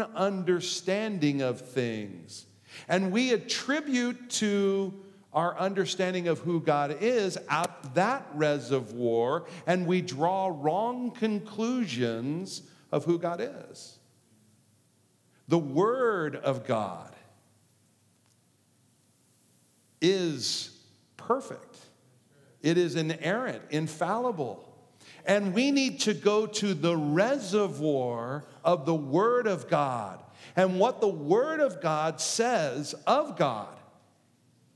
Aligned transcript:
understanding 0.00 1.42
of 1.42 1.60
things. 1.60 2.46
And 2.88 3.12
we 3.12 3.32
attribute 3.32 4.30
to 4.30 4.92
our 5.32 5.58
understanding 5.58 6.28
of 6.28 6.38
who 6.38 6.60
God 6.60 6.98
is 7.00 7.36
out 7.48 7.94
that 7.94 8.26
reservoir, 8.34 9.44
and 9.66 9.86
we 9.86 10.00
draw 10.00 10.52
wrong 10.54 11.10
conclusions 11.10 12.62
of 12.92 13.04
who 13.04 13.18
God 13.18 13.40
is. 13.40 13.98
The 15.48 15.58
Word 15.58 16.36
of 16.36 16.64
God 16.64 17.14
is 20.00 20.78
perfect, 21.16 21.78
it 22.62 22.78
is 22.78 22.94
inerrant, 22.94 23.62
infallible. 23.70 24.70
And 25.24 25.54
we 25.54 25.70
need 25.70 26.00
to 26.00 26.14
go 26.14 26.46
to 26.46 26.74
the 26.74 26.96
reservoir 26.96 28.44
of 28.62 28.84
the 28.84 28.94
Word 28.94 29.46
of 29.46 29.68
God 29.68 30.22
and 30.56 30.78
what 30.78 31.00
the 31.00 31.08
Word 31.08 31.60
of 31.60 31.80
God 31.80 32.20
says 32.20 32.94
of 33.06 33.36
God 33.36 33.74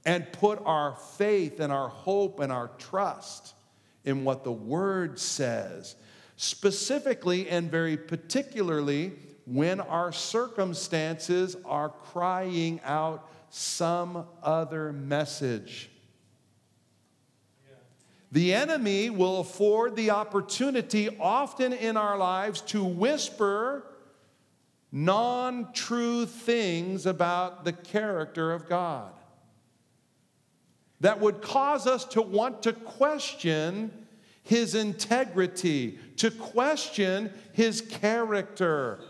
and 0.05 0.33
put 0.33 0.61
our 0.65 0.97
faith 1.17 1.61
and 1.61 1.73
our 1.73 1.89
hope 1.89 2.41
and 2.41 2.51
our 2.51 2.69
trust 2.79 3.55
in 4.05 4.25
what 4.25 4.43
the 4.43 4.53
Word 4.53 5.19
says, 5.19 5.97
specifically 6.37 7.49
and 7.49 7.71
very 7.71 7.97
particularly 7.97 9.13
when 9.45 9.81
our 9.81 10.13
circumstances 10.13 11.57
are 11.65 11.91
crying 11.91 12.81
out 12.85 13.31
some 13.51 14.27
other 14.43 14.93
message. 14.93 15.91
The 18.31 18.53
enemy 18.53 19.11
will 19.11 19.41
afford 19.41 19.97
the 19.97 20.11
opportunity 20.11 21.09
often 21.19 21.73
in 21.73 21.97
our 21.97 22.19
lives 22.19 22.61
to 22.63 22.85
whisper 22.85 23.85
non 24.93 25.73
true 25.73 26.27
things 26.27 27.07
about 27.07 27.65
the 27.65 27.73
character 27.73 28.53
of 28.53 28.69
God 28.69 29.13
that 31.01 31.21
would 31.21 31.43
cause 31.43 31.87
us 31.87 32.05
to 32.05 32.23
want 32.23 32.63
to 32.65 32.73
question 32.73 33.93
his 34.43 34.75
integrity, 34.75 35.99
to 36.17 36.31
question 36.31 37.33
his 37.53 37.81
character. 37.81 39.01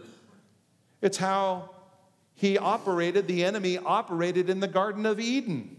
It's 1.01 1.17
how 1.17 1.71
he 2.35 2.59
operated, 2.59 3.27
the 3.27 3.45
enemy 3.45 3.79
operated 3.79 4.51
in 4.51 4.61
the 4.61 4.69
Garden 4.69 5.07
of 5.07 5.19
Eden, 5.19 5.77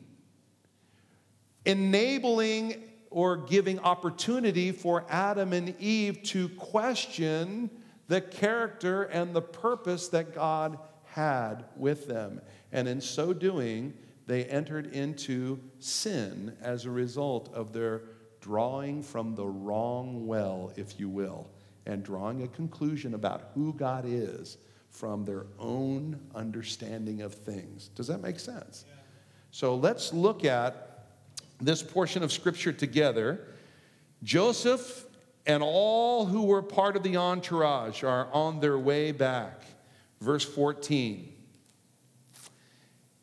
enabling 1.65 2.88
or 3.09 3.37
giving 3.37 3.79
opportunity 3.79 4.71
for 4.71 5.05
Adam 5.09 5.53
and 5.53 5.75
Eve 5.79 6.21
to 6.23 6.49
question 6.49 7.69
the 8.07 8.21
character 8.21 9.03
and 9.03 9.35
the 9.35 9.41
purpose 9.41 10.09
that 10.09 10.33
God 10.33 10.79
had 11.05 11.65
with 11.75 12.07
them. 12.07 12.41
And 12.71 12.87
in 12.87 13.01
so 13.01 13.33
doing, 13.33 13.93
they 14.27 14.45
entered 14.45 14.87
into 14.87 15.59
sin 15.79 16.55
as 16.61 16.85
a 16.85 16.91
result 16.91 17.51
of 17.53 17.73
their 17.73 18.03
drawing 18.41 19.01
from 19.01 19.35
the 19.35 19.45
wrong 19.45 20.27
well, 20.27 20.71
if 20.75 20.99
you 20.99 21.09
will, 21.09 21.49
and 21.85 22.03
drawing 22.03 22.43
a 22.43 22.47
conclusion 22.47 23.13
about 23.15 23.51
who 23.53 23.73
God 23.73 24.05
is 24.07 24.57
from 24.89 25.25
their 25.25 25.45
own 25.57 26.19
understanding 26.35 27.21
of 27.21 27.33
things. 27.33 27.89
Does 27.95 28.07
that 28.07 28.21
make 28.21 28.39
sense? 28.39 28.85
Yeah. 28.87 28.95
So 29.51 29.75
let's 29.75 30.13
look 30.13 30.45
at 30.45 30.98
this 31.59 31.83
portion 31.83 32.23
of 32.23 32.31
Scripture 32.31 32.73
together. 32.73 33.47
Joseph 34.23 35.05
and 35.45 35.63
all 35.63 36.25
who 36.25 36.43
were 36.43 36.61
part 36.61 36.95
of 36.95 37.03
the 37.03 37.17
entourage 37.17 38.03
are 38.03 38.27
on 38.31 38.59
their 38.59 38.77
way 38.77 39.11
back. 39.11 39.63
Verse 40.21 40.43
14. 40.43 41.33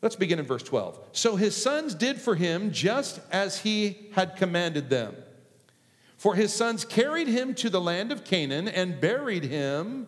Let's 0.01 0.15
begin 0.15 0.39
in 0.39 0.45
verse 0.45 0.63
12. 0.63 0.99
So 1.11 1.35
his 1.35 1.55
sons 1.55 1.95
did 1.95 2.21
for 2.21 2.35
him 2.35 2.71
just 2.71 3.19
as 3.31 3.59
he 3.59 4.09
had 4.13 4.35
commanded 4.35 4.89
them. 4.89 5.15
For 6.17 6.35
his 6.35 6.53
sons 6.53 6.85
carried 6.85 7.27
him 7.27 7.53
to 7.55 7.69
the 7.69 7.81
land 7.81 8.11
of 8.11 8.23
Canaan 8.23 8.67
and 8.67 8.99
buried 8.99 9.43
him 9.43 10.07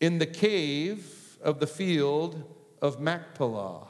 in 0.00 0.18
the 0.18 0.26
cave 0.26 1.38
of 1.42 1.60
the 1.60 1.66
field 1.66 2.42
of 2.80 3.00
Machpelah 3.00 3.88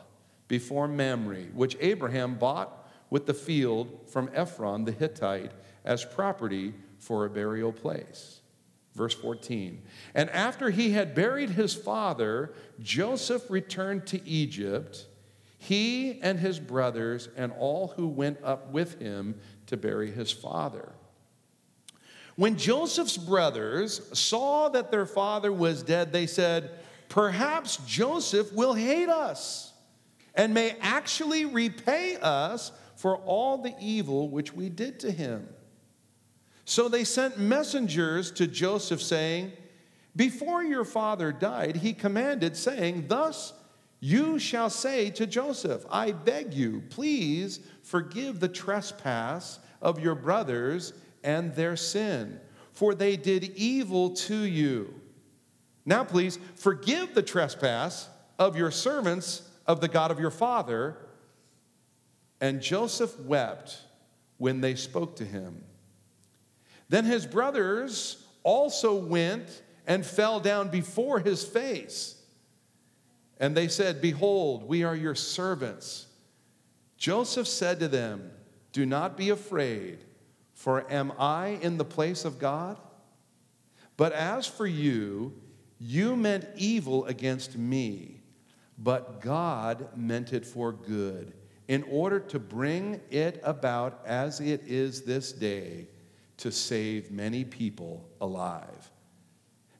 before 0.48 0.88
Mamre, 0.88 1.44
which 1.54 1.76
Abraham 1.80 2.34
bought 2.34 2.84
with 3.14 3.26
the 3.26 3.32
field 3.32 3.88
from 4.08 4.28
Ephron 4.34 4.84
the 4.84 4.91
Hittite 4.91 5.52
as 5.84 6.04
property 6.04 6.75
for 6.98 7.25
a 7.25 7.30
burial 7.30 7.70
place. 7.70 8.41
Verse 8.97 9.14
14. 9.14 9.80
And 10.16 10.28
after 10.30 10.70
he 10.70 10.91
had 10.91 11.14
buried 11.14 11.50
his 11.50 11.76
father, 11.76 12.53
Joseph 12.80 13.48
returned 13.48 14.04
to 14.08 14.28
Egypt, 14.28 15.06
he 15.58 16.20
and 16.22 16.41
his 16.41 16.58
brothers, 16.58 17.28
and 17.36 17.53
all 17.56 17.92
who 17.94 18.08
went 18.08 18.38
up 18.42 18.72
with 18.72 18.98
him 18.98 19.38
to 19.66 19.76
bury 19.76 20.10
his 20.10 20.32
father. 20.32 20.91
When 22.34 22.56
Joseph's 22.56 23.16
brothers 23.16 24.00
saw 24.19 24.70
that 24.70 24.91
their 24.91 25.06
father 25.06 25.53
was 25.53 25.84
dead, 25.84 26.12
they 26.12 26.26
said, 26.26 26.69
Perhaps 27.08 27.76
Joseph 27.86 28.53
will 28.53 28.74
hate 28.74 29.08
us 29.08 29.72
and 30.34 30.53
may 30.53 30.74
actually 30.80 31.44
repay 31.44 32.16
us 32.16 32.72
for 32.97 33.16
all 33.19 33.59
the 33.59 33.75
evil 33.81 34.28
which 34.28 34.53
we 34.53 34.69
did 34.69 35.00
to 35.00 35.10
him. 35.10 35.49
So 36.65 36.88
they 36.88 37.05
sent 37.05 37.38
messengers 37.38 38.31
to 38.32 38.47
Joseph 38.47 39.03
saying, 39.03 39.53
Before 40.16 40.62
your 40.62 40.84
father 40.84 41.33
died, 41.33 41.77
he 41.77 41.93
commanded, 41.93 42.56
saying, 42.56 43.06
Thus 43.09 43.53
you 44.00 44.38
shall 44.38 44.71
say 44.71 45.10
to 45.10 45.27
Joseph, 45.27 45.84
I 45.91 46.12
beg 46.12 46.54
you, 46.54 46.83
please 46.91 47.60
forgive 47.83 48.41
the 48.41 48.49
trespass 48.49 49.59
of 49.81 50.00
your 50.00 50.15
brothers 50.15 50.94
and 51.22 51.54
their 51.54 51.77
sin, 51.77 52.41
for 52.72 52.94
they 52.94 53.16
did 53.16 53.44
evil 53.56 54.10
to 54.10 54.37
you. 54.37 54.94
Now, 55.87 56.04
please 56.04 56.38
forgive 56.54 57.15
the 57.15 57.22
trespass 57.22 58.09
of 58.38 58.56
your 58.56 58.71
servants 58.71 59.49
of 59.66 59.81
the 59.81 59.88
God 59.88 60.10
of 60.10 60.19
your 60.19 60.31
father. 60.31 60.97
And 62.44 62.60
Joseph 62.60 63.19
wept 63.21 63.78
when 64.37 64.60
they 64.60 64.75
spoke 64.75 65.16
to 65.16 65.25
him. 65.25 65.65
Then 66.91 67.06
his 67.06 67.25
brothers 67.25 68.22
also 68.43 68.97
went 68.97 69.62
and 69.87 70.05
fell 70.05 70.41
down 70.41 70.69
before 70.69 71.21
his 71.21 71.43
face. 71.43 72.21
And 73.41 73.56
they 73.56 73.69
said, 73.69 74.03
Behold, 74.03 74.69
we 74.69 74.84
are 74.84 74.94
your 74.94 75.15
servants. 75.15 76.06
Joseph 76.99 77.49
said 77.49 77.81
to 77.81 77.88
them, 77.88 78.31
Do 78.72 78.84
not 78.84 79.16
be 79.16 79.31
afraid, 79.31 80.00
for 80.53 80.84
am 80.93 81.15
I 81.19 81.59
in 81.62 81.78
the 81.78 81.84
place 81.87 82.27
of 82.27 82.38
God? 82.38 82.78
But 83.97 84.12
as 84.12 84.47
for 84.47 84.66
you, 84.66 85.33
you 85.78 86.15
meant 86.15 86.47
evil 86.56 87.06
against 87.06 87.56
me, 87.56 88.21
but 88.77 89.22
God 89.22 89.97
meant 89.97 90.34
it 90.34 90.44
for 90.44 90.72
good, 90.72 91.33
in 91.69 91.82
order 91.84 92.20
to 92.20 92.38
bring 92.38 93.00
it 93.10 93.41
about 93.42 94.02
as 94.04 94.41
it 94.41 94.62
is 94.66 95.02
this 95.02 95.32
day 95.32 95.88
to 96.36 96.50
save 96.50 97.10
many 97.10 97.44
people 97.44 98.08
alive. 98.20 98.91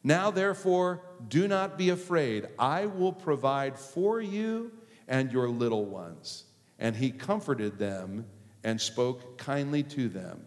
Now, 0.03 0.31
therefore, 0.31 1.03
do 1.29 1.49
not 1.49 1.79
be 1.79 1.89
afraid. 1.89 2.49
I 2.59 2.87
will 2.87 3.13
provide 3.13 3.79
for 3.79 4.21
you 4.21 4.71
and 5.09 5.33
your 5.33 5.49
little 5.49 5.87
ones. 5.87 6.45
And 6.79 6.95
he 6.95 7.11
comforted 7.11 7.79
them 7.79 8.27
and 8.63 8.81
spoke 8.81 9.39
kindly 9.39 9.83
to 9.85 10.09
them. 10.09 10.45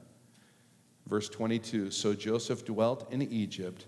Verse 1.08 1.30
22 1.30 1.92
So 1.92 2.14
Joseph 2.14 2.66
dwelt 2.66 3.12
in 3.12 3.22
Egypt, 3.22 3.88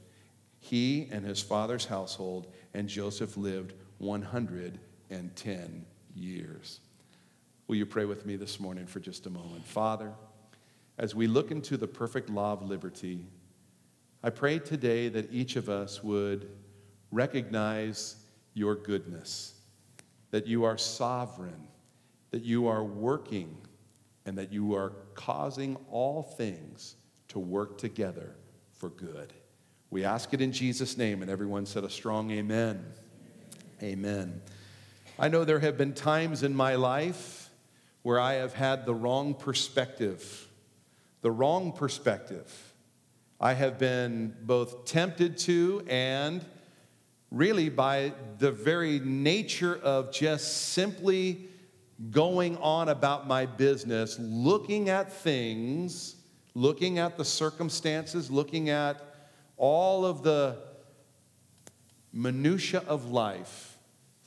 he 0.60 1.08
and 1.12 1.26
his 1.26 1.42
father's 1.42 1.86
household, 1.86 2.48
and 2.74 2.88
Joseph 2.88 3.38
lived 3.38 3.74
110 4.00 5.86
years. 6.16 6.80
Will 7.70 7.76
you 7.76 7.86
pray 7.86 8.06
with 8.06 8.26
me 8.26 8.36
this 8.36 8.60
morning 8.60 8.88
for 8.88 9.00
just 9.00 9.28
a 9.28 9.30
moment? 9.30 9.64
Father, 9.64 10.12
as 10.98 11.14
we 11.14 11.28
look 11.28 11.52
into 11.52 11.78
the 11.78 11.86
perfect 11.86 12.28
law 12.28 12.52
of 12.52 12.64
liberty, 12.64 13.28
I 14.24 14.32
pray 14.32 14.58
today 14.58 15.08
that 15.10 15.32
each 15.32 15.56
of 15.56 15.70
us 15.70 16.04
would 16.04 16.50
recognize 17.12 18.16
your 18.56 18.74
goodness, 18.74 19.54
that 20.32 20.48
you 20.48 20.64
are 20.64 20.80
sovereign, 20.80 21.68
that 22.32 22.42
you 22.42 22.66
are 22.66 22.84
working, 22.84 23.56
and 24.26 24.36
that 24.36 24.52
you 24.52 24.74
are 24.74 24.94
causing 25.14 25.78
all 25.92 26.24
things 26.24 26.96
to 27.28 27.38
work 27.38 27.78
together 27.78 28.36
for 28.72 28.90
good. 28.90 29.32
We 29.92 30.06
ask 30.06 30.34
it 30.34 30.42
in 30.42 30.52
Jesus' 30.52 30.98
name, 30.98 31.22
and 31.22 31.30
everyone 31.30 31.68
said 31.68 31.84
a 31.84 31.90
strong 31.92 32.32
amen. 32.32 32.84
Amen. 33.84 34.42
I 35.20 35.28
know 35.28 35.46
there 35.46 35.60
have 35.60 35.78
been 35.78 35.94
times 35.94 36.42
in 36.42 36.56
my 36.56 36.74
life 36.74 37.39
where 38.04 38.20
I 38.20 38.36
have 38.36 38.54
had 38.54 38.86
the 38.86 38.94
wrong 38.94 39.34
perspective 39.34 40.50
the 41.22 41.32
wrong 41.32 41.72
perspective. 41.72 42.74
I 43.40 43.54
have 43.54 43.78
been 43.78 44.36
both 44.42 44.86
tempted 44.86 45.38
to 45.40 45.86
and 45.88 46.44
really 47.32 47.70
by 47.70 48.14
the 48.38 48.52
very 48.52 49.00
nature 49.00 49.78
of 49.78 50.12
just 50.12 50.70
simply 50.70 51.46
going 52.12 52.58
on 52.58 52.90
about 52.90 53.28
my 53.28 53.46
business, 53.46 54.18
looking 54.20 54.90
at 54.90 55.12
things, 55.12 56.16
looking 56.54 57.00
at 57.00 57.18
the 57.18 57.26
circumstances, 57.26 58.32
looking 58.32 58.70
at 58.70 59.02
all 59.58 60.06
of 60.06 60.24
the 60.24 60.58
minutia 62.14 62.82
of 62.88 63.12
life 63.12 63.78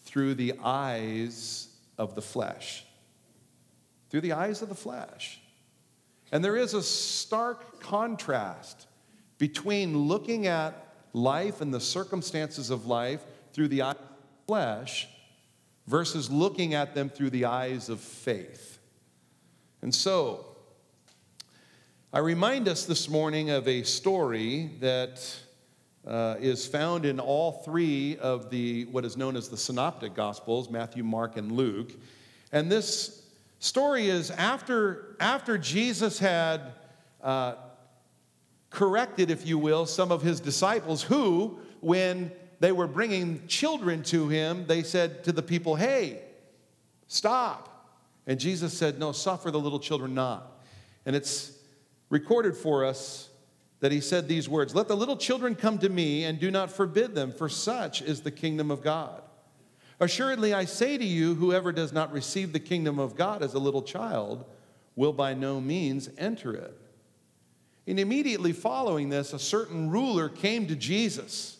through 0.05 0.35
the 0.35 0.55
eyes 0.63 1.69
of 1.99 2.15
the 2.15 2.23
flesh. 2.23 2.85
Through 4.12 4.20
the 4.20 4.32
eyes 4.32 4.61
of 4.61 4.69
the 4.69 4.75
flesh. 4.75 5.41
And 6.32 6.44
there 6.44 6.55
is 6.55 6.75
a 6.75 6.82
stark 6.82 7.81
contrast 7.81 8.87
between 9.38 9.97
looking 9.97 10.47
at 10.47 10.94
life 11.14 11.62
and 11.62 11.73
the 11.73 11.81
circumstances 11.81 12.69
of 12.69 12.85
life 12.85 13.23
through 13.55 13.69
the 13.69 13.81
eyes 13.81 13.94
of 13.94 14.03
the 14.03 14.47
flesh 14.47 15.09
versus 15.87 16.31
looking 16.31 16.75
at 16.75 16.94
them 16.94 17.09
through 17.09 17.31
the 17.31 17.47
eyes 17.47 17.88
of 17.88 18.00
faith. 18.00 18.79
And 19.81 19.94
so, 19.94 20.44
I 22.12 22.19
remind 22.19 22.69
us 22.69 22.85
this 22.85 23.09
morning 23.09 23.49
of 23.49 23.67
a 23.67 23.82
story 23.82 24.73
that 24.81 25.26
uh, 26.06 26.37
is 26.38 26.67
found 26.67 27.06
in 27.06 27.19
all 27.19 27.62
three 27.64 28.19
of 28.19 28.50
the 28.50 28.85
what 28.91 29.06
is 29.06 29.17
known 29.17 29.37
as 29.37 29.49
the 29.49 29.56
synoptic 29.56 30.14
gospels 30.14 30.69
Matthew, 30.69 31.03
Mark, 31.03 31.38
and 31.38 31.50
Luke. 31.50 31.93
And 32.53 32.70
this 32.70 33.22
story 33.62 34.09
is 34.09 34.31
after, 34.32 35.17
after 35.20 35.56
Jesus 35.56 36.19
had 36.19 36.73
uh, 37.23 37.55
corrected, 38.70 39.31
if 39.31 39.47
you 39.47 39.56
will, 39.56 39.87
some 39.87 40.11
of 40.11 40.20
his 40.20 40.41
disciples 40.41 41.03
who, 41.03 41.59
when 41.81 42.32
they 42.59 42.73
were 42.73 42.88
bringing 42.88 43.47
children 43.47 44.03
to 44.05 44.29
him, 44.29 44.67
they 44.67 44.82
said 44.82 45.23
to 45.25 45.32
the 45.32 45.43
people, 45.43 45.76
Hey, 45.76 46.23
stop. 47.06 47.69
And 48.26 48.38
Jesus 48.38 48.76
said, 48.76 48.99
No, 48.99 49.12
suffer 49.12 49.50
the 49.50 49.61
little 49.61 49.81
children 49.81 50.12
not. 50.12 50.61
And 51.06 51.14
it's 51.14 51.56
recorded 52.11 52.56
for 52.56 52.85
us 52.85 53.29
that 53.79 53.93
he 53.93 54.00
said 54.00 54.26
these 54.26 54.49
words 54.49 54.75
Let 54.75 54.88
the 54.88 54.97
little 54.97 55.17
children 55.17 55.55
come 55.55 55.79
to 55.79 55.88
me 55.88 56.25
and 56.25 56.41
do 56.41 56.50
not 56.50 56.70
forbid 56.70 57.14
them, 57.14 57.32
for 57.32 57.49
such 57.49 58.03
is 58.03 58.23
the 58.23 58.32
kingdom 58.32 58.73
of 58.73 58.82
God. 58.82 59.22
Assuredly, 60.02 60.52
I 60.52 60.64
say 60.64 60.99
to 60.99 61.04
you, 61.04 61.37
whoever 61.37 61.70
does 61.70 61.93
not 61.93 62.10
receive 62.10 62.52
the 62.52 62.58
kingdom 62.58 62.99
of 62.99 63.14
God 63.14 63.40
as 63.40 63.54
a 63.54 63.60
little 63.60 63.82
child 63.82 64.44
will 64.96 65.12
by 65.12 65.32
no 65.32 65.60
means 65.60 66.10
enter 66.19 66.52
it. 66.54 66.76
And 67.87 68.00
immediately 68.00 68.50
following 68.50 69.10
this, 69.10 69.32
a 69.32 69.38
certain 69.38 69.90
ruler 69.90 70.28
came 70.28 70.66
to 70.66 70.75
Jesus, 70.75 71.58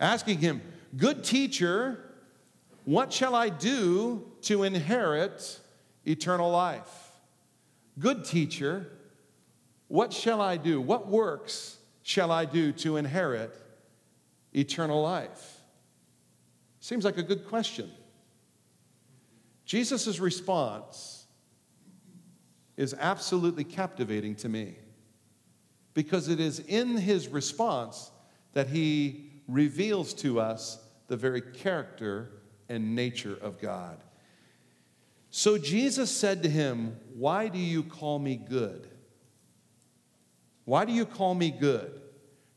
asking 0.00 0.38
him, 0.38 0.60
Good 0.96 1.22
teacher, 1.22 2.04
what 2.84 3.12
shall 3.12 3.36
I 3.36 3.48
do 3.48 4.26
to 4.42 4.64
inherit 4.64 5.60
eternal 6.04 6.50
life? 6.50 7.12
Good 8.00 8.24
teacher, 8.24 8.90
what 9.86 10.12
shall 10.12 10.40
I 10.40 10.56
do? 10.56 10.80
What 10.80 11.06
works 11.06 11.76
shall 12.02 12.32
I 12.32 12.44
do 12.44 12.72
to 12.72 12.96
inherit 12.96 13.56
eternal 14.52 15.00
life? 15.00 15.53
Seems 16.84 17.06
like 17.06 17.16
a 17.16 17.22
good 17.22 17.48
question. 17.48 17.90
Jesus' 19.64 20.18
response 20.18 21.24
is 22.76 22.94
absolutely 23.00 23.64
captivating 23.64 24.34
to 24.34 24.50
me 24.50 24.74
because 25.94 26.28
it 26.28 26.40
is 26.40 26.58
in 26.58 26.98
his 26.98 27.28
response 27.28 28.10
that 28.52 28.68
he 28.68 29.30
reveals 29.48 30.12
to 30.12 30.38
us 30.38 30.78
the 31.06 31.16
very 31.16 31.40
character 31.40 32.28
and 32.68 32.94
nature 32.94 33.38
of 33.40 33.58
God. 33.58 34.04
So 35.30 35.56
Jesus 35.56 36.10
said 36.10 36.42
to 36.42 36.50
him, 36.50 36.98
Why 37.14 37.48
do 37.48 37.58
you 37.58 37.82
call 37.82 38.18
me 38.18 38.36
good? 38.36 38.88
Why 40.66 40.84
do 40.84 40.92
you 40.92 41.06
call 41.06 41.34
me 41.34 41.50
good? 41.50 41.98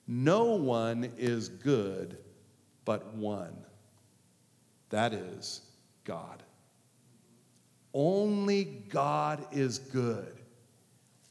No 0.06 0.56
one 0.56 1.14
is 1.18 1.48
good 1.48 2.18
but 2.84 3.14
one. 3.14 3.64
That 4.90 5.14
is 5.14 5.62
God. 6.04 6.44
Only 7.94 8.64
God 8.64 9.46
is 9.52 9.80
good. 9.80 10.34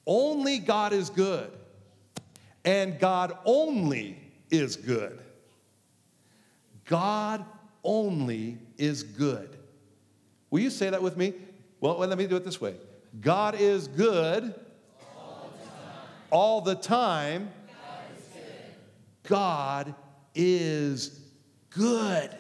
Only 0.07 0.59
God 0.59 0.93
is 0.93 1.11
good 1.11 1.51
and 2.67 2.99
God 2.99 3.39
only 3.45 4.19
is 4.51 4.77
good. 4.77 5.21
God 6.85 7.45
only 7.83 8.59
is 8.77 9.05
good. 9.05 9.57
Will 10.51 10.61
you 10.61 10.71
say 10.71 10.91
that 10.91 11.03
with 11.03 11.17
me? 11.17 11.33
Well, 11.81 11.97
let 11.99 12.19
me 12.19 12.27
do 12.27 12.37
it 12.37 12.45
this 12.45 12.61
way 12.61 12.75
God 13.21 13.55
is 13.55 13.89
good 13.89 14.55
all 16.31 16.61
the 16.61 16.75
time. 16.75 17.51
God 19.23 19.95
is 20.35 21.21
good. 21.71 22.37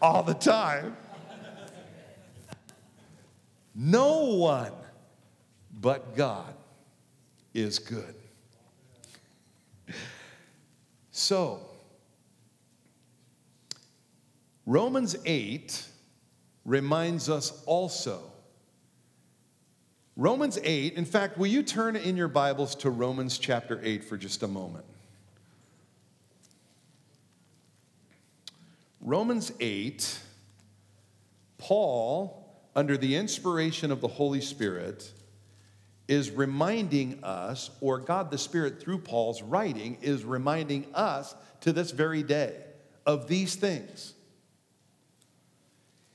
All 0.00 0.22
the 0.22 0.34
time. 0.34 0.96
No 3.74 4.34
one 4.34 4.72
but 5.80 6.16
God 6.16 6.54
is 7.54 7.78
good. 7.78 8.14
So, 11.10 11.60
Romans 14.66 15.16
8 15.24 15.84
reminds 16.64 17.28
us 17.28 17.62
also. 17.64 18.20
Romans 20.16 20.58
8, 20.62 20.94
in 20.94 21.04
fact, 21.04 21.38
will 21.38 21.46
you 21.46 21.62
turn 21.62 21.96
in 21.96 22.16
your 22.16 22.28
Bibles 22.28 22.74
to 22.76 22.90
Romans 22.90 23.38
chapter 23.38 23.80
8 23.82 24.04
for 24.04 24.16
just 24.16 24.42
a 24.42 24.48
moment? 24.48 24.84
Romans 29.00 29.52
8, 29.60 30.18
Paul, 31.58 32.60
under 32.74 32.96
the 32.96 33.16
inspiration 33.16 33.90
of 33.90 34.00
the 34.00 34.08
Holy 34.08 34.40
Spirit, 34.40 35.12
is 36.08 36.30
reminding 36.30 37.22
us, 37.22 37.70
or 37.80 37.98
God 37.98 38.30
the 38.30 38.38
Spirit 38.38 38.80
through 38.80 38.98
Paul's 38.98 39.42
writing 39.42 39.98
is 40.00 40.24
reminding 40.24 40.86
us 40.94 41.34
to 41.60 41.72
this 41.72 41.90
very 41.90 42.22
day 42.22 42.56
of 43.06 43.28
these 43.28 43.54
things. 43.54 44.14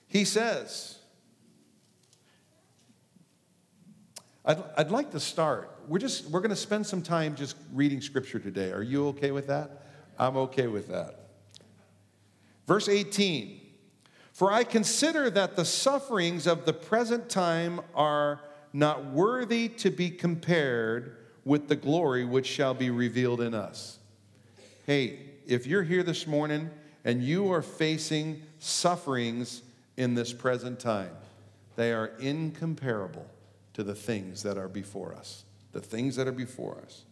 He 0.08 0.26
says, 0.26 0.98
I'd, 4.46 4.64
I'd 4.78 4.92
like 4.92 5.12
to 5.12 5.20
start. 5.20 5.76
We're 5.88 6.00
just 6.00 6.30
we're 6.30 6.42
going 6.42 6.50
to 6.50 6.56
spend 6.56 6.86
some 6.86 7.02
time 7.02 7.36
just 7.36 7.56
reading 7.72 8.02
scripture 8.02 8.40
today. 8.40 8.72
Are 8.72 8.84
you 8.84 9.08
okay 9.10 9.32
with 9.32 9.48
that? 9.48 9.86
I'm 10.20 10.38
okay 10.38 10.68
with 10.68 10.90
that. 10.90 11.23
Verse 12.68 12.88
18. 12.88 13.60
For 14.32 14.52
I 14.52 14.64
consider 14.64 15.30
that 15.30 15.56
the 15.56 15.66
sufferings 15.66 16.48
of 16.48 16.66
the 16.66 16.74
present 16.74 17.30
time 17.30 17.82
are 17.94 18.42
not 18.74 19.06
worthy 19.06 19.70
to 19.70 19.92
be 19.92 20.10
compared 20.10 21.18
with 21.46 21.68
the 21.68 21.76
glory 21.76 22.26
which 22.26 22.48
shall 22.48 22.74
be 22.74 22.90
revealed 22.90 23.42
in 23.42 23.54
us. 23.54 24.00
Hey, 24.88 25.20
if 25.46 25.68
you're 25.68 25.84
here 25.84 26.04
this 26.04 26.26
morning 26.26 26.70
and 27.06 27.22
you 27.24 27.52
are 27.52 27.62
facing 27.62 28.42
sufferings 28.60 29.62
in 29.98 30.16
this 30.16 30.34
present 30.34 30.80
time, 30.80 31.12
they 31.76 31.92
are 31.92 32.12
incomparable 32.20 33.28
to 33.74 33.84
the 33.84 33.96
things 33.96 34.44
that 34.44 34.58
are 34.58 34.68
before 34.68 35.14
us. 35.14 35.44
The 35.74 35.82
things 35.82 36.16
that 36.16 36.28
are 36.28 36.32
before 36.32 36.78
us. 36.86 37.04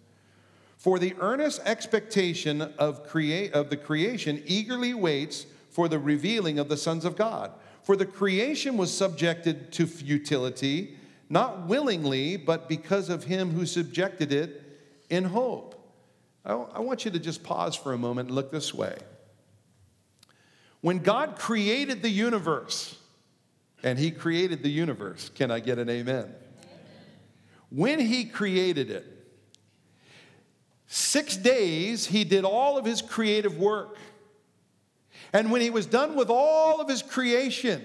For 0.81 0.97
the 0.97 1.13
earnest 1.19 1.61
expectation 1.63 2.63
of, 2.79 3.07
create, 3.07 3.53
of 3.53 3.69
the 3.69 3.77
creation 3.77 4.41
eagerly 4.47 4.95
waits 4.95 5.45
for 5.69 5.87
the 5.87 5.99
revealing 5.99 6.57
of 6.57 6.69
the 6.69 6.75
sons 6.77 7.05
of 7.05 7.15
God. 7.15 7.51
For 7.83 7.95
the 7.95 8.07
creation 8.07 8.77
was 8.77 8.91
subjected 8.91 9.71
to 9.73 9.85
futility 9.85 10.97
not 11.29 11.67
willingly, 11.67 12.35
but 12.35 12.67
because 12.67 13.09
of 13.09 13.25
him 13.25 13.51
who 13.51 13.67
subjected 13.67 14.33
it 14.33 14.59
in 15.11 15.23
hope. 15.23 15.75
I, 16.43 16.53
I 16.53 16.79
want 16.79 17.05
you 17.05 17.11
to 17.11 17.19
just 17.19 17.43
pause 17.43 17.75
for 17.75 17.93
a 17.93 17.97
moment 17.97 18.29
and 18.29 18.35
look 18.35 18.51
this 18.51 18.73
way. 18.73 18.97
When 20.81 20.97
God 20.97 21.37
created 21.37 22.01
the 22.01 22.09
universe, 22.09 22.97
and 23.83 23.99
he 23.99 24.09
created 24.09 24.63
the 24.63 24.71
universe, 24.71 25.29
can 25.35 25.51
I 25.51 25.59
get 25.59 25.77
an 25.77 25.91
amen? 25.91 26.15
amen? 26.15 26.35
When 27.69 27.99
he 27.99 28.25
created 28.25 28.89
it, 28.89 29.20
six 30.93 31.37
days 31.37 32.05
he 32.05 32.25
did 32.25 32.43
all 32.43 32.77
of 32.77 32.83
his 32.83 33.01
creative 33.01 33.57
work. 33.57 33.95
And 35.31 35.49
when 35.49 35.61
he 35.61 35.69
was 35.69 35.85
done 35.85 36.17
with 36.17 36.29
all 36.29 36.81
of 36.81 36.89
his 36.89 37.01
creation, 37.01 37.81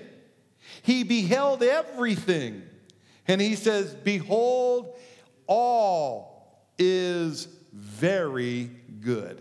he 0.83 1.05
beheld 1.05 1.63
everything 1.63 2.63
and 3.29 3.41
he 3.41 3.55
says, 3.55 3.95
Behold, 3.95 4.97
all 5.47 6.67
is 6.79 7.47
very 7.73 8.71
good. 9.01 9.41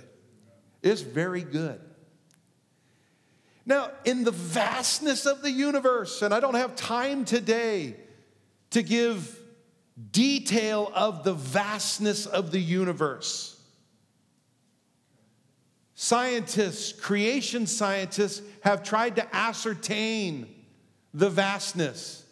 It's 0.83 1.01
very 1.01 1.41
good. 1.41 1.81
Now, 3.65 3.89
in 4.03 4.23
the 4.23 4.31
vastness 4.31 5.25
of 5.25 5.41
the 5.41 5.49
universe, 5.49 6.21
and 6.21 6.35
I 6.35 6.39
don't 6.39 6.53
have 6.53 6.75
time 6.75 7.25
today 7.25 7.95
to 8.69 8.83
give 8.83 9.39
detail 10.11 10.91
of 10.93 11.23
the 11.23 11.33
vastness 11.33 12.27
of 12.27 12.51
the 12.51 12.59
universe. 12.59 13.54
Scientists, 15.95 16.91
creation 16.91 17.65
scientists, 17.65 18.41
have 18.61 18.83
tried 18.83 19.15
to 19.15 19.35
ascertain 19.35 20.53
the 21.13 21.29
vastness. 21.29 22.25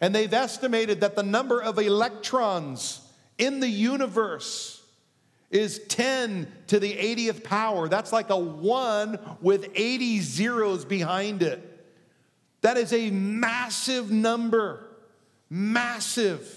And 0.00 0.14
they've 0.14 0.32
estimated 0.32 1.00
that 1.00 1.16
the 1.16 1.24
number 1.24 1.60
of 1.60 1.78
electrons 1.78 3.00
in 3.36 3.58
the 3.58 3.68
universe 3.68 4.84
is 5.50 5.80
10 5.88 6.46
to 6.68 6.78
the 6.78 6.92
80th 6.92 7.42
power. 7.42 7.88
That's 7.88 8.12
like 8.12 8.30
a 8.30 8.38
one 8.38 9.18
with 9.40 9.68
80 9.74 10.20
zeros 10.20 10.84
behind 10.84 11.42
it. 11.42 11.64
That 12.60 12.76
is 12.76 12.92
a 12.92 13.10
massive 13.10 14.12
number. 14.12 14.84
Massive. 15.50 16.48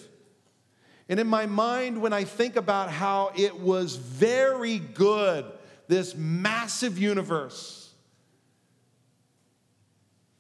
And 1.09 1.19
in 1.19 1.27
my 1.27 1.47
mind, 1.47 2.01
when 2.01 2.13
I 2.13 2.25
think 2.25 2.55
about 2.55 2.91
how 2.91 3.31
it 3.35 3.59
was 3.59 3.95
very 3.95 4.77
good, 4.77 5.45
this 5.91 6.15
massive 6.15 6.97
universe, 6.97 7.93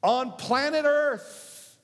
on 0.01 0.31
planet 0.31 0.85
Earth, 0.85 1.75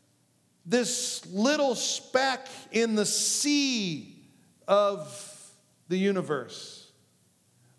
this 0.65 1.25
little 1.25 1.75
speck 1.75 2.47
in 2.71 2.95
the 2.95 3.05
sea 3.05 4.23
of 4.69 5.51
the 5.89 5.97
universe, 5.97 6.93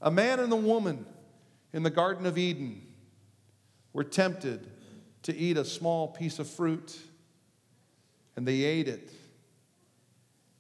a 0.03 0.11
man 0.11 0.41
and 0.41 0.53
a 0.53 0.57
woman 0.57 1.07
in 1.73 1.83
the 1.83 1.91
Garden 1.91 2.27
of 2.27 2.37
Eden 2.37 2.87
were 3.95 4.05
tempted 4.05 4.71
to 5.23 5.35
eat 5.35 5.57
a 5.57 5.65
small 5.65 6.09
piece 6.09 6.39
of 6.39 6.47
fruit, 6.51 6.99
and 8.37 8.47
they 8.47 8.63
ate 8.63 8.89
it. 8.89 9.11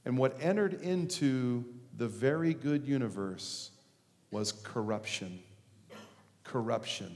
And 0.07 0.17
what 0.17 0.39
entered 0.41 0.81
into 0.81 1.67
the 1.95 2.09
very 2.09 2.55
good 2.55 2.87
universe 2.87 3.73
was 4.31 4.53
corruption. 4.53 5.41
Corruption. 6.45 7.15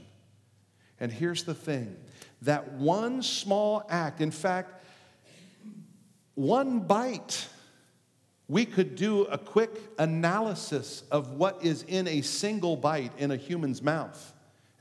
And 0.99 1.11
here's 1.11 1.43
the 1.43 1.53
thing 1.53 1.97
that 2.41 2.73
one 2.73 3.21
small 3.21 3.85
act, 3.89 4.21
in 4.21 4.31
fact, 4.31 4.83
one 6.35 6.81
bite, 6.81 7.47
we 8.47 8.65
could 8.65 8.95
do 8.95 9.23
a 9.25 9.37
quick 9.37 9.71
analysis 9.97 11.03
of 11.11 11.33
what 11.33 11.63
is 11.63 11.83
in 11.87 12.07
a 12.07 12.21
single 12.21 12.75
bite 12.75 13.11
in 13.17 13.31
a 13.31 13.37
human's 13.37 13.81
mouth 13.81 14.33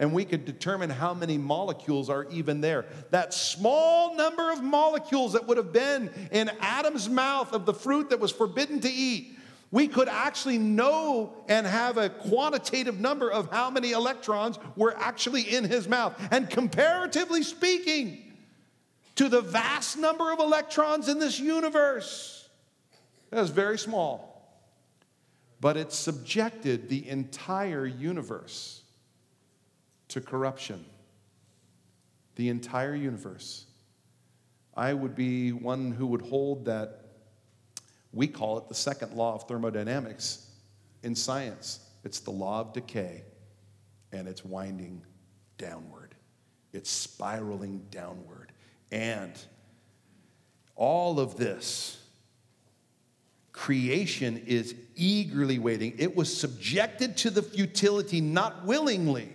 and 0.03 0.12
we 0.12 0.25
could 0.25 0.45
determine 0.45 0.91
how 0.91 1.15
many 1.15 1.39
molecules 1.39 2.11
are 2.11 2.27
even 2.29 2.61
there. 2.61 2.87
That 3.11 3.33
small 3.33 4.17
number 4.17 4.51
of 4.51 4.61
molecules 4.61 5.35
that 5.35 5.47
would 5.47 5.57
have 5.57 5.73
been 5.73 6.11
in 6.33 6.51
Adam's 6.61 7.09
mouth 7.09 7.53
of 7.53 7.67
the 7.67 7.73
fruit 7.73 8.11
that 8.11 8.19
was 8.19 8.33
forbidden 8.33 8.81
to 8.81 8.91
eat, 8.91 9.39
we 9.73 9.88
could 9.88 10.09
actually 10.09 10.59
know 10.59 11.33
and 11.49 11.67
have 11.67 11.97
a 11.97 12.11
quantitative 12.11 13.00
number 13.00 13.33
of 13.33 13.50
how 13.50 13.71
many 13.71 13.93
electrons 13.93 14.59
were 14.76 14.95
actually 14.99 15.43
in 15.43 15.64
his 15.64 15.88
mouth. 15.88 16.14
And 16.31 16.49
comparatively 16.49 17.43
speaking, 17.43 18.33
to 19.17 19.29
the 19.29 19.41
vast 19.41 19.99
number 19.99 20.31
of 20.33 20.38
electrons 20.38 21.09
in 21.09 21.19
this 21.19 21.38
universe, 21.41 22.49
that 23.31 23.41
is 23.41 23.50
very 23.50 23.79
small. 23.79 24.29
But 25.61 25.76
it 25.76 25.93
subjected 25.93 26.88
the 26.88 27.09
entire 27.09 27.87
universe 27.87 28.83
to 30.09 30.21
corruption. 30.21 30.85
The 32.37 32.49
entire 32.49 32.95
universe. 32.95 33.67
I 34.75 34.93
would 34.93 35.14
be 35.14 35.52
one 35.52 35.93
who 35.93 36.07
would 36.09 36.23
hold 36.23 36.64
that 36.64 37.01
we 38.12 38.26
call 38.26 38.59
it 38.59 38.69
the 38.69 38.75
second 38.75 39.14
law 39.14 39.35
of 39.35 39.49
thermodynamics 39.49 40.47
in 41.02 41.14
science. 41.14 41.81
It's 42.04 42.21
the 42.21 42.31
law 42.31 42.61
of 42.61 42.73
decay, 42.73 43.25
and 44.12 44.28
it's 44.28 44.45
winding 44.45 45.02
downward, 45.59 46.14
it's 46.73 46.90
spiraling 46.90 47.87
downward. 47.90 48.52
And 48.90 49.33
all 50.75 51.21
of 51.21 51.37
this, 51.37 51.99
creation 53.52 54.42
is 54.47 54.75
eagerly 54.97 55.59
waiting. 55.59 55.95
It 55.99 56.16
was 56.16 56.35
subjected 56.35 57.16
to 57.19 57.31
the 57.31 57.42
futility, 57.42 58.21
not 58.21 58.66
willingly. 58.66 59.35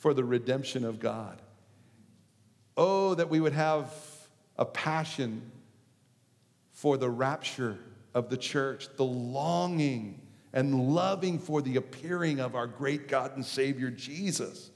for 0.00 0.14
the 0.14 0.24
redemption 0.24 0.84
of 0.84 0.98
God. 0.98 1.40
Oh, 2.76 3.14
that 3.14 3.28
we 3.28 3.38
would 3.38 3.52
have 3.52 3.92
a 4.56 4.64
passion 4.64 5.42
for 6.72 6.96
the 6.96 7.10
rapture 7.10 7.78
of 8.14 8.30
the 8.30 8.36
church, 8.38 8.88
the 8.96 9.04
longing 9.04 10.20
and 10.54 10.94
loving 10.94 11.38
for 11.38 11.60
the 11.60 11.76
appearing 11.76 12.40
of 12.40 12.54
our 12.54 12.66
great 12.66 13.08
God 13.08 13.36
and 13.36 13.44
Savior 13.44 13.90
Jesus. 13.90 14.70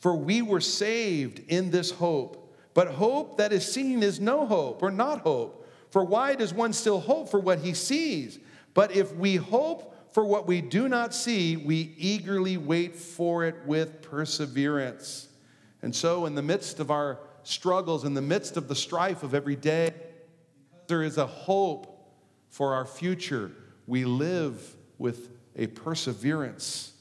For 0.00 0.16
we 0.16 0.40
were 0.40 0.62
saved 0.62 1.42
in 1.48 1.70
this 1.70 1.90
hope, 1.90 2.56
but 2.72 2.88
hope 2.88 3.36
that 3.36 3.52
is 3.52 3.70
seen 3.70 4.02
is 4.02 4.18
no 4.18 4.46
hope 4.46 4.82
or 4.82 4.90
not 4.90 5.20
hope. 5.20 5.68
For 5.90 6.02
why 6.02 6.36
does 6.36 6.54
one 6.54 6.72
still 6.72 7.00
hope 7.00 7.28
for 7.28 7.38
what 7.38 7.58
he 7.58 7.74
sees? 7.74 8.38
But 8.72 8.96
if 8.96 9.14
we 9.14 9.36
hope 9.36 9.89
for 10.12 10.24
what 10.24 10.46
we 10.46 10.60
do 10.60 10.88
not 10.88 11.14
see, 11.14 11.56
we 11.56 11.94
eagerly 11.96 12.56
wait 12.56 12.96
for 12.96 13.44
it 13.44 13.54
with 13.64 14.02
perseverance. 14.02 15.28
And 15.82 15.94
so, 15.94 16.26
in 16.26 16.34
the 16.34 16.42
midst 16.42 16.80
of 16.80 16.90
our 16.90 17.18
struggles, 17.42 18.04
in 18.04 18.14
the 18.14 18.22
midst 18.22 18.56
of 18.56 18.68
the 18.68 18.74
strife 18.74 19.22
of 19.22 19.34
every 19.34 19.56
day, 19.56 19.90
there 20.88 21.02
is 21.02 21.16
a 21.16 21.26
hope 21.26 22.12
for 22.48 22.74
our 22.74 22.84
future. 22.84 23.52
We 23.86 24.04
live 24.04 24.76
with 24.98 25.30
a 25.56 25.68
perseverance. 25.68 26.92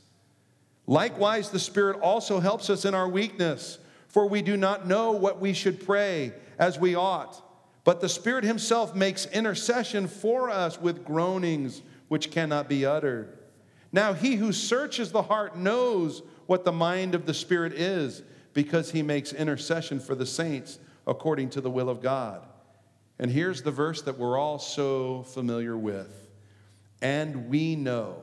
Likewise, 0.86 1.50
the 1.50 1.60
Spirit 1.60 2.00
also 2.00 2.40
helps 2.40 2.70
us 2.70 2.86
in 2.86 2.94
our 2.94 3.08
weakness, 3.08 3.80
for 4.08 4.28
we 4.28 4.42
do 4.42 4.58
not 4.58 4.88
know 4.88 5.12
what 5.12 5.40
we 5.40 5.54
should 5.54 5.86
pray 5.86 6.34
as 6.58 6.80
we 6.80 6.96
ought. 6.96 7.44
But 7.84 8.02
the 8.02 8.10
Spirit 8.10 8.44
Himself 8.44 8.96
makes 8.96 9.26
intercession 9.28 10.08
for 10.08 10.50
us 10.50 10.80
with 10.80 11.04
groanings 11.06 11.82
which 12.10 12.30
cannot 12.30 12.68
be 12.68 12.86
uttered. 12.86 13.38
Now, 13.92 14.14
he 14.14 14.36
who 14.36 14.52
searches 14.52 15.12
the 15.12 15.24
heart 15.24 15.58
knows 15.58 16.22
what 16.46 16.66
the 16.66 16.72
mind 16.72 17.16
of 17.16 17.26
the 17.26 17.34
Spirit 17.34 17.74
is, 17.74 18.22
because 18.54 18.92
he 18.92 19.02
makes 19.02 19.32
intercession 19.32 20.00
for 20.00 20.16
the 20.16 20.26
saints 20.26 20.80
according 21.08 21.52
to 21.52 21.62
the 21.62 21.70
will 21.70 21.90
of 21.90 22.02
God. 22.02 22.42
And 23.18 23.32
here's 23.32 23.62
the 23.62 23.72
verse 23.72 24.02
that 24.04 24.18
we're 24.18 24.38
all 24.38 24.60
so 24.60 25.24
familiar 25.24 25.78
with. 25.78 26.30
And 27.02 27.50
we 27.50 27.76
know 27.76 28.18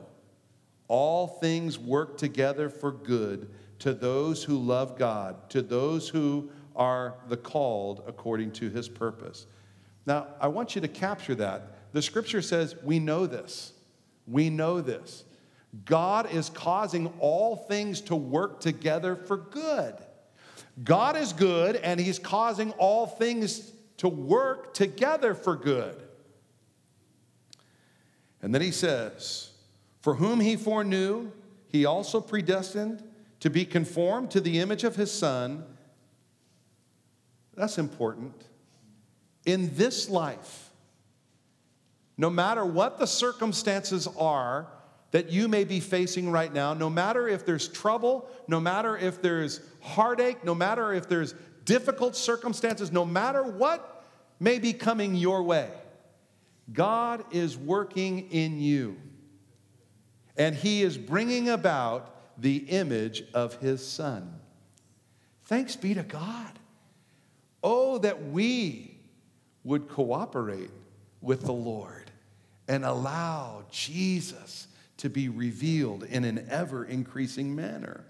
all 0.87 1.27
things 1.27 1.77
work 1.77 2.17
together 2.17 2.69
for 2.69 2.91
good 2.91 3.49
to 3.79 3.93
those 3.93 4.43
who 4.43 4.57
love 4.57 4.97
God, 4.97 5.49
to 5.51 5.61
those 5.61 6.09
who 6.09 6.49
are 6.75 7.15
the 7.27 7.37
called 7.37 8.03
according 8.07 8.51
to 8.53 8.69
his 8.69 8.87
purpose. 8.87 9.47
Now, 10.05 10.27
I 10.39 10.47
want 10.47 10.75
you 10.75 10.81
to 10.81 10.87
capture 10.87 11.35
that. 11.35 11.93
The 11.93 12.01
scripture 12.01 12.41
says 12.41 12.75
we 12.83 12.99
know 12.99 13.27
this. 13.27 13.73
We 14.27 14.49
know 14.49 14.81
this. 14.81 15.23
God 15.85 16.31
is 16.31 16.49
causing 16.49 17.07
all 17.19 17.55
things 17.55 18.01
to 18.01 18.15
work 18.15 18.59
together 18.59 19.15
for 19.15 19.37
good. 19.37 19.95
God 20.83 21.17
is 21.17 21.33
good, 21.33 21.75
and 21.77 21.99
He's 21.99 22.19
causing 22.19 22.71
all 22.73 23.07
things 23.07 23.71
to 23.97 24.07
work 24.07 24.73
together 24.73 25.33
for 25.33 25.55
good. 25.55 26.01
And 28.41 28.53
then 28.53 28.61
He 28.61 28.71
says, 28.71 29.51
For 30.01 30.15
whom 30.15 30.39
He 30.39 30.55
foreknew, 30.55 31.31
He 31.67 31.85
also 31.85 32.21
predestined 32.21 33.03
to 33.39 33.49
be 33.49 33.65
conformed 33.65 34.31
to 34.31 34.41
the 34.41 34.59
image 34.59 34.83
of 34.83 34.95
His 34.95 35.11
Son. 35.11 35.63
That's 37.55 37.77
important. 37.77 38.33
In 39.45 39.75
this 39.75 40.09
life, 40.09 40.66
no 42.17 42.29
matter 42.29 42.65
what 42.65 42.97
the 42.97 43.05
circumstances 43.05 44.07
are, 44.17 44.67
that 45.11 45.31
you 45.31 45.47
may 45.47 45.63
be 45.63 45.79
facing 45.79 46.31
right 46.31 46.53
now, 46.53 46.73
no 46.73 46.89
matter 46.89 47.27
if 47.27 47.45
there's 47.45 47.67
trouble, 47.67 48.29
no 48.47 48.59
matter 48.59 48.97
if 48.97 49.21
there's 49.21 49.61
heartache, 49.81 50.43
no 50.43 50.53
matter 50.53 50.93
if 50.93 51.07
there's 51.07 51.33
difficult 51.63 52.15
circumstances, 52.15 52.91
no 52.91 53.05
matter 53.05 53.43
what 53.43 54.05
may 54.39 54.59
be 54.59 54.73
coming 54.73 55.15
your 55.15 55.43
way, 55.43 55.69
God 56.73 57.23
is 57.31 57.57
working 57.57 58.31
in 58.31 58.59
you. 58.59 58.97
And 60.35 60.55
He 60.55 60.83
is 60.83 60.97
bringing 60.97 61.49
about 61.49 62.41
the 62.41 62.57
image 62.57 63.23
of 63.33 63.55
His 63.55 63.85
Son. 63.85 64.39
Thanks 65.45 65.75
be 65.75 65.93
to 65.93 66.03
God. 66.03 66.59
Oh, 67.63 67.97
that 67.99 68.27
we 68.27 68.99
would 69.63 69.87
cooperate 69.87 70.69
with 71.21 71.43
the 71.43 71.53
Lord 71.53 72.06
and 72.67 72.83
allow 72.85 73.63
Jesus 73.71 74.67
to 74.97 75.09
be 75.09 75.29
revealed 75.29 76.03
in 76.03 76.23
an 76.23 76.45
ever 76.49 76.83
increasing 76.83 77.55
manner. 77.55 78.03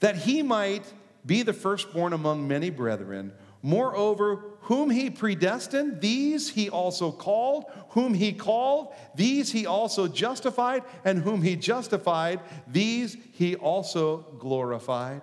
That 0.00 0.16
he 0.16 0.42
might 0.42 0.84
be 1.26 1.42
the 1.42 1.52
firstborn 1.52 2.12
among 2.12 2.46
many 2.46 2.70
brethren. 2.70 3.32
Moreover, 3.62 4.44
whom 4.62 4.90
he 4.90 5.10
predestined, 5.10 6.00
these 6.00 6.50
he 6.50 6.70
also 6.70 7.10
called. 7.10 7.64
Whom 7.90 8.14
he 8.14 8.32
called, 8.32 8.94
these 9.14 9.50
he 9.50 9.66
also 9.66 10.06
justified. 10.06 10.84
And 11.04 11.22
whom 11.22 11.42
he 11.42 11.56
justified, 11.56 12.40
these 12.66 13.16
he 13.32 13.56
also 13.56 14.18
glorified. 14.38 15.22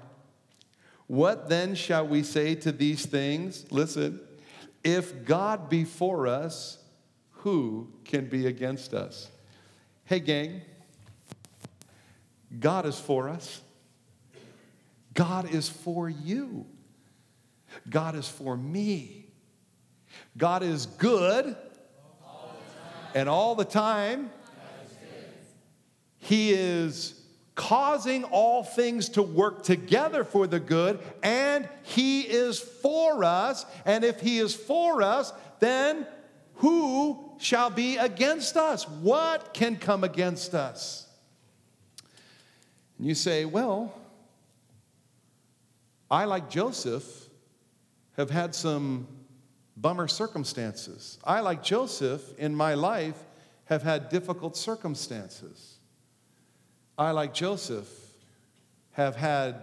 What 1.08 1.48
then 1.48 1.76
shall 1.76 2.08
we 2.08 2.24
say 2.24 2.56
to 2.56 2.72
these 2.72 3.06
things? 3.06 3.66
Listen, 3.72 4.20
if 4.84 5.24
God 5.24 5.70
be 5.70 5.86
for 5.86 6.28
us, 6.28 6.80
who 7.46 7.88
can 8.06 8.26
be 8.28 8.48
against 8.48 8.96
us? 8.96 9.30
Hey, 10.06 10.20
gang, 10.20 10.62
God 12.60 12.88
is 12.88 13.00
for 13.00 13.30
us. 13.30 13.62
God 15.14 15.54
is 15.54 15.70
for 15.70 16.10
you. 16.10 16.66
God 17.88 18.16
is 18.16 18.28
for 18.28 18.58
me. 18.58 19.28
God 20.36 20.64
is 20.64 20.88
good. 20.88 21.56
And 23.14 23.30
all 23.30 23.54
the 23.54 23.64
time, 23.64 24.32
He 26.18 26.52
is 26.52 27.22
causing 27.54 28.24
all 28.24 28.64
things 28.64 29.10
to 29.10 29.22
work 29.22 29.62
together 29.62 30.24
for 30.24 30.48
the 30.48 30.60
good, 30.60 31.00
and 31.22 31.70
He 31.84 32.22
is 32.22 32.58
for 32.58 33.24
us. 33.24 33.68
And 33.86 34.04
if 34.04 34.20
He 34.20 34.40
is 34.40 34.56
for 34.56 35.04
us, 35.04 35.32
then 35.60 36.08
who 36.56 37.25
shall 37.38 37.70
be 37.70 37.98
against 37.98 38.58
us? 38.58 38.88
What 38.88 39.54
can 39.54 39.76
come 39.76 40.04
against 40.04 40.54
us? 40.54 41.08
And 42.98 43.08
you 43.08 43.16
say, 43.16 43.46
well, 43.46 43.94
I, 46.10 46.26
like 46.26 46.50
Joseph, 46.50 47.30
have 48.18 48.30
had 48.30 48.56
some 48.56 49.08
bummer 49.76 50.08
circumstances. 50.08 51.20
I, 51.24 51.42
like 51.42 51.64
Joseph, 51.64 52.22
in 52.38 52.56
my 52.56 52.76
life, 52.76 53.18
have 53.66 53.84
had 53.84 54.10
difficult 54.10 54.56
circumstances. 54.56 55.80
I, 56.98 57.12
like 57.12 57.34
Joseph, 57.34 57.90
have 58.92 59.16
had 59.16 59.56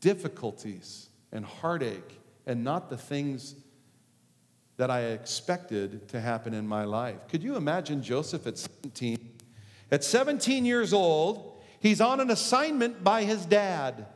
difficulties 0.00 1.08
and 1.32 1.44
heartache 1.44 2.20
and 2.46 2.62
not 2.62 2.90
the 2.90 2.96
things 2.96 3.54
that 4.80 4.90
I 4.90 5.00
expected 5.08 6.08
to 6.08 6.18
happen 6.18 6.54
in 6.54 6.66
my 6.66 6.84
life. 6.84 7.28
Could 7.28 7.42
you 7.42 7.56
imagine 7.56 8.02
Joseph 8.02 8.46
at 8.46 8.56
17? 8.56 9.18
At 9.90 10.02
17 10.02 10.64
years 10.64 10.94
old, 10.94 11.60
he's 11.80 12.00
on 12.00 12.18
an 12.18 12.30
assignment 12.30 13.04
by 13.04 13.24
his 13.24 13.44
dad. 13.44 14.06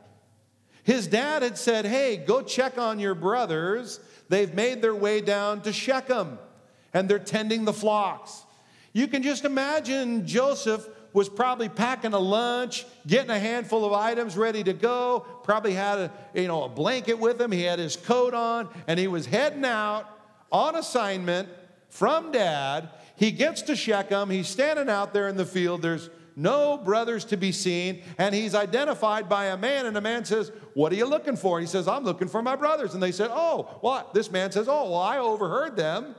His 0.81 1.05
dad 1.05 1.43
had 1.43 1.59
said, 1.59 1.85
Hey, 1.85 2.17
go 2.17 2.41
check 2.41 2.79
on 2.79 2.97
your 2.97 3.13
brothers. 3.13 3.99
They've 4.27 4.51
made 4.55 4.81
their 4.81 4.95
way 4.95 5.21
down 5.21 5.61
to 5.61 5.71
Shechem 5.71 6.39
and 6.95 7.07
they're 7.07 7.19
tending 7.19 7.65
the 7.65 7.73
flocks. 7.73 8.43
You 8.91 9.07
can 9.07 9.21
just 9.21 9.45
imagine 9.45 10.25
Joseph 10.25 10.89
was 11.13 11.29
probably 11.29 11.69
packing 11.69 12.13
a 12.13 12.19
lunch, 12.19 12.87
getting 13.05 13.29
a 13.29 13.39
handful 13.39 13.85
of 13.85 13.93
items 13.93 14.35
ready 14.35 14.63
to 14.63 14.73
go, 14.73 15.27
probably 15.43 15.73
had 15.73 15.99
a, 15.99 16.11
you 16.33 16.47
know, 16.47 16.63
a 16.63 16.69
blanket 16.69 17.19
with 17.19 17.39
him, 17.39 17.51
he 17.51 17.61
had 17.61 17.77
his 17.77 17.95
coat 17.95 18.33
on, 18.33 18.67
and 18.87 18.99
he 18.99 19.07
was 19.07 19.27
heading 19.27 19.63
out 19.63 20.09
on 20.55 20.75
assignment 20.77 21.49
from 21.89 22.31
dad. 22.31 22.89
He 23.17 23.31
gets 23.31 23.61
to 23.63 23.75
Shechem, 23.75 24.29
he's 24.29 24.47
standing 24.47 24.89
out 24.89 25.13
there 25.13 25.27
in 25.27 25.35
the 25.35 25.45
field, 25.45 25.81
there's 25.81 26.09
no 26.37 26.77
brothers 26.77 27.25
to 27.25 27.37
be 27.37 27.51
seen, 27.51 28.01
and 28.17 28.33
he's 28.33 28.55
identified 28.55 29.27
by 29.27 29.47
a 29.47 29.57
man, 29.57 29.85
and 29.85 29.95
the 29.95 30.01
man 30.01 30.23
says, 30.23 30.51
What 30.73 30.91
are 30.91 30.95
you 30.95 31.05
looking 31.05 31.35
for? 31.35 31.59
He 31.59 31.65
says, 31.65 31.87
I'm 31.87 32.03
looking 32.03 32.27
for 32.27 32.41
my 32.41 32.55
brothers. 32.55 32.93
And 32.93 33.03
they 33.03 33.11
said, 33.11 33.29
Oh, 33.33 33.77
what? 33.81 34.13
This 34.13 34.31
man 34.31 34.51
says, 34.51 34.67
Oh, 34.67 34.91
well, 34.91 34.99
I 34.99 35.17
overheard 35.17 35.75
them. 35.75 36.15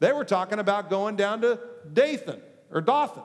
They 0.00 0.12
were 0.12 0.24
talking 0.24 0.58
about 0.58 0.88
going 0.90 1.16
down 1.16 1.40
to 1.42 1.58
Dathan 1.92 2.40
or 2.70 2.80
Dothan. 2.80 3.24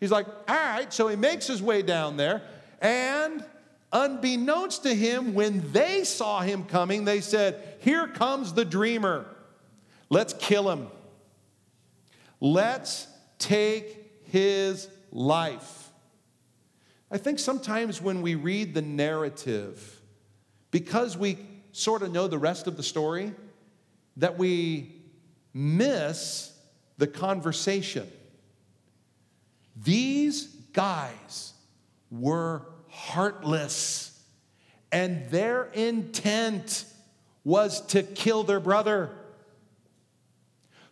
He's 0.00 0.10
like, 0.10 0.26
all 0.26 0.54
right. 0.54 0.92
So 0.92 1.08
he 1.08 1.16
makes 1.16 1.46
his 1.46 1.62
way 1.62 1.82
down 1.82 2.16
there. 2.16 2.42
And 2.80 3.44
unbeknownst 3.92 4.84
to 4.84 4.94
him, 4.94 5.34
when 5.34 5.72
they 5.72 6.04
saw 6.04 6.40
him 6.40 6.64
coming, 6.64 7.04
they 7.04 7.20
said, 7.20 7.76
Here 7.80 8.06
comes 8.06 8.52
the 8.52 8.64
dreamer. 8.64 9.26
Let's 10.10 10.32
kill 10.34 10.70
him. 10.70 10.88
Let's 12.40 13.06
take 13.38 14.22
his 14.30 14.88
life. 15.10 15.90
I 17.10 17.18
think 17.18 17.38
sometimes 17.38 18.02
when 18.02 18.22
we 18.22 18.34
read 18.34 18.74
the 18.74 18.82
narrative, 18.82 20.00
because 20.70 21.16
we 21.16 21.38
sort 21.72 22.02
of 22.02 22.12
know 22.12 22.28
the 22.28 22.38
rest 22.38 22.66
of 22.66 22.76
the 22.76 22.82
story, 22.82 23.32
that 24.16 24.38
we 24.38 24.94
miss 25.52 26.52
the 26.98 27.06
conversation. 27.06 28.08
These 29.76 30.46
guys 30.72 31.52
were 32.10 32.62
heartless, 32.88 34.20
and 34.92 35.28
their 35.30 35.64
intent 35.72 36.84
was 37.42 37.80
to 37.86 38.02
kill 38.02 38.44
their 38.44 38.60
brother. 38.60 39.10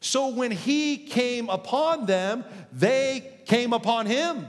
So 0.03 0.29
when 0.29 0.51
he 0.51 0.99
came 0.99 1.49
upon 1.49 2.05
them, 2.05 2.45
they 2.73 3.39
came 3.47 3.73
upon 3.73 4.07
him. 4.07 4.49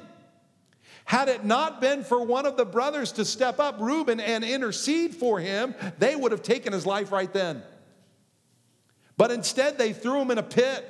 Had 1.06 1.30
it 1.30 1.46
not 1.46 1.80
been 1.80 2.04
for 2.04 2.26
one 2.26 2.46
of 2.46 2.58
the 2.58 2.66
brothers 2.66 3.14
to 3.14 3.24
step 3.26 3.60
up, 3.60 3.80
Reuben, 3.80 4.20
and 4.20 4.44
intercede 4.44 5.16
for 5.16 5.40
him, 5.40 5.76
they 6.00 6.16
would 6.16 6.32
have 6.32 6.44
taken 6.44 6.74
his 6.74 6.86
life 6.86 7.12
right 7.12 7.32
then. 7.32 7.62
But 9.16 9.32
instead, 9.32 9.78
they 9.78 9.94
threw 9.94 10.22
him 10.22 10.32
in 10.32 10.38
a 10.38 10.44
pit. 10.44 10.90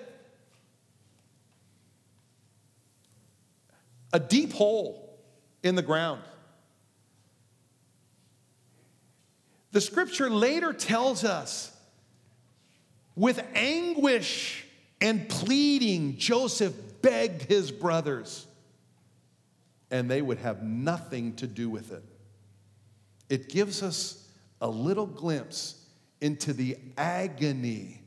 a 4.13 4.19
deep 4.19 4.53
hole 4.53 5.19
in 5.63 5.73
the 5.75 5.81
ground. 5.81 6.21
The 9.71 9.81
scripture 9.81 10.29
later 10.29 10.71
tells 10.71 11.23
us 11.23 11.72
with 13.15 13.45
anguish 13.55 14.65
and 15.01 15.27
pleading, 15.29 16.17
Joseph 16.17 16.73
begged 17.01 17.43
his 17.43 17.71
brothers, 17.71 18.47
and 19.91 20.09
they 20.09 20.21
would 20.21 20.39
have 20.39 20.63
nothing 20.63 21.35
to 21.35 21.47
do 21.47 21.69
with 21.69 21.91
it. 21.91 22.03
It 23.29 23.49
gives 23.49 23.83
us 23.83 24.27
a 24.61 24.67
little 24.67 25.05
glimpse 25.05 25.85
into 26.21 26.53
the 26.53 26.77
agony 26.97 28.01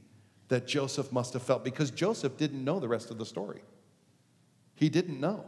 that 0.49 0.67
Joseph 0.67 1.13
must 1.13 1.35
have 1.35 1.43
felt 1.43 1.65
because 1.65 1.91
Joseph 1.91 2.37
didn't 2.37 2.65
know 2.65 2.81
the 2.81 2.89
rest 2.89 3.11
of 3.11 3.19
the 3.19 3.27
story. 3.27 3.61
He 4.75 4.89
didn't 4.89 5.21
know. 5.21 5.45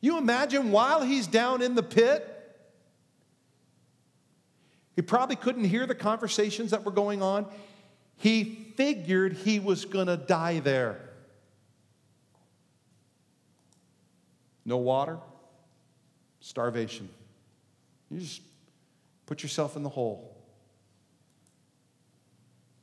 You 0.00 0.18
imagine 0.18 0.70
while 0.70 1.02
he's 1.02 1.26
down 1.26 1.62
in 1.62 1.74
the 1.74 1.82
pit, 1.82 2.39
he 4.96 5.02
probably 5.02 5.36
couldn't 5.36 5.64
hear 5.64 5.86
the 5.86 5.94
conversations 5.94 6.72
that 6.72 6.84
were 6.84 6.90
going 6.90 7.22
on. 7.22 7.46
He 8.16 8.72
figured 8.76 9.32
he 9.32 9.58
was 9.58 9.84
going 9.84 10.08
to 10.08 10.16
die 10.16 10.60
there. 10.60 11.00
No 14.64 14.76
water, 14.76 15.18
starvation. 16.40 17.08
You 18.10 18.20
just 18.20 18.42
put 19.26 19.42
yourself 19.42 19.76
in 19.76 19.82
the 19.82 19.88
hole. 19.88 20.36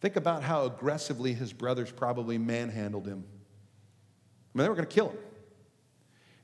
Think 0.02 0.16
about 0.16 0.44
how 0.44 0.66
aggressively 0.66 1.34
his 1.34 1.54
brothers 1.54 1.92
probably 1.92 2.38
manhandled 2.38 3.08
him. 3.08 3.24
I 4.54 4.58
mean, 4.58 4.64
they 4.64 4.70
were 4.70 4.76
going 4.76 4.88
to 4.88 4.94
kill 4.94 5.10
him. 5.10 5.18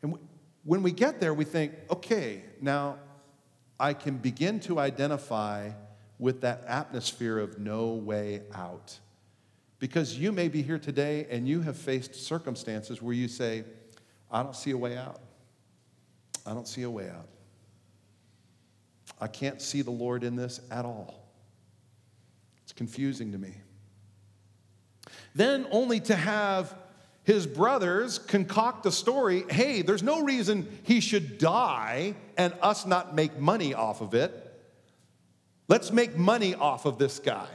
And 0.02 0.18
when 0.64 0.84
we 0.84 0.92
get 0.92 1.20
there, 1.20 1.34
we 1.34 1.46
think, 1.46 1.74
okay, 1.90 2.44
now 2.62 2.98
I 3.80 3.94
can 3.94 4.18
begin 4.18 4.60
to 4.62 4.80
identify 4.80 5.72
with 6.20 6.42
that 6.42 6.64
atmosphere 6.68 7.40
of 7.40 7.60
no 7.60 7.94
way 7.94 8.42
out. 8.54 9.00
Because 9.80 10.18
you 10.18 10.32
may 10.32 10.48
be 10.48 10.62
here 10.62 10.80
today 10.80 11.28
and 11.30 11.48
you 11.48 11.62
have 11.62 11.76
faced 11.76 12.16
circumstances 12.16 13.02
where 13.02 13.14
you 13.14 13.28
say, 13.28 13.66
I 14.32 14.42
don't 14.42 14.56
see 14.56 14.72
a 14.72 14.78
way 14.78 14.98
out. 14.98 15.20
I 16.46 16.54
don't 16.54 16.68
see 16.68 16.84
a 16.84 16.90
way 16.90 17.10
out. 17.10 17.28
I 19.20 19.28
can't 19.28 19.62
see 19.62 19.82
the 19.82 19.92
Lord 19.92 20.24
in 20.24 20.36
this 20.36 20.62
at 20.72 20.86
all. 20.86 21.28
It's 22.64 22.74
confusing 22.74 23.32
to 23.32 23.38
me. 23.38 23.56
Then, 25.36 25.68
only 25.72 26.00
to 26.02 26.16
have 26.16 26.76
his 27.24 27.48
brothers 27.48 28.20
concoct 28.20 28.86
a 28.86 28.92
story 28.92 29.46
hey, 29.50 29.82
there's 29.82 30.04
no 30.04 30.24
reason 30.24 30.68
he 30.84 31.00
should 31.00 31.38
die 31.38 32.16
and 32.38 32.54
us 32.62 32.86
not 32.86 33.16
make 33.16 33.40
money 33.40 33.74
off 33.74 34.02
of 34.02 34.14
it. 34.14 34.40
Let's 35.68 35.92
make 35.92 36.18
money 36.18 36.54
off 36.56 36.86
of 36.86 36.98
this 36.98 37.20
guy. 37.20 37.48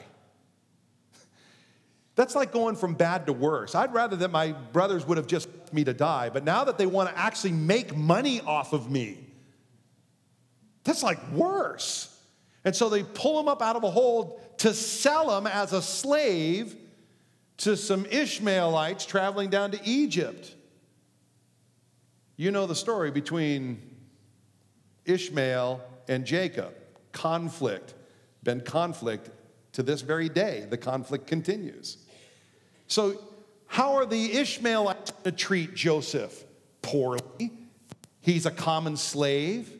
That's 2.14 2.34
like 2.34 2.50
going 2.50 2.76
from 2.76 2.94
bad 2.94 3.26
to 3.26 3.32
worse. 3.32 3.74
I'd 3.74 3.92
rather 3.92 4.16
that 4.16 4.30
my 4.30 4.52
brothers 4.52 5.06
would 5.06 5.18
have 5.18 5.26
just 5.26 5.48
me 5.72 5.84
to 5.84 5.92
die, 5.92 6.30
but 6.30 6.44
now 6.44 6.64
that 6.64 6.78
they 6.78 6.86
want 6.86 7.10
to 7.10 7.18
actually 7.18 7.52
make 7.52 7.94
money 7.94 8.40
off 8.40 8.72
of 8.72 8.90
me, 8.90 9.18
that's 10.82 11.02
like 11.02 11.18
worse. 11.32 12.18
And 12.64 12.74
so 12.74 12.88
they 12.88 13.02
pull 13.02 13.38
him 13.38 13.46
up 13.46 13.60
out 13.60 13.76
of 13.76 13.84
a 13.84 13.90
hole 13.90 14.40
to 14.58 14.72
sell 14.72 15.36
him 15.36 15.46
as 15.46 15.74
a 15.74 15.82
slave 15.82 16.74
to 17.58 17.76
some 17.76 18.06
Ishmaelites 18.06 19.04
traveling 19.04 19.50
down 19.50 19.72
to 19.72 19.80
Egypt. 19.84 20.54
You 22.36 22.50
know 22.50 22.66
the 22.66 22.74
story 22.74 23.10
between 23.10 23.82
Ishmael 25.04 25.80
and 26.06 26.24
Jacob. 26.24 26.72
Conflict, 27.12 27.94
been 28.44 28.60
conflict 28.60 29.30
to 29.72 29.82
this 29.82 30.02
very 30.02 30.28
day. 30.28 30.66
The 30.68 30.76
conflict 30.76 31.26
continues. 31.26 31.98
So, 32.86 33.20
how 33.66 33.94
are 33.94 34.06
the 34.06 34.32
Ishmaelites 34.32 35.12
to 35.24 35.32
treat 35.32 35.74
Joseph? 35.74 36.44
Poorly. 36.80 37.52
He's 38.20 38.46
a 38.46 38.50
common 38.50 38.96
slave. 38.96 39.70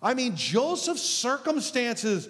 I 0.00 0.14
mean, 0.14 0.36
Joseph's 0.36 1.02
circumstances 1.02 2.28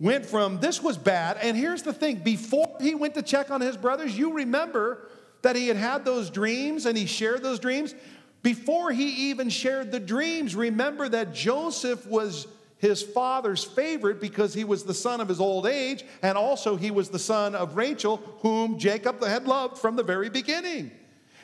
went 0.00 0.26
from 0.26 0.60
this 0.60 0.82
was 0.82 0.96
bad. 0.96 1.38
And 1.40 1.56
here's 1.56 1.82
the 1.82 1.92
thing 1.92 2.16
before 2.16 2.76
he 2.80 2.94
went 2.94 3.14
to 3.14 3.22
check 3.22 3.50
on 3.50 3.60
his 3.60 3.76
brothers, 3.76 4.16
you 4.16 4.34
remember 4.34 5.08
that 5.42 5.56
he 5.56 5.68
had 5.68 5.76
had 5.76 6.04
those 6.04 6.30
dreams 6.30 6.86
and 6.86 6.96
he 6.96 7.06
shared 7.06 7.42
those 7.42 7.58
dreams. 7.58 7.94
Before 8.42 8.92
he 8.92 9.30
even 9.30 9.48
shared 9.48 9.90
the 9.90 10.00
dreams, 10.00 10.54
remember 10.54 11.08
that 11.08 11.34
Joseph 11.34 12.06
was 12.06 12.46
his 12.78 13.02
father's 13.02 13.64
favorite 13.64 14.20
because 14.20 14.52
he 14.54 14.64
was 14.64 14.84
the 14.84 14.94
son 14.94 15.20
of 15.20 15.28
his 15.28 15.40
old 15.40 15.66
age, 15.66 16.04
and 16.22 16.36
also 16.36 16.76
he 16.76 16.90
was 16.90 17.08
the 17.08 17.18
son 17.18 17.54
of 17.54 17.76
Rachel, 17.76 18.18
whom 18.40 18.78
Jacob 18.78 19.24
had 19.24 19.46
loved 19.46 19.78
from 19.78 19.96
the 19.96 20.02
very 20.02 20.28
beginning. 20.28 20.90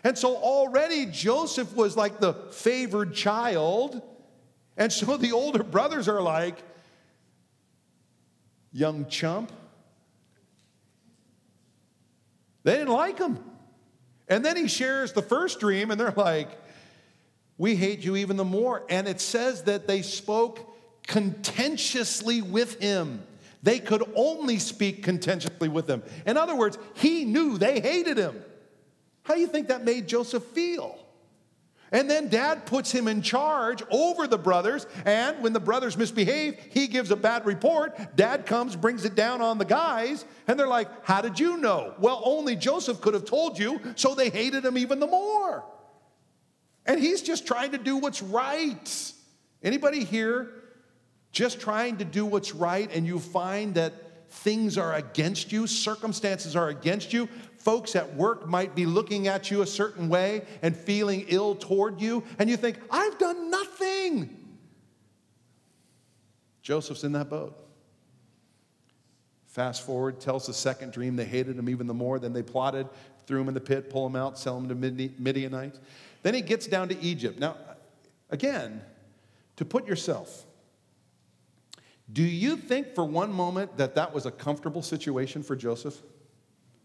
And 0.04 0.16
so 0.18 0.36
already 0.36 1.06
Joseph 1.06 1.74
was 1.74 1.96
like 1.96 2.20
the 2.20 2.34
favored 2.52 3.14
child. 3.14 4.02
And 4.76 4.92
so 4.92 5.16
the 5.16 5.32
older 5.32 5.62
brothers 5.62 6.08
are 6.08 6.20
like, 6.20 6.62
young 8.72 9.06
chump. 9.06 9.52
They 12.64 12.72
didn't 12.72 12.92
like 12.92 13.18
him. 13.18 13.38
And 14.28 14.44
then 14.44 14.56
he 14.56 14.68
shares 14.68 15.12
the 15.12 15.22
first 15.22 15.60
dream, 15.60 15.90
and 15.90 16.00
they're 16.00 16.12
like, 16.12 16.48
We 17.58 17.76
hate 17.76 18.00
you 18.00 18.16
even 18.16 18.36
the 18.36 18.44
more. 18.44 18.84
And 18.88 19.08
it 19.08 19.20
says 19.20 19.64
that 19.64 19.86
they 19.86 20.02
spoke 20.02 20.74
contentiously 21.06 22.40
with 22.40 22.80
him. 22.80 23.22
They 23.62 23.78
could 23.78 24.02
only 24.14 24.58
speak 24.58 25.02
contentiously 25.02 25.68
with 25.68 25.88
him. 25.88 26.02
In 26.26 26.36
other 26.36 26.56
words, 26.56 26.78
he 26.94 27.24
knew 27.24 27.58
they 27.58 27.80
hated 27.80 28.16
him. 28.16 28.42
How 29.22 29.34
do 29.34 29.40
you 29.40 29.46
think 29.46 29.68
that 29.68 29.84
made 29.84 30.08
Joseph 30.08 30.42
feel? 30.46 30.98
And 31.92 32.10
then 32.10 32.28
dad 32.28 32.64
puts 32.64 32.90
him 32.90 33.06
in 33.06 33.20
charge 33.20 33.82
over 33.90 34.26
the 34.26 34.38
brothers. 34.38 34.86
And 35.04 35.42
when 35.42 35.52
the 35.52 35.60
brothers 35.60 35.96
misbehave, 35.96 36.58
he 36.70 36.86
gives 36.88 37.10
a 37.10 37.16
bad 37.16 37.44
report. 37.44 38.16
Dad 38.16 38.46
comes, 38.46 38.74
brings 38.74 39.04
it 39.04 39.14
down 39.14 39.42
on 39.42 39.58
the 39.58 39.66
guys. 39.66 40.24
And 40.48 40.58
they're 40.58 40.66
like, 40.66 40.88
How 41.04 41.20
did 41.20 41.38
you 41.38 41.58
know? 41.58 41.94
Well, 41.98 42.22
only 42.24 42.56
Joseph 42.56 43.00
could 43.02 43.14
have 43.14 43.26
told 43.26 43.58
you. 43.58 43.80
So 43.96 44.14
they 44.14 44.30
hated 44.30 44.64
him 44.64 44.78
even 44.78 45.00
the 45.00 45.06
more. 45.06 45.64
And 46.86 46.98
he's 46.98 47.22
just 47.22 47.46
trying 47.46 47.72
to 47.72 47.78
do 47.78 47.98
what's 47.98 48.22
right. 48.22 49.12
Anybody 49.62 50.02
here 50.02 50.50
just 51.30 51.60
trying 51.60 51.96
to 51.96 52.04
do 52.04 52.26
what's 52.26 52.54
right 52.54 52.90
and 52.94 53.06
you 53.06 53.18
find 53.18 53.74
that 53.74 53.94
things 54.30 54.78
are 54.78 54.94
against 54.94 55.52
you, 55.52 55.66
circumstances 55.66 56.56
are 56.56 56.68
against 56.68 57.12
you, 57.12 57.28
folks 57.64 57.96
at 57.96 58.14
work 58.14 58.46
might 58.46 58.74
be 58.74 58.86
looking 58.86 59.28
at 59.28 59.50
you 59.50 59.62
a 59.62 59.66
certain 59.66 60.08
way 60.08 60.42
and 60.62 60.76
feeling 60.76 61.24
ill 61.28 61.54
toward 61.54 62.00
you, 62.00 62.24
and 62.38 62.50
you 62.50 62.56
think, 62.56 62.78
I've 62.90 63.18
done 63.18 63.50
nothing. 63.50 64.36
Joseph's 66.62 67.04
in 67.04 67.12
that 67.12 67.28
boat. 67.28 67.58
Fast 69.46 69.84
forward, 69.84 70.20
tells 70.20 70.46
the 70.46 70.54
second 70.54 70.92
dream. 70.92 71.16
They 71.16 71.24
hated 71.24 71.58
him 71.58 71.68
even 71.68 71.86
the 71.86 71.94
more. 71.94 72.18
Then 72.18 72.32
they 72.32 72.42
plotted, 72.42 72.88
threw 73.26 73.40
him 73.40 73.48
in 73.48 73.54
the 73.54 73.60
pit, 73.60 73.90
pull 73.90 74.06
him 74.06 74.16
out, 74.16 74.38
sell 74.38 74.56
him 74.56 74.68
to 74.68 74.74
Midianites. 74.74 75.78
Then 76.22 76.34
he 76.34 76.40
gets 76.40 76.66
down 76.66 76.88
to 76.88 77.00
Egypt. 77.00 77.38
Now, 77.38 77.56
again, 78.30 78.80
to 79.56 79.64
put 79.64 79.86
yourself 79.86 80.46
do 82.12 82.22
you 82.22 82.56
think 82.56 82.94
for 82.94 83.04
one 83.04 83.32
moment 83.32 83.76
that 83.78 83.94
that 83.94 84.12
was 84.12 84.26
a 84.26 84.30
comfortable 84.30 84.82
situation 84.82 85.42
for 85.42 85.56
Joseph? 85.56 86.02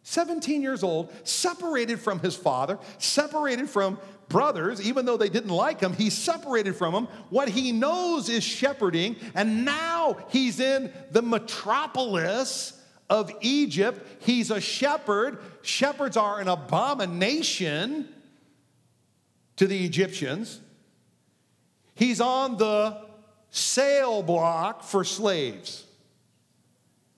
17 0.09 0.61
years 0.61 0.83
old, 0.83 1.11
separated 1.27 1.99
from 1.99 2.19
his 2.19 2.33
father, 2.33 2.79
separated 2.97 3.69
from 3.69 3.99
brothers, 4.29 4.81
even 4.81 5.05
though 5.05 5.17
they 5.17 5.27
didn't 5.27 5.51
like 5.51 5.81
him, 5.81 5.91
he's 5.91 6.17
separated 6.17 6.77
from 6.77 6.93
them. 6.93 7.07
What 7.29 7.49
he 7.49 7.73
knows 7.73 8.29
is 8.29 8.41
shepherding, 8.41 9.17
and 9.35 9.65
now 9.65 10.15
he's 10.29 10.61
in 10.61 10.93
the 11.11 11.21
metropolis 11.21 12.81
of 13.09 13.29
Egypt. 13.41 14.23
He's 14.25 14.49
a 14.49 14.61
shepherd. 14.61 15.39
Shepherds 15.61 16.15
are 16.15 16.39
an 16.39 16.47
abomination 16.47 18.07
to 19.57 19.67
the 19.67 19.83
Egyptians. 19.83 20.61
He's 21.95 22.21
on 22.21 22.55
the 22.55 22.97
sale 23.49 24.23
block 24.23 24.83
for 24.83 25.03
slaves. 25.03 25.83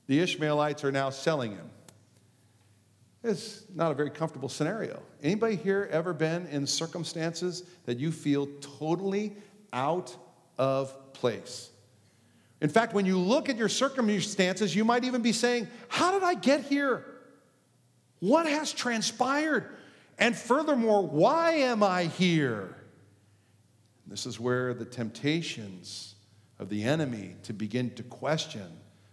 The 0.08 0.21
Ishmaelites 0.21 0.84
are 0.84 0.91
now 0.91 1.12
selling 1.12 1.52
him. 1.52 1.69
It's 3.24 3.66
not 3.74 3.92
a 3.92 3.96
very 3.96 4.10
comfortable 4.10 4.48
scenario. 4.48 5.02
Anybody 5.22 5.56
here 5.56 5.90
ever 5.92 6.14
been 6.14 6.48
in 6.48 6.66
circumstances 6.66 7.64
that 7.86 8.00
you 8.00 8.12
feel 8.12 8.48
totally 8.62 9.36
out 9.74 10.16
of 10.58 11.14
place? 11.14 11.70
In 12.62 12.70
fact, 12.70 12.94
when 12.94 13.06
you 13.06 13.18
look 13.18 13.50
at 13.50 13.58
your 13.58 13.70
circumstances, 13.70 14.76
you 14.76 14.86
might 14.86 15.04
even 15.04 15.22
be 15.22 15.32
saying, 15.34 15.68
How 15.90 16.12
did 16.12 16.24
I 16.24 16.34
get 16.34 16.62
here? 16.66 17.06
What 18.20 18.46
has 18.46 18.72
transpired? 18.72 19.70
And 20.18 20.36
furthermore, 20.36 21.06
why 21.06 21.54
am 21.54 21.84
I 21.84 22.06
here? 22.06 22.76
This 24.08 24.26
is 24.26 24.40
where 24.40 24.74
the 24.74 24.86
temptations 24.86 26.16
of 26.58 26.68
the 26.68 26.84
enemy 26.84 27.36
to 27.44 27.54
begin 27.54 27.92
to 27.96 28.04
question 28.04 28.68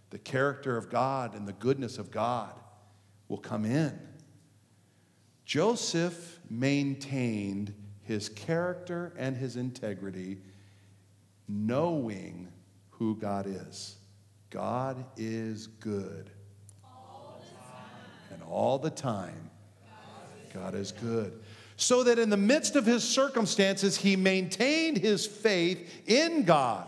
the 0.09 0.17
character 0.17 0.75
of 0.75 0.89
God 0.89 1.35
and 1.35 1.47
the 1.47 1.53
goodness 1.53 1.97
of 1.97 2.11
God 2.11 2.53
will 3.27 3.37
come 3.37 3.65
in. 3.65 3.97
Joseph 5.45 6.39
maintained 6.49 7.73
his 8.03 8.29
character 8.29 9.13
and 9.17 9.35
his 9.35 9.55
integrity, 9.55 10.37
knowing 11.47 12.49
who 12.89 13.15
God 13.15 13.45
is. 13.47 13.97
God 14.49 15.03
is 15.17 15.67
good. 15.67 16.29
And 18.31 18.41
all 18.43 18.77
the 18.77 18.89
time, 18.89 19.49
God 20.53 20.75
is 20.75 20.91
good. 20.91 21.41
So 21.75 22.03
that 22.03 22.17
in 22.17 22.29
the 22.29 22.37
midst 22.37 22.75
of 22.75 22.85
his 22.85 23.03
circumstances, 23.03 23.97
he 23.97 24.15
maintained 24.15 24.97
his 24.97 25.25
faith 25.25 26.01
in 26.07 26.43
God. 26.43 26.87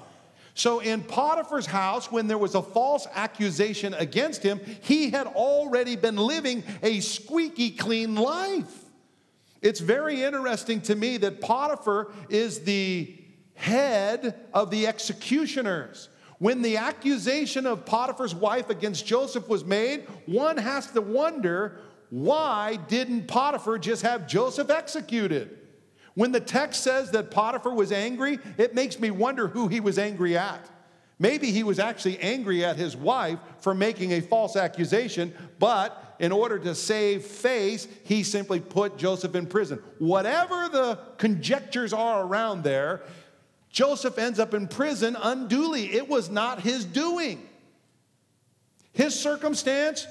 So, 0.60 0.80
in 0.82 1.04
Potiphar's 1.04 1.66
house, 1.66 2.12
when 2.12 2.28
there 2.28 2.38
was 2.38 2.54
a 2.54 2.62
false 2.62 3.08
accusation 3.14 3.94
against 3.94 4.44
him, 4.44 4.60
he 4.82 5.10
had 5.10 5.26
already 5.26 5.96
been 5.96 6.18
living 6.18 6.66
a 6.84 7.00
squeaky 7.00 7.72
clean 7.72 8.16
life. 8.16 8.84
It's 9.62 9.80
very 9.80 10.22
interesting 10.22 10.82
to 10.82 10.96
me 10.96 11.16
that 11.16 11.40
Potiphar 11.40 12.12
is 12.28 12.60
the 12.60 13.18
head 13.54 14.48
of 14.54 14.70
the 14.70 14.86
executioners. 14.86 16.10
When 16.40 16.62
the 16.62 16.76
accusation 16.76 17.66
of 17.66 17.86
Potiphar's 17.86 18.36
wife 18.36 18.70
against 18.70 19.06
Joseph 19.06 19.48
was 19.48 19.64
made, 19.64 20.08
one 20.26 20.58
has 20.58 20.88
to 20.92 21.00
wonder 21.00 21.80
why 22.10 22.76
didn't 22.90 23.28
Potiphar 23.30 23.78
just 23.78 24.02
have 24.02 24.28
Joseph 24.28 24.70
executed? 24.70 25.59
When 26.20 26.34
the 26.34 26.42
text 26.42 26.84
says 26.84 27.12
that 27.12 27.32
Potiphar 27.32 27.74
was 27.74 27.94
angry, 27.94 28.40
it 28.58 28.76
makes 28.76 29.00
me 29.00 29.10
wonder 29.10 29.48
who 29.48 29.70
he 29.70 29.80
was 29.80 29.98
angry 29.98 30.38
at. 30.38 30.70
Maybe 31.18 31.50
he 31.50 31.64
was 31.64 31.80
actually 31.80 32.20
angry 32.20 32.66
at 32.66 32.76
his 32.76 32.94
wife 32.94 33.40
for 33.62 33.74
making 33.74 34.12
a 34.12 34.20
false 34.20 34.58
accusation, 34.58 35.34
but 35.60 36.18
in 36.20 36.34
order 36.34 36.60
to 36.60 36.76
save 36.76 37.24
face, 37.24 37.88
he 38.04 38.24
simply 38.24 38.60
put 38.60 38.98
Joseph 38.98 39.34
in 39.34 39.46
prison. 39.46 39.82
Whatever 40.00 40.68
the 40.68 41.00
conjectures 41.18 41.94
are 41.94 42.26
around 42.26 42.66
there, 42.66 43.02
Joseph 43.70 44.18
ends 44.18 44.40
up 44.40 44.54
in 44.54 44.68
prison 44.68 45.16
unduly. 45.22 45.86
It 45.94 46.10
was 46.10 46.30
not 46.30 46.60
his 46.60 46.84
doing. 46.84 47.48
His 48.92 49.18
circumstance, 49.18 50.06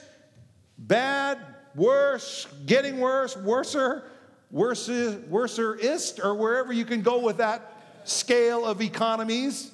bad, 0.79 1.37
worse, 1.75 2.47
getting 2.65 2.99
worse, 2.99 3.37
worser, 3.37 4.11
worser, 4.51 5.23
worserist, 5.31 6.25
or 6.25 6.35
wherever 6.35 6.73
you 6.73 6.85
can 6.85 7.03
go 7.03 7.21
with 7.21 7.39
that 7.39 7.73
scale 8.05 8.65
of 8.65 8.81
economies. 8.81 9.71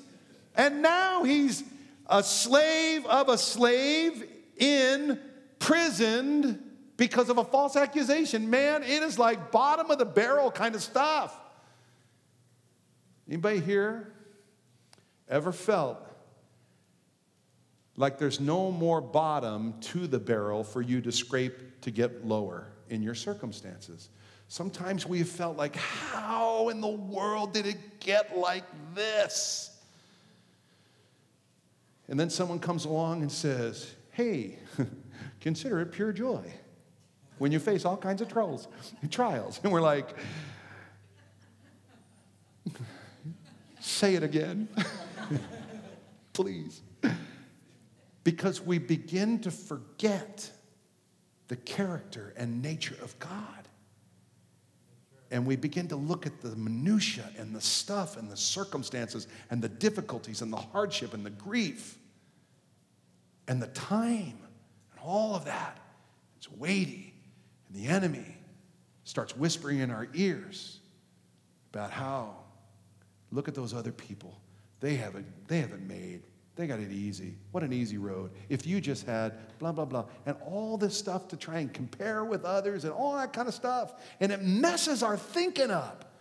And 0.56 0.82
now 0.82 1.24
he's 1.24 1.64
a 2.06 2.22
slave 2.22 3.06
of 3.06 3.28
a 3.28 3.38
slave 3.38 4.28
in 4.56 5.18
prison 5.58 6.62
because 6.96 7.28
of 7.28 7.38
a 7.38 7.44
false 7.44 7.76
accusation. 7.76 8.50
Man, 8.50 8.82
it 8.82 9.02
is 9.02 9.18
like 9.18 9.50
bottom 9.50 9.90
of 9.90 9.98
the 9.98 10.04
barrel 10.04 10.50
kind 10.50 10.74
of 10.74 10.82
stuff. 10.82 11.38
Anybody 13.28 13.60
here 13.60 14.12
ever 15.28 15.52
felt 15.52 15.98
like 17.96 18.18
there's 18.18 18.40
no 18.40 18.70
more 18.70 19.00
bottom 19.00 19.74
to 19.80 20.06
the 20.06 20.18
barrel 20.18 20.62
for 20.64 20.82
you 20.82 21.00
to 21.00 21.12
scrape 21.12 21.80
to 21.82 21.90
get 21.90 22.26
lower 22.26 22.68
in 22.90 23.02
your 23.02 23.14
circumstances? 23.14 24.10
Sometimes 24.48 25.06
we 25.06 25.18
have 25.18 25.28
felt 25.28 25.56
like, 25.56 25.76
how 25.76 26.68
in 26.68 26.80
the 26.80 26.88
world 26.88 27.52
did 27.52 27.66
it 27.66 28.00
get 28.00 28.36
like 28.36 28.64
this? 28.94 29.70
And 32.08 32.20
then 32.20 32.30
someone 32.30 32.58
comes 32.58 32.84
along 32.84 33.22
and 33.22 33.32
says, 33.32 33.94
hey, 34.12 34.58
consider 35.40 35.80
it 35.80 35.92
pure 35.92 36.12
joy 36.12 36.52
when 37.38 37.50
you 37.50 37.58
face 37.58 37.84
all 37.84 37.96
kinds 37.96 38.20
of 38.22 38.28
trials. 38.28 38.68
trials. 39.10 39.60
And 39.62 39.72
we're 39.72 39.80
like, 39.80 40.14
say 43.80 44.14
it 44.14 44.22
again, 44.22 44.68
please. 46.32 46.82
Because 48.22 48.60
we 48.60 48.78
begin 48.78 49.40
to 49.40 49.50
forget 49.50 50.50
the 51.48 51.56
character 51.56 52.32
and 52.36 52.62
nature 52.62 52.96
of 53.02 53.18
God. 53.18 53.63
And 55.34 55.44
we 55.44 55.56
begin 55.56 55.88
to 55.88 55.96
look 55.96 56.26
at 56.26 56.40
the 56.42 56.54
minutia 56.54 57.28
and 57.36 57.52
the 57.52 57.60
stuff 57.60 58.16
and 58.16 58.30
the 58.30 58.36
circumstances 58.36 59.26
and 59.50 59.60
the 59.60 59.68
difficulties 59.68 60.42
and 60.42 60.52
the 60.52 60.58
hardship 60.58 61.12
and 61.12 61.26
the 61.26 61.30
grief 61.30 61.98
and 63.48 63.60
the 63.60 63.66
time 63.66 64.38
and 64.92 65.00
all 65.02 65.34
of 65.34 65.44
that. 65.46 65.80
It's 66.36 66.48
weighty. 66.52 67.12
And 67.66 67.76
the 67.76 67.88
enemy 67.88 68.36
starts 69.02 69.36
whispering 69.36 69.80
in 69.80 69.90
our 69.90 70.06
ears 70.14 70.78
about 71.72 71.90
how, 71.90 72.36
look 73.32 73.48
at 73.48 73.56
those 73.56 73.74
other 73.74 73.90
people. 73.90 74.40
They 74.78 74.94
haven't, 74.94 75.26
they 75.48 75.58
have 75.58 75.72
it 75.72 75.82
made. 75.82 76.22
They 76.56 76.66
got 76.66 76.78
it 76.78 76.92
easy. 76.92 77.34
What 77.50 77.64
an 77.64 77.72
easy 77.72 77.98
road. 77.98 78.30
If 78.48 78.66
you 78.66 78.80
just 78.80 79.06
had 79.06 79.58
blah, 79.58 79.72
blah, 79.72 79.84
blah, 79.84 80.04
and 80.24 80.36
all 80.46 80.76
this 80.76 80.96
stuff 80.96 81.28
to 81.28 81.36
try 81.36 81.58
and 81.58 81.72
compare 81.72 82.24
with 82.24 82.44
others 82.44 82.84
and 82.84 82.92
all 82.92 83.16
that 83.16 83.32
kind 83.32 83.48
of 83.48 83.54
stuff. 83.54 83.94
And 84.20 84.30
it 84.30 84.42
messes 84.42 85.02
our 85.02 85.16
thinking 85.16 85.70
up. 85.70 86.12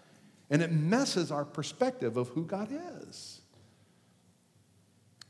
And 0.50 0.62
it 0.62 0.72
messes 0.72 1.32
our 1.32 1.46
perspective 1.46 2.18
of 2.18 2.30
who 2.30 2.46
God 2.46 2.70
is. 3.02 3.42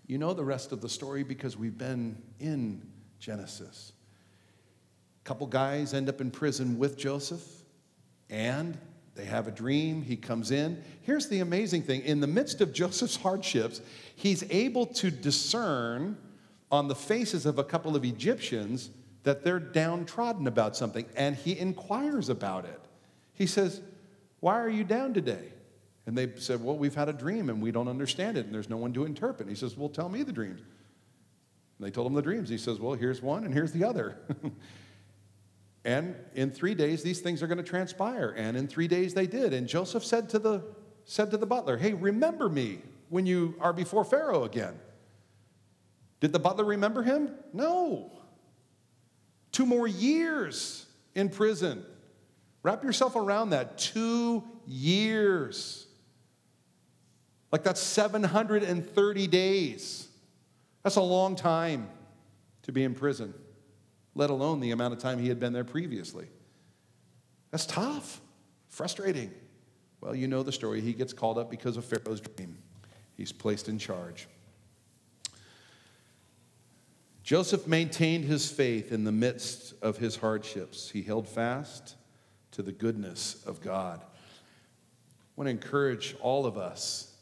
You 0.05 0.17
know 0.17 0.33
the 0.33 0.43
rest 0.43 0.71
of 0.71 0.81
the 0.81 0.89
story 0.89 1.23
because 1.23 1.57
we've 1.57 1.77
been 1.77 2.21
in 2.39 2.81
Genesis. 3.19 3.93
A 5.21 5.23
couple 5.23 5.47
guys 5.47 5.93
end 5.93 6.09
up 6.09 6.19
in 6.19 6.29
prison 6.29 6.77
with 6.77 6.97
Joseph, 6.97 7.45
and 8.29 8.77
they 9.15 9.25
have 9.25 9.47
a 9.47 9.51
dream. 9.51 10.01
He 10.01 10.15
comes 10.15 10.51
in. 10.51 10.83
Here's 11.01 11.27
the 11.27 11.39
amazing 11.39 11.83
thing 11.83 12.01
in 12.01 12.19
the 12.19 12.27
midst 12.27 12.61
of 12.61 12.73
Joseph's 12.73 13.15
hardships, 13.15 13.81
he's 14.15 14.43
able 14.49 14.85
to 14.87 15.11
discern 15.11 16.17
on 16.71 16.87
the 16.87 16.95
faces 16.95 17.45
of 17.45 17.59
a 17.59 17.63
couple 17.63 17.95
of 17.95 18.03
Egyptians 18.03 18.89
that 19.23 19.43
they're 19.43 19.59
downtrodden 19.59 20.47
about 20.47 20.75
something, 20.75 21.05
and 21.15 21.35
he 21.35 21.57
inquires 21.57 22.29
about 22.29 22.65
it. 22.65 22.79
He 23.33 23.47
says, 23.47 23.81
Why 24.39 24.59
are 24.59 24.69
you 24.69 24.83
down 24.83 25.13
today? 25.13 25.53
And 26.05 26.17
they 26.17 26.31
said, 26.37 26.63
Well, 26.63 26.75
we've 26.75 26.95
had 26.95 27.09
a 27.09 27.13
dream 27.13 27.49
and 27.49 27.61
we 27.61 27.71
don't 27.71 27.87
understand 27.87 28.37
it, 28.37 28.45
and 28.45 28.53
there's 28.53 28.69
no 28.69 28.77
one 28.77 28.93
to 28.93 29.05
interpret. 29.05 29.47
He 29.47 29.55
says, 29.55 29.77
Well, 29.77 29.89
tell 29.89 30.09
me 30.09 30.23
the 30.23 30.33
dreams. 30.33 30.59
And 30.59 31.87
they 31.87 31.91
told 31.91 32.07
him 32.07 32.13
the 32.13 32.21
dreams. 32.21 32.49
He 32.49 32.57
says, 32.57 32.79
Well, 32.79 32.93
here's 32.93 33.21
one 33.21 33.45
and 33.45 33.53
here's 33.53 33.71
the 33.71 33.83
other. 33.83 34.17
and 35.85 36.15
in 36.33 36.51
three 36.51 36.75
days, 36.75 37.03
these 37.03 37.19
things 37.19 37.43
are 37.43 37.47
going 37.47 37.57
to 37.57 37.63
transpire. 37.63 38.33
And 38.37 38.55
in 38.55 38.67
three 38.67 38.87
days, 38.87 39.13
they 39.13 39.27
did. 39.27 39.53
And 39.53 39.67
Joseph 39.67 40.05
said 40.05 40.29
to 40.29 40.39
the, 40.39 40.63
said 41.05 41.31
to 41.31 41.37
the 41.37 41.45
butler, 41.45 41.77
Hey, 41.77 41.93
remember 41.93 42.47
me 42.47 42.79
when 43.09 43.25
you 43.25 43.55
are 43.59 43.73
before 43.73 44.05
Pharaoh 44.05 44.43
again. 44.43 44.79
Did 46.21 46.31
the 46.31 46.39
butler 46.39 46.63
remember 46.63 47.03
him? 47.03 47.31
No. 47.51 48.11
Two 49.51 49.65
more 49.65 49.87
years 49.87 50.85
in 51.15 51.29
prison. 51.29 51.85
Wrap 52.63 52.83
yourself 52.83 53.17
around 53.17 53.49
that. 53.49 53.77
Two 53.77 54.43
years. 54.65 55.85
Like 57.51 57.63
that's 57.63 57.81
730 57.81 59.27
days. 59.27 60.07
That's 60.81 60.95
a 60.95 61.01
long 61.01 61.35
time 61.35 61.89
to 62.63 62.71
be 62.71 62.83
in 62.83 62.95
prison, 62.95 63.33
let 64.15 64.29
alone 64.29 64.59
the 64.59 64.71
amount 64.71 64.93
of 64.93 64.99
time 64.99 65.19
he 65.19 65.27
had 65.27 65.39
been 65.39 65.53
there 65.53 65.63
previously. 65.63 66.27
That's 67.51 67.65
tough, 67.65 68.21
frustrating. 68.69 69.31
Well, 70.01 70.15
you 70.15 70.27
know 70.27 70.43
the 70.43 70.51
story. 70.51 70.81
He 70.81 70.93
gets 70.93 71.13
called 71.13 71.37
up 71.37 71.49
because 71.49 71.77
of 71.77 71.85
Pharaoh's 71.85 72.21
dream, 72.21 72.57
he's 73.15 73.31
placed 73.31 73.69
in 73.69 73.77
charge. 73.77 74.27
Joseph 77.23 77.67
maintained 77.67 78.25
his 78.25 78.51
faith 78.51 78.91
in 78.91 79.05
the 79.05 79.11
midst 79.11 79.73
of 79.81 79.97
his 79.97 80.17
hardships. 80.17 80.89
He 80.89 81.01
held 81.01 81.27
fast 81.27 81.95
to 82.51 82.61
the 82.61 82.73
goodness 82.73 83.41
of 83.45 83.61
God. 83.61 84.01
I 84.03 85.35
want 85.37 85.47
to 85.47 85.51
encourage 85.51 86.15
all 86.21 86.45
of 86.45 86.57
us 86.57 87.15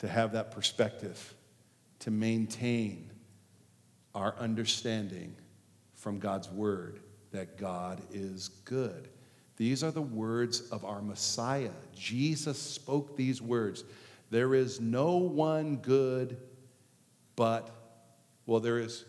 to 0.00 0.08
have 0.08 0.32
that 0.32 0.50
perspective, 0.50 1.34
to 2.00 2.10
maintain 2.10 3.10
our 4.14 4.34
understanding 4.36 5.36
from 6.00 6.18
God's 6.18 6.50
word 6.50 7.00
that 7.30 7.58
God 7.58 8.00
is 8.12 8.48
good. 8.64 9.08
These 9.56 9.84
are 9.84 9.90
the 9.90 10.02
words 10.02 10.62
of 10.70 10.84
our 10.84 11.02
Messiah. 11.02 11.70
Jesus 11.94 12.58
spoke 12.58 13.16
these 13.16 13.42
words. 13.42 13.84
There 14.30 14.54
is 14.54 14.80
no 14.80 15.18
one 15.18 15.76
good 15.76 16.38
but, 17.36 17.70
well, 18.46 18.60
there 18.60 18.78
is 18.78 19.04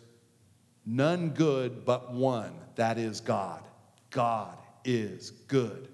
none 0.86 1.30
good 1.30 1.86
but 1.86 2.14
one. 2.14 2.54
That 2.76 2.98
is 2.98 3.22
God. 3.22 3.64
God 4.10 4.58
is 4.84 5.32
good. 5.48 5.88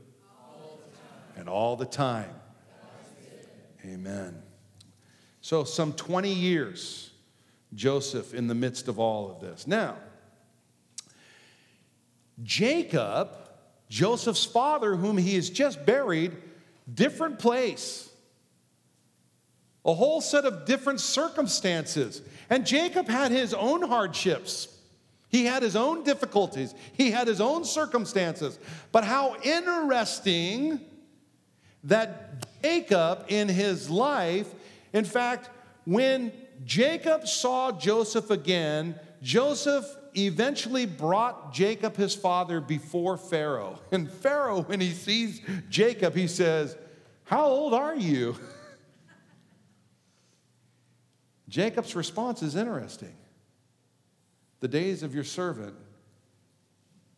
And 1.35 1.47
all 1.47 1.75
the 1.75 1.85
time. 1.85 2.33
Amen. 3.85 4.41
So, 5.41 5.63
some 5.63 5.93
20 5.93 6.33
years, 6.33 7.11
Joseph 7.75 8.33
in 8.33 8.47
the 8.47 8.55
midst 8.55 8.87
of 8.87 8.97
all 8.97 9.29
of 9.29 9.39
this. 9.39 9.67
Now, 9.67 9.95
Jacob, 12.43 13.29
Joseph's 13.89 14.45
father, 14.45 14.95
whom 14.95 15.17
he 15.17 15.35
has 15.35 15.49
just 15.49 15.85
buried, 15.85 16.35
different 16.93 17.39
place. 17.39 18.09
A 19.85 19.93
whole 19.93 20.21
set 20.21 20.45
of 20.45 20.65
different 20.65 20.99
circumstances. 20.99 22.21
And 22.49 22.65
Jacob 22.65 23.07
had 23.07 23.31
his 23.31 23.53
own 23.53 23.81
hardships. 23.81 24.67
He 25.29 25.45
had 25.45 25.63
his 25.63 25.75
own 25.75 26.03
difficulties. 26.03 26.73
He 26.93 27.11
had 27.11 27.27
his 27.27 27.41
own 27.41 27.65
circumstances. 27.65 28.59
But 28.91 29.03
how 29.03 29.37
interesting 29.43 30.81
that 31.85 32.45
Jacob 32.61 33.25
in 33.29 33.47
his 33.47 33.89
life 33.89 34.53
in 34.93 35.05
fact, 35.05 35.49
when 35.85 36.31
Jacob 36.65 37.27
saw 37.27 37.71
Joseph 37.71 38.29
again, 38.29 38.99
Joseph 39.21 39.85
eventually 40.25 40.85
brought 40.85 41.53
Jacob, 41.53 41.95
his 41.95 42.15
father, 42.15 42.59
before 42.59 43.17
Pharaoh. 43.17 43.79
And 43.91 44.11
Pharaoh, 44.11 44.61
when 44.61 44.79
he 44.79 44.91
sees 44.91 45.41
Jacob, 45.69 46.15
he 46.15 46.27
says, 46.27 46.75
How 47.25 47.45
old 47.45 47.73
are 47.73 47.95
you? 47.95 48.35
Jacob's 51.49 51.95
response 51.95 52.41
is 52.41 52.55
interesting. 52.55 53.15
The 54.59 54.67
days 54.67 55.03
of 55.03 55.13
your 55.13 55.23
servant 55.23 55.75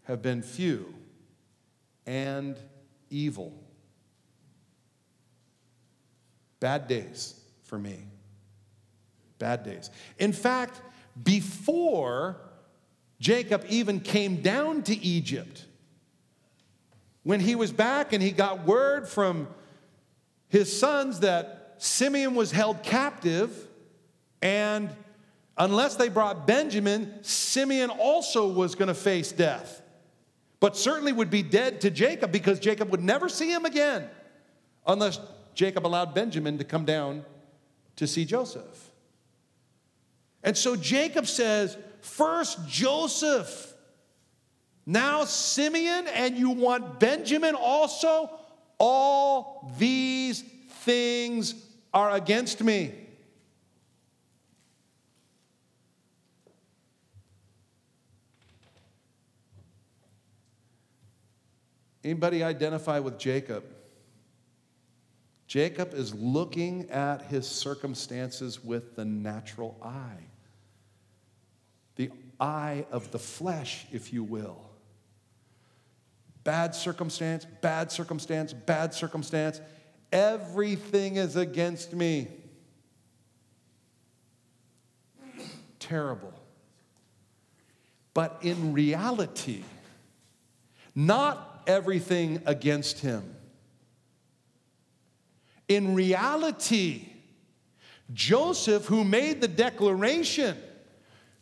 have 0.03 0.21
been 0.21 0.41
few 0.41 0.93
and 2.05 2.57
evil. 3.09 3.53
Bad 6.59 6.87
days 6.87 7.39
for 7.63 7.79
me. 7.79 7.99
Bad 9.37 9.63
days. 9.63 9.89
In 10.17 10.33
fact, 10.33 10.81
before 11.23 12.37
Jacob 13.19 13.65
even 13.67 13.99
came 13.99 14.41
down 14.41 14.83
to 14.83 14.95
Egypt. 14.97 15.65
When 17.23 17.39
he 17.39 17.55
was 17.55 17.71
back 17.71 18.13
and 18.13 18.23
he 18.23 18.31
got 18.31 18.65
word 18.65 19.07
from 19.07 19.47
his 20.47 20.77
sons 20.77 21.19
that 21.19 21.75
Simeon 21.77 22.33
was 22.33 22.51
held 22.51 22.81
captive, 22.81 23.67
and 24.41 24.89
unless 25.57 25.95
they 25.95 26.09
brought 26.09 26.47
Benjamin, 26.47 27.13
Simeon 27.21 27.89
also 27.89 28.51
was 28.51 28.75
going 28.75 28.87
to 28.87 28.93
face 28.93 29.31
death, 29.31 29.81
but 30.59 30.77
certainly 30.77 31.11
would 31.11 31.29
be 31.29 31.43
dead 31.43 31.81
to 31.81 31.91
Jacob 31.91 32.31
because 32.31 32.59
Jacob 32.59 32.89
would 32.89 33.03
never 33.03 33.29
see 33.29 33.51
him 33.51 33.65
again 33.65 34.09
unless 34.87 35.19
Jacob 35.53 35.85
allowed 35.85 36.13
Benjamin 36.15 36.57
to 36.57 36.63
come 36.63 36.85
down 36.85 37.23
to 37.97 38.07
see 38.07 38.23
Joseph. 38.23 38.91
And 40.41 40.57
so 40.57 40.75
Jacob 40.77 41.27
says, 41.27 41.77
First 42.01 42.67
Joseph, 42.67 43.73
now 44.85 45.25
Simeon, 45.25 46.07
and 46.07 46.37
you 46.37 46.51
want 46.51 46.99
Benjamin 46.99 47.55
also? 47.55 48.29
All 48.77 49.73
these 49.77 50.43
things 50.83 51.53
are 51.93 52.11
against 52.11 52.63
me. 52.63 52.93
Anybody 62.03 62.43
identify 62.43 62.99
with 62.99 63.19
Jacob? 63.19 63.63
Jacob 65.47 65.93
is 65.93 66.13
looking 66.13 66.89
at 66.91 67.23
his 67.23 67.47
circumstances 67.47 68.63
with 68.63 68.95
the 68.95 69.03
natural 69.03 69.77
eye, 69.83 70.28
the 71.99 72.09
eye 72.39 72.85
of 72.91 73.11
the 73.11 73.19
flesh, 73.19 73.85
if 73.91 74.13
you 74.13 74.23
will. 74.23 74.57
Bad 76.45 76.73
circumstance, 76.73 77.45
bad 77.61 77.91
circumstance, 77.91 78.53
bad 78.53 78.93
circumstance. 78.93 79.59
Everything 80.11 81.17
is 81.17 81.35
against 81.35 81.93
me. 81.93 82.29
Terrible. 85.79 86.33
But 88.13 88.39
in 88.41 88.73
reality, 88.73 89.63
not 90.95 91.63
everything 91.67 92.41
against 92.45 92.99
him 92.99 93.35
in 95.69 95.93
reality, 95.93 97.07
Joseph, 98.11 98.85
who 98.85 99.03
made 99.03 99.39
the 99.39 99.47
declaration, 99.47 100.57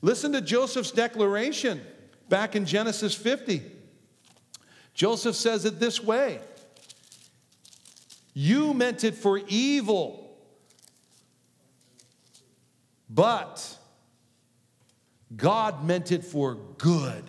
listen 0.01 0.33
to 0.33 0.41
Joseph's 0.41 0.91
declaration 0.91 1.81
back 2.29 2.55
in 2.55 2.65
Genesis 2.65 3.13
50. 3.13 3.61
Joseph 4.93 5.35
says 5.35 5.65
it 5.65 5.79
this 5.79 6.01
way 6.03 6.39
You 8.33 8.73
meant 8.73 9.03
it 9.03 9.15
for 9.15 9.39
evil, 9.47 10.37
but 13.09 13.77
God 15.35 15.85
meant 15.85 16.11
it 16.11 16.23
for 16.23 16.55
good. 16.77 17.23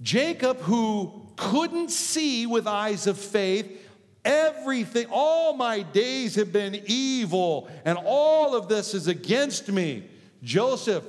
Jacob, 0.00 0.58
who 0.58 1.28
couldn't 1.36 1.90
see 1.90 2.44
with 2.44 2.66
eyes 2.66 3.06
of 3.06 3.16
faith, 3.16 3.78
Everything, 4.24 5.06
all 5.10 5.54
my 5.54 5.82
days 5.82 6.36
have 6.36 6.52
been 6.52 6.80
evil, 6.86 7.68
and 7.84 7.98
all 8.04 8.54
of 8.54 8.68
this 8.68 8.94
is 8.94 9.08
against 9.08 9.68
me. 9.68 10.08
Joseph, 10.42 11.04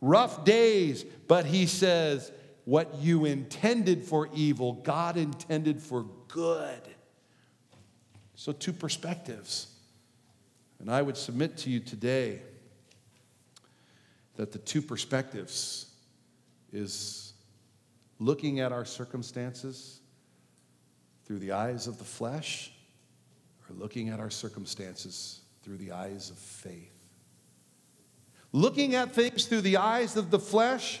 rough 0.00 0.44
days, 0.44 1.04
but 1.26 1.46
he 1.46 1.66
says, 1.66 2.30
What 2.64 2.96
you 2.96 3.24
intended 3.24 4.04
for 4.04 4.28
evil, 4.34 4.74
God 4.74 5.16
intended 5.16 5.80
for 5.82 6.06
good. 6.28 6.80
So, 8.34 8.52
two 8.52 8.72
perspectives. 8.72 9.74
And 10.80 10.90
I 10.90 11.02
would 11.02 11.16
submit 11.16 11.56
to 11.58 11.70
you 11.70 11.80
today 11.80 12.40
that 14.36 14.52
the 14.52 14.58
two 14.58 14.80
perspectives 14.80 15.86
is 16.72 17.32
looking 18.20 18.60
at 18.60 18.70
our 18.70 18.84
circumstances 18.84 20.00
through 21.24 21.40
the 21.40 21.52
eyes 21.52 21.88
of 21.88 21.98
the 21.98 22.04
flesh 22.04 22.72
or 23.68 23.74
looking 23.74 24.08
at 24.08 24.20
our 24.20 24.30
circumstances 24.30 25.40
through 25.62 25.76
the 25.78 25.92
eyes 25.92 26.30
of 26.30 26.38
faith. 26.38 26.97
Looking 28.58 28.96
at 28.96 29.12
things 29.12 29.44
through 29.44 29.60
the 29.60 29.76
eyes 29.76 30.16
of 30.16 30.32
the 30.32 30.38
flesh 30.40 31.00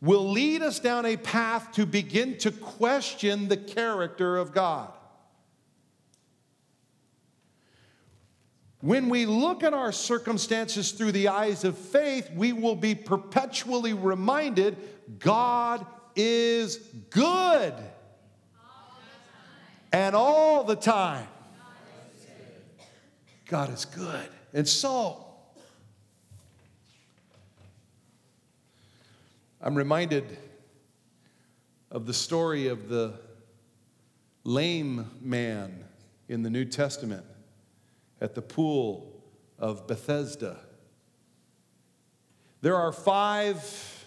will 0.00 0.30
lead 0.30 0.62
us 0.62 0.80
down 0.80 1.04
a 1.04 1.18
path 1.18 1.72
to 1.72 1.84
begin 1.84 2.38
to 2.38 2.50
question 2.50 3.48
the 3.48 3.56
character 3.58 4.38
of 4.38 4.54
God. 4.54 4.90
When 8.80 9.10
we 9.10 9.26
look 9.26 9.62
at 9.62 9.74
our 9.74 9.92
circumstances 9.92 10.92
through 10.92 11.12
the 11.12 11.28
eyes 11.28 11.64
of 11.64 11.76
faith, 11.76 12.30
we 12.34 12.54
will 12.54 12.76
be 12.76 12.94
perpetually 12.94 13.92
reminded 13.92 14.78
God 15.18 15.84
is 16.16 16.78
good 17.10 17.74
and 19.92 20.16
all 20.16 20.64
the 20.64 20.76
time. 20.76 21.28
God 23.44 23.70
is 23.70 23.84
good. 23.84 24.30
And 24.54 24.66
so, 24.66 25.27
I'm 29.60 29.74
reminded 29.74 30.38
of 31.90 32.06
the 32.06 32.14
story 32.14 32.68
of 32.68 32.88
the 32.88 33.14
lame 34.44 35.10
man 35.20 35.84
in 36.28 36.44
the 36.44 36.50
New 36.50 36.64
Testament 36.64 37.24
at 38.20 38.36
the 38.36 38.42
pool 38.42 39.20
of 39.58 39.88
Bethesda. 39.88 40.60
There 42.60 42.76
are 42.76 42.92
five 42.92 44.06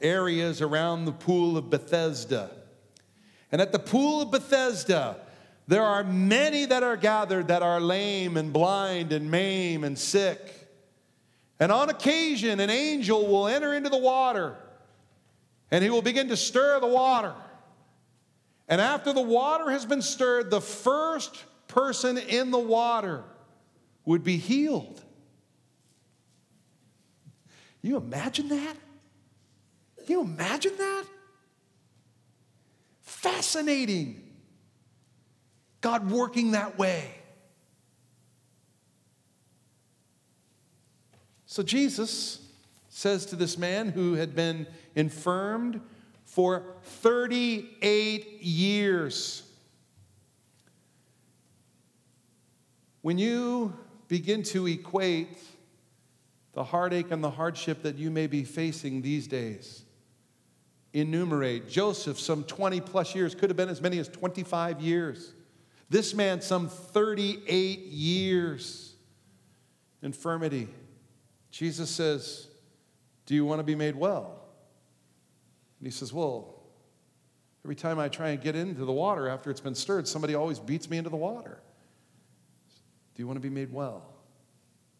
areas 0.00 0.60
around 0.60 1.04
the 1.04 1.12
pool 1.12 1.56
of 1.56 1.70
Bethesda. 1.70 2.50
And 3.52 3.60
at 3.60 3.70
the 3.70 3.78
pool 3.78 4.22
of 4.22 4.32
Bethesda, 4.32 5.18
there 5.68 5.84
are 5.84 6.02
many 6.02 6.64
that 6.64 6.82
are 6.82 6.96
gathered 6.96 7.46
that 7.46 7.62
are 7.62 7.80
lame 7.80 8.36
and 8.36 8.52
blind 8.52 9.12
and 9.12 9.30
maimed 9.30 9.84
and 9.84 9.96
sick. 9.96 10.59
And 11.60 11.70
on 11.70 11.90
occasion, 11.90 12.58
an 12.58 12.70
angel 12.70 13.26
will 13.26 13.46
enter 13.46 13.74
into 13.74 13.90
the 13.90 13.98
water 13.98 14.56
and 15.70 15.84
he 15.84 15.90
will 15.90 16.02
begin 16.02 16.28
to 16.28 16.36
stir 16.36 16.80
the 16.80 16.86
water. 16.86 17.34
And 18.66 18.80
after 18.80 19.12
the 19.12 19.20
water 19.20 19.70
has 19.70 19.84
been 19.84 20.02
stirred, 20.02 20.50
the 20.50 20.60
first 20.60 21.44
person 21.68 22.16
in 22.16 22.50
the 22.50 22.58
water 22.58 23.22
would 24.04 24.24
be 24.24 24.38
healed. 24.38 25.04
You 27.82 27.96
imagine 27.96 28.48
that? 28.48 28.76
You 30.06 30.22
imagine 30.22 30.76
that? 30.76 31.04
Fascinating. 33.02 34.22
God 35.80 36.10
working 36.10 36.52
that 36.52 36.78
way. 36.78 37.19
So 41.50 41.64
Jesus 41.64 42.46
says 42.90 43.26
to 43.26 43.34
this 43.34 43.58
man 43.58 43.88
who 43.88 44.14
had 44.14 44.36
been 44.36 44.68
infirmed 44.94 45.80
for 46.24 46.76
38 46.84 48.40
years, 48.40 49.42
When 53.02 53.18
you 53.18 53.76
begin 54.06 54.44
to 54.44 54.68
equate 54.68 55.38
the 56.52 56.62
heartache 56.62 57.10
and 57.10 57.24
the 57.24 57.30
hardship 57.30 57.82
that 57.82 57.96
you 57.96 58.12
may 58.12 58.28
be 58.28 58.44
facing 58.44 59.02
these 59.02 59.26
days, 59.26 59.82
enumerate. 60.92 61.68
Joseph, 61.68 62.20
some 62.20 62.44
20 62.44 62.80
plus 62.80 63.12
years, 63.16 63.34
could 63.34 63.50
have 63.50 63.56
been 63.56 63.68
as 63.68 63.80
many 63.80 63.98
as 63.98 64.06
25 64.06 64.80
years. 64.80 65.32
This 65.88 66.14
man, 66.14 66.42
some 66.42 66.68
38 66.68 67.80
years. 67.86 68.94
Infirmity. 70.00 70.68
Jesus 71.50 71.90
says, 71.90 72.48
Do 73.26 73.34
you 73.34 73.44
want 73.44 73.58
to 73.58 73.64
be 73.64 73.74
made 73.74 73.96
well? 73.96 74.40
And 75.78 75.86
he 75.86 75.90
says, 75.90 76.12
Well, 76.12 76.62
every 77.64 77.76
time 77.76 77.98
I 77.98 78.08
try 78.08 78.30
and 78.30 78.40
get 78.40 78.56
into 78.56 78.84
the 78.84 78.92
water 78.92 79.28
after 79.28 79.50
it's 79.50 79.60
been 79.60 79.74
stirred, 79.74 80.06
somebody 80.06 80.34
always 80.34 80.58
beats 80.58 80.88
me 80.88 80.98
into 80.98 81.10
the 81.10 81.16
water. 81.16 81.60
Do 83.14 83.22
you 83.22 83.26
want 83.26 83.36
to 83.36 83.40
be 83.40 83.50
made 83.50 83.72
well? 83.72 84.14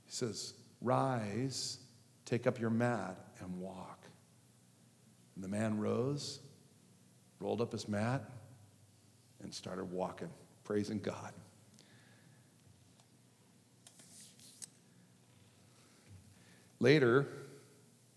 He 0.05 0.13
says, 0.13 0.55
Rise, 0.81 1.79
take 2.25 2.47
up 2.47 2.59
your 2.61 2.71
mat, 2.71 3.17
and 3.41 3.59
walk. 3.59 4.05
And 5.35 5.45
the 5.45 5.49
man 5.49 5.79
rose, 5.79 6.41
rolled 7.39 7.61
up 7.61 7.73
his 7.73 7.89
mat, 7.89 8.25
and 9.43 9.55
started 9.55 9.91
walking, 9.91 10.31
praising 10.65 10.99
God. 10.99 11.33
Later, 16.81 17.29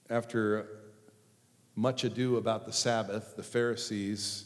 after 0.09 0.67
much 1.75 2.03
ado 2.03 2.37
about 2.37 2.65
the 2.65 2.71
Sabbath, 2.71 3.35
the 3.35 3.43
Pharisees 3.43 4.45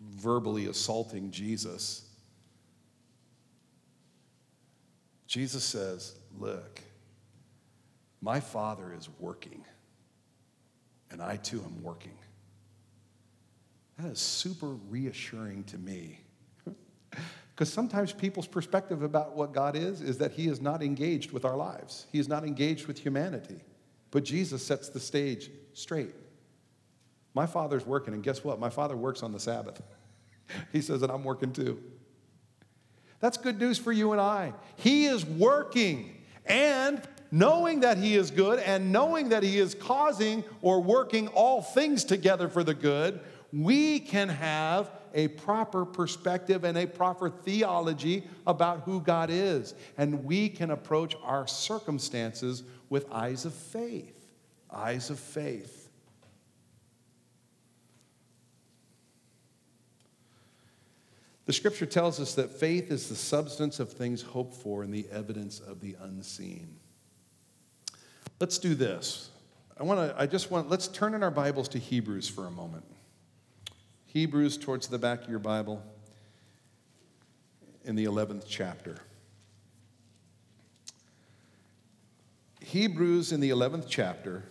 verbally 0.00 0.66
assaulting 0.66 1.30
Jesus. 1.30 2.08
Jesus 5.26 5.62
says, 5.62 6.14
Look, 6.38 6.80
my 8.20 8.40
Father 8.40 8.94
is 8.98 9.08
working, 9.18 9.64
and 11.10 11.22
I 11.22 11.36
too 11.36 11.62
am 11.62 11.82
working. 11.82 12.16
That 13.98 14.10
is 14.12 14.18
super 14.18 14.74
reassuring 14.88 15.64
to 15.64 15.78
me. 15.78 16.20
Because 17.58 17.72
sometimes 17.72 18.12
people's 18.12 18.46
perspective 18.46 19.02
about 19.02 19.34
what 19.34 19.52
God 19.52 19.74
is 19.74 20.00
is 20.00 20.18
that 20.18 20.30
He 20.30 20.46
is 20.46 20.60
not 20.60 20.80
engaged 20.80 21.32
with 21.32 21.44
our 21.44 21.56
lives, 21.56 22.06
He 22.12 22.20
is 22.20 22.28
not 22.28 22.44
engaged 22.44 22.86
with 22.86 23.00
humanity. 23.00 23.58
But 24.12 24.22
Jesus 24.22 24.64
sets 24.64 24.88
the 24.88 25.00
stage 25.00 25.50
straight. 25.74 26.14
My 27.34 27.46
Father's 27.46 27.84
working, 27.84 28.14
and 28.14 28.22
guess 28.22 28.44
what? 28.44 28.60
My 28.60 28.70
Father 28.70 28.96
works 28.96 29.24
on 29.24 29.32
the 29.32 29.40
Sabbath. 29.40 29.82
he 30.72 30.80
says, 30.80 31.02
and 31.02 31.10
I'm 31.10 31.24
working 31.24 31.52
too. 31.52 31.82
That's 33.18 33.36
good 33.36 33.58
news 33.58 33.76
for 33.76 33.90
you 33.90 34.12
and 34.12 34.20
I. 34.20 34.52
He 34.76 35.06
is 35.06 35.26
working, 35.26 36.16
and 36.46 37.02
knowing 37.32 37.80
that 37.80 37.98
He 37.98 38.14
is 38.14 38.30
good 38.30 38.60
and 38.60 38.92
knowing 38.92 39.30
that 39.30 39.42
He 39.42 39.58
is 39.58 39.74
causing 39.74 40.44
or 40.62 40.80
working 40.80 41.26
all 41.26 41.60
things 41.62 42.04
together 42.04 42.48
for 42.48 42.62
the 42.62 42.74
good, 42.74 43.18
we 43.52 43.98
can 43.98 44.28
have 44.28 44.92
a 45.14 45.28
proper 45.28 45.84
perspective 45.84 46.64
and 46.64 46.76
a 46.76 46.86
proper 46.86 47.30
theology 47.30 48.24
about 48.46 48.82
who 48.82 49.00
God 49.00 49.30
is. 49.30 49.74
And 49.96 50.24
we 50.24 50.48
can 50.48 50.70
approach 50.70 51.14
our 51.22 51.46
circumstances 51.46 52.62
with 52.88 53.06
eyes 53.10 53.44
of 53.44 53.54
faith. 53.54 54.14
Eyes 54.70 55.10
of 55.10 55.18
faith. 55.18 55.88
The 61.46 61.54
scripture 61.54 61.86
tells 61.86 62.20
us 62.20 62.34
that 62.34 62.50
faith 62.50 62.90
is 62.90 63.08
the 63.08 63.14
substance 63.14 63.80
of 63.80 63.90
things 63.90 64.20
hoped 64.20 64.54
for 64.54 64.82
and 64.82 64.92
the 64.92 65.06
evidence 65.10 65.60
of 65.60 65.80
the 65.80 65.96
unseen. 65.98 66.76
Let's 68.38 68.58
do 68.58 68.74
this. 68.74 69.30
I 69.80 69.84
want 69.84 70.10
to 70.10 70.20
I 70.20 70.26
just 70.26 70.50
want 70.50 70.68
let's 70.68 70.88
turn 70.88 71.14
in 71.14 71.22
our 71.22 71.30
Bibles 71.30 71.68
to 71.70 71.78
Hebrews 71.78 72.28
for 72.28 72.46
a 72.46 72.50
moment. 72.50 72.84
Hebrews, 74.08 74.56
towards 74.56 74.86
the 74.88 74.98
back 74.98 75.24
of 75.24 75.28
your 75.28 75.38
Bible, 75.38 75.82
in 77.84 77.94
the 77.94 78.06
11th 78.06 78.44
chapter. 78.48 79.02
Hebrews 82.60 83.32
in 83.32 83.40
the 83.40 83.50
11th 83.50 83.84
chapter. 83.86 84.44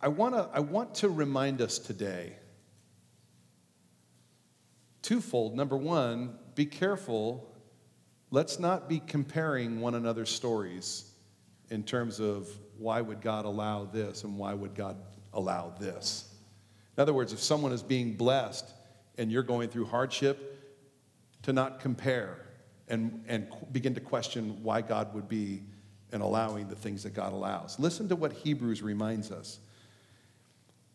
I, 0.00 0.08
wanna, 0.08 0.50
I 0.52 0.58
want 0.58 0.96
to 0.96 1.08
remind 1.08 1.62
us 1.62 1.78
today 1.78 2.32
twofold. 5.00 5.54
Number 5.54 5.76
one, 5.76 6.34
be 6.56 6.66
careful. 6.66 7.54
Let's 8.32 8.58
not 8.58 8.88
be 8.88 8.98
comparing 8.98 9.80
one 9.80 9.94
another's 9.94 10.30
stories 10.30 11.12
in 11.70 11.84
terms 11.84 12.18
of 12.18 12.48
why 12.78 13.00
would 13.00 13.20
God 13.20 13.44
allow 13.44 13.84
this 13.84 14.24
and 14.24 14.38
why 14.38 14.54
would 14.54 14.74
God 14.74 14.96
allow 15.32 15.74
this? 15.78 16.30
In 16.96 17.02
other 17.02 17.12
words, 17.12 17.32
if 17.32 17.40
someone 17.40 17.72
is 17.72 17.82
being 17.82 18.14
blessed 18.14 18.70
and 19.18 19.30
you're 19.30 19.42
going 19.42 19.68
through 19.68 19.86
hardship, 19.86 20.54
to 21.44 21.52
not 21.52 21.78
compare 21.78 22.38
and, 22.88 23.22
and 23.28 23.46
begin 23.70 23.94
to 23.94 24.00
question 24.00 24.62
why 24.62 24.80
God 24.80 25.14
would 25.14 25.28
be 25.28 25.62
and 26.12 26.22
allowing 26.22 26.68
the 26.68 26.76
things 26.76 27.02
that 27.02 27.14
God 27.14 27.32
allows. 27.32 27.78
Listen 27.78 28.08
to 28.08 28.16
what 28.16 28.32
Hebrews 28.32 28.82
reminds 28.82 29.30
us. 29.30 29.58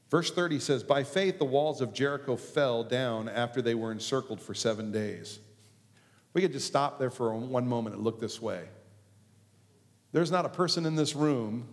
Verse 0.10 0.32
30 0.32 0.60
says, 0.60 0.84
By 0.84 1.04
faith 1.04 1.38
the 1.38 1.46
walls 1.46 1.82
of 1.82 1.94
Jericho 1.94 2.36
fell 2.36 2.84
down 2.84 3.30
after 3.30 3.62
they 3.62 3.76
were 3.76 3.92
encircled 3.92 4.42
for 4.42 4.54
seven 4.54 4.92
days. 4.92 5.40
We 6.34 6.42
could 6.42 6.52
just 6.52 6.68
stop 6.68 7.00
there 7.00 7.12
for 7.12 7.34
one 7.36 7.68
moment 7.68 7.96
and 7.96 8.04
look 8.04 8.20
this 8.20 8.42
way. 8.42 8.64
There's 10.12 10.32
not 10.32 10.46
a 10.46 10.50
person 10.50 10.86
in 10.86 10.96
this 10.96 11.16
room 11.16 11.68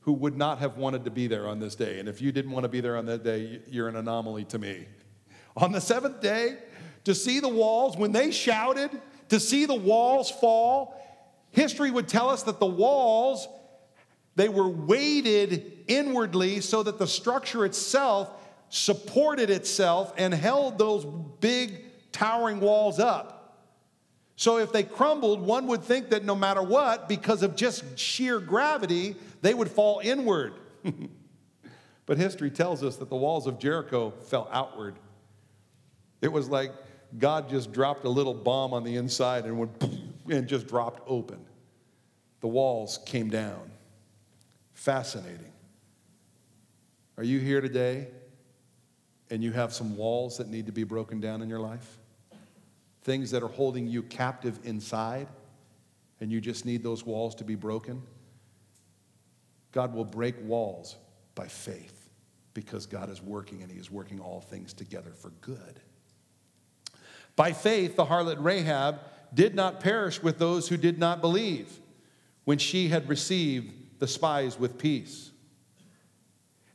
who 0.00 0.12
would 0.12 0.36
not 0.36 0.58
have 0.58 0.76
wanted 0.76 1.04
to 1.04 1.10
be 1.10 1.26
there 1.26 1.46
on 1.46 1.58
this 1.58 1.74
day. 1.74 1.98
And 1.98 2.08
if 2.08 2.22
you 2.22 2.32
didn't 2.32 2.50
want 2.50 2.64
to 2.64 2.68
be 2.68 2.80
there 2.80 2.96
on 2.96 3.06
that 3.06 3.24
day, 3.24 3.60
you're 3.68 3.88
an 3.88 3.96
anomaly 3.96 4.44
to 4.46 4.58
me. 4.58 4.86
On 5.56 5.72
the 5.72 5.80
seventh 5.80 6.20
day, 6.20 6.56
to 7.04 7.14
see 7.14 7.40
the 7.40 7.48
walls, 7.48 7.96
when 7.96 8.12
they 8.12 8.30
shouted, 8.30 8.90
to 9.28 9.40
see 9.40 9.66
the 9.66 9.74
walls 9.74 10.30
fall, 10.30 10.94
history 11.50 11.90
would 11.90 12.08
tell 12.08 12.28
us 12.28 12.42
that 12.44 12.60
the 12.60 12.66
walls, 12.66 13.48
they 14.36 14.48
were 14.48 14.68
weighted 14.68 15.84
inwardly 15.88 16.60
so 16.60 16.82
that 16.82 16.98
the 16.98 17.06
structure 17.06 17.64
itself 17.64 18.30
supported 18.70 19.50
itself 19.50 20.12
and 20.16 20.32
held 20.32 20.78
those 20.78 21.04
big 21.40 21.84
towering 22.12 22.60
walls 22.60 22.98
up. 22.98 23.37
So 24.38 24.58
if 24.58 24.70
they 24.70 24.84
crumbled, 24.84 25.40
one 25.40 25.66
would 25.66 25.82
think 25.82 26.10
that 26.10 26.24
no 26.24 26.36
matter 26.36 26.62
what, 26.62 27.08
because 27.08 27.42
of 27.42 27.56
just 27.56 27.98
sheer 27.98 28.38
gravity, 28.38 29.16
they 29.42 29.52
would 29.52 29.68
fall 29.68 30.00
inward. 30.00 30.54
but 32.06 32.18
history 32.18 32.48
tells 32.48 32.84
us 32.84 32.94
that 32.98 33.10
the 33.10 33.16
walls 33.16 33.48
of 33.48 33.58
Jericho 33.58 34.12
fell 34.26 34.48
outward. 34.52 34.94
It 36.22 36.28
was 36.30 36.48
like 36.48 36.70
God 37.18 37.50
just 37.50 37.72
dropped 37.72 38.04
a 38.04 38.08
little 38.08 38.32
bomb 38.32 38.72
on 38.72 38.84
the 38.84 38.94
inside 38.94 39.44
and 39.44 39.58
went 39.58 39.72
and 40.30 40.46
just 40.46 40.68
dropped 40.68 41.02
open. 41.08 41.44
The 42.38 42.46
walls 42.46 43.00
came 43.06 43.30
down. 43.30 43.72
Fascinating. 44.72 45.52
Are 47.16 47.24
you 47.24 47.40
here 47.40 47.60
today 47.60 48.06
and 49.30 49.42
you 49.42 49.50
have 49.50 49.74
some 49.74 49.96
walls 49.96 50.38
that 50.38 50.46
need 50.46 50.66
to 50.66 50.72
be 50.72 50.84
broken 50.84 51.18
down 51.18 51.42
in 51.42 51.48
your 51.48 51.58
life? 51.58 51.97
Things 53.08 53.30
that 53.30 53.42
are 53.42 53.48
holding 53.48 53.86
you 53.86 54.02
captive 54.02 54.60
inside, 54.64 55.28
and 56.20 56.30
you 56.30 56.42
just 56.42 56.66
need 56.66 56.82
those 56.82 57.06
walls 57.06 57.34
to 57.36 57.42
be 57.42 57.54
broken, 57.54 58.02
God 59.72 59.94
will 59.94 60.04
break 60.04 60.34
walls 60.42 60.94
by 61.34 61.46
faith 61.46 62.10
because 62.52 62.84
God 62.84 63.08
is 63.08 63.22
working 63.22 63.62
and 63.62 63.72
He 63.72 63.78
is 63.78 63.90
working 63.90 64.20
all 64.20 64.42
things 64.42 64.74
together 64.74 65.12
for 65.14 65.30
good. 65.40 65.80
By 67.34 67.54
faith, 67.54 67.96
the 67.96 68.04
harlot 68.04 68.44
Rahab 68.44 69.00
did 69.32 69.54
not 69.54 69.80
perish 69.80 70.22
with 70.22 70.38
those 70.38 70.68
who 70.68 70.76
did 70.76 70.98
not 70.98 71.22
believe 71.22 71.80
when 72.44 72.58
she 72.58 72.88
had 72.88 73.08
received 73.08 73.72
the 74.00 74.08
spies 74.08 74.58
with 74.58 74.76
peace. 74.76 75.30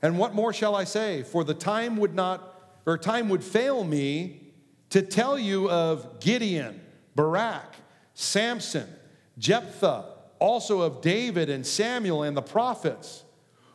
And 0.01 0.17
what 0.17 0.33
more 0.33 0.51
shall 0.51 0.75
I 0.75 0.85
say? 0.85 1.21
For 1.21 1.43
the 1.43 1.53
time 1.53 1.95
would 1.97 2.15
not, 2.15 2.79
or 2.87 2.97
time 2.97 3.29
would 3.29 3.43
fail 3.43 3.83
me 3.83 4.42
to 4.93 5.01
tell 5.01 5.39
you 5.39 5.71
of 5.71 6.19
Gideon, 6.19 6.79
Barak, 7.15 7.73
Samson, 8.13 8.87
Jephthah, 9.39 10.05
also 10.37 10.81
of 10.81 11.01
David 11.01 11.49
and 11.49 11.65
Samuel 11.65 12.21
and 12.21 12.37
the 12.37 12.43
prophets, 12.43 13.23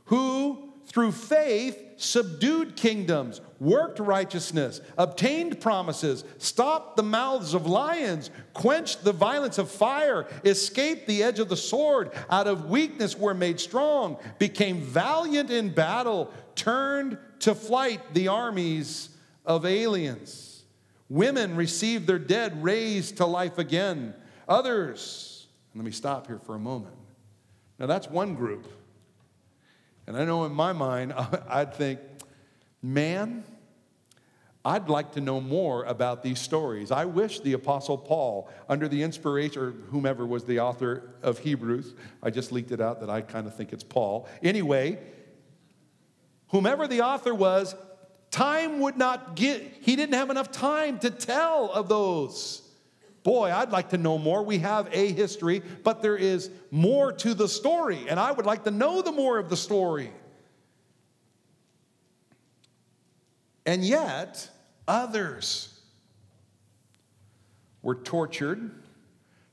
who 0.05 0.73
through 0.87 1.11
faith 1.11 1.77
subdued 1.97 2.77
kingdoms, 2.77 3.41
worked 3.59 3.99
righteousness, 3.99 4.81
obtained 4.97 5.61
promises, 5.61 6.23
stopped 6.39 6.97
the 6.97 7.03
mouths 7.03 7.53
of 7.53 7.67
lions, 7.67 8.31
quenched 8.55 9.03
the 9.03 9.13
violence 9.13 9.59
of 9.59 9.69
fire, 9.69 10.29
escaped 10.45 11.09
the 11.09 11.25
edge 11.25 11.41
of 11.41 11.49
the 11.49 11.57
sword, 11.57 12.13
out 12.31 12.47
of 12.47 12.71
weakness 12.71 13.19
were 13.19 13.35
made 13.35 13.59
strong, 13.59 14.19
became 14.39 14.81
valiant 14.81 15.51
in 15.51 15.69
battle, 15.69 16.33
turned 16.55 17.19
to 17.41 17.57
flight 17.57 18.15
the 18.15 18.29
armies 18.29 19.09
of 19.45 19.67
aliens. 19.67 20.48
Women 21.09 21.57
received 21.57 22.07
their 22.07 22.19
dead 22.19 22.63
raised 22.63 23.17
to 23.19 23.27
life 23.27 23.59
again. 23.59 24.15
Others, 24.47 25.47
let 25.75 25.85
me 25.85 25.91
stop 25.91 26.27
here 26.27 26.39
for 26.39 26.55
a 26.55 26.59
moment. 26.59 26.95
Now, 27.79 27.87
that's 27.87 28.09
one 28.09 28.35
group. 28.35 28.67
And 30.07 30.17
I 30.17 30.25
know 30.25 30.45
in 30.45 30.53
my 30.53 30.73
mind, 30.73 31.15
I'd 31.49 31.75
think, 31.75 32.01
man, 32.83 33.45
I'd 34.65 34.89
like 34.89 35.13
to 35.13 35.21
know 35.21 35.41
more 35.41 35.85
about 35.85 36.23
these 36.23 36.41
stories. 36.41 36.91
I 36.91 37.05
wish 37.05 37.41
the 37.41 37.55
Apostle 37.55 37.97
Paul, 37.97 38.51
under 38.69 38.89
the 38.89 39.03
inspiration, 39.03 39.63
or 39.63 39.71
whomever 39.71 40.27
was 40.27 40.45
the 40.45 40.61
author 40.61 41.15
of 41.23 41.39
Hebrews, 41.39 41.95
I 42.23 42.31
just 42.31 42.53
leaked 42.53 42.73
it 42.73 42.81
out 42.81 43.01
that 43.01 43.09
I 43.09 43.23
kind 43.23 43.47
of 43.47 43.55
think 43.55 43.73
it's 43.73 43.85
Paul. 43.85 44.29
Anyway, 44.43 44.99
whomever 46.49 46.87
the 46.87 47.03
author 47.03 47.35
was, 47.35 47.75
Time 48.31 48.81
would 48.81 48.97
not 48.97 49.37
get, 49.37 49.63
he 49.81 49.97
didn't 49.97 50.15
have 50.15 50.31
enough 50.31 50.51
time 50.51 50.99
to 51.01 51.11
tell 51.11 51.71
of 51.73 51.89
those. 51.89 52.63
Boy, 53.23 53.53
I'd 53.53 53.71
like 53.71 53.91
to 53.91 53.99
know 53.99 54.19
more. 54.19 54.43
We 54.43 54.59
have 54.59 54.89
a 54.93 55.13
history, 55.13 55.63
but 55.83 56.03
there 56.03 56.17
is 56.17 56.51
more 56.71 57.13
to 57.13 57.35
the 57.35 57.49
story, 57.49 58.07
and 58.09 58.19
I 58.19 58.33
would 58.33 58.47
like 58.47 58.65
to 58.65 58.71
know 58.71 59.03
the 59.03 59.13
more 59.13 59.39
of 59.39 59.51
the 59.51 59.57
story. 59.57 60.11
And 63.67 63.85
yet, 63.85 64.49
others 64.87 65.79
were 67.83 67.97
tortured, 67.97 68.71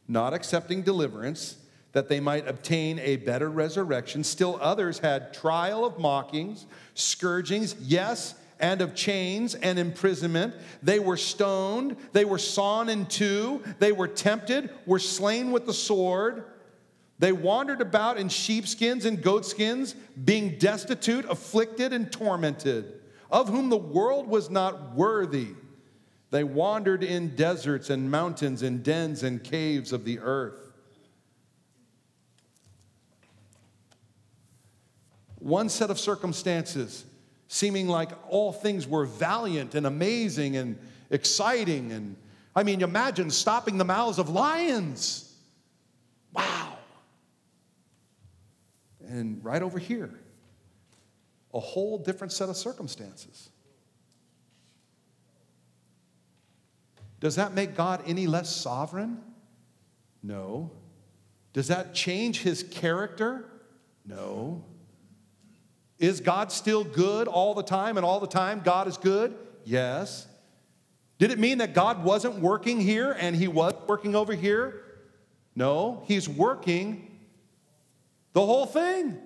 not 0.07 0.33
accepting 0.33 0.81
deliverance, 0.81 1.57
that 1.91 2.07
they 2.07 2.19
might 2.19 2.47
obtain 2.47 2.99
a 2.99 3.15
better 3.17 3.49
resurrection. 3.49 4.23
Still, 4.23 4.57
others 4.61 4.99
had 4.99 5.33
trial 5.33 5.85
of 5.85 5.99
mockings, 5.99 6.65
scourgings, 6.93 7.75
yes, 7.81 8.35
and 8.59 8.81
of 8.81 8.95
chains 8.95 9.55
and 9.55 9.77
imprisonment. 9.77 10.55
They 10.81 10.99
were 10.99 11.17
stoned, 11.17 11.97
they 12.13 12.25
were 12.25 12.37
sawn 12.37 12.89
in 12.89 13.05
two, 13.05 13.63
they 13.79 13.91
were 13.91 14.07
tempted, 14.07 14.69
were 14.85 14.99
slain 14.99 15.51
with 15.51 15.65
the 15.65 15.73
sword. 15.73 16.45
They 17.17 17.31
wandered 17.31 17.81
about 17.81 18.17
in 18.17 18.29
sheepskins 18.29 19.05
and 19.05 19.21
goatskins, 19.21 19.93
being 19.93 20.57
destitute, 20.57 21.25
afflicted, 21.25 21.93
and 21.93 22.11
tormented, 22.11 23.01
of 23.31 23.47
whom 23.47 23.69
the 23.69 23.77
world 23.77 24.27
was 24.27 24.49
not 24.49 24.93
worthy. 24.93 25.49
They 26.31 26.43
wandered 26.43 27.03
in 27.03 27.35
deserts 27.35 27.89
and 27.89 28.11
mountains 28.11 28.61
and 28.61 28.83
dens 28.83 29.23
and 29.23 29.41
caves 29.41 29.93
of 29.93 30.03
the 30.03 30.19
earth. 30.19 30.59
One 35.39 35.69
set 35.69 35.89
of 35.89 35.99
circumstances 35.99 37.05
seeming 37.55 37.87
like 37.87 38.09
all 38.27 38.51
things 38.51 38.85
were 38.85 39.05
valiant 39.05 39.75
and 39.75 39.87
amazing 39.87 40.57
and 40.57 40.77
exciting. 41.09 41.93
And 41.93 42.17
I 42.53 42.63
mean, 42.63 42.81
imagine 42.81 43.31
stopping 43.31 43.77
the 43.77 43.85
mouths 43.85 44.19
of 44.19 44.27
lions. 44.27 45.33
Wow. 46.33 46.77
And 49.07 49.41
right 49.41 49.61
over 49.61 49.79
here, 49.79 50.13
a 51.53 51.59
whole 51.61 51.97
different 51.97 52.33
set 52.33 52.49
of 52.49 52.57
circumstances. 52.57 53.49
Does 57.21 57.37
that 57.37 57.53
make 57.53 57.73
God 57.73 58.03
any 58.05 58.27
less 58.27 58.53
sovereign? 58.53 59.19
No. 60.21 60.71
Does 61.53 61.69
that 61.69 61.95
change 61.95 62.41
his 62.41 62.63
character? 62.63 63.45
No. 64.05 64.65
Is 65.99 66.19
God 66.19 66.51
still 66.51 66.83
good 66.83 67.27
all 67.27 67.53
the 67.53 67.63
time 67.63 67.97
and 67.97 68.05
all 68.05 68.19
the 68.19 68.27
time 68.27 68.61
God 68.63 68.87
is 68.87 68.97
good? 68.97 69.33
Yes. 69.63 70.27
Did 71.17 71.31
it 71.31 71.39
mean 71.39 71.59
that 71.59 71.73
God 71.73 72.03
wasn't 72.03 72.35
working 72.39 72.81
here 72.81 73.15
and 73.17 73.35
he 73.35 73.47
was 73.47 73.73
working 73.87 74.15
over 74.15 74.33
here? 74.33 74.81
No, 75.55 76.03
he's 76.05 76.27
working 76.27 77.19
the 78.33 78.45
whole 78.45 78.65
thing. 78.65 79.17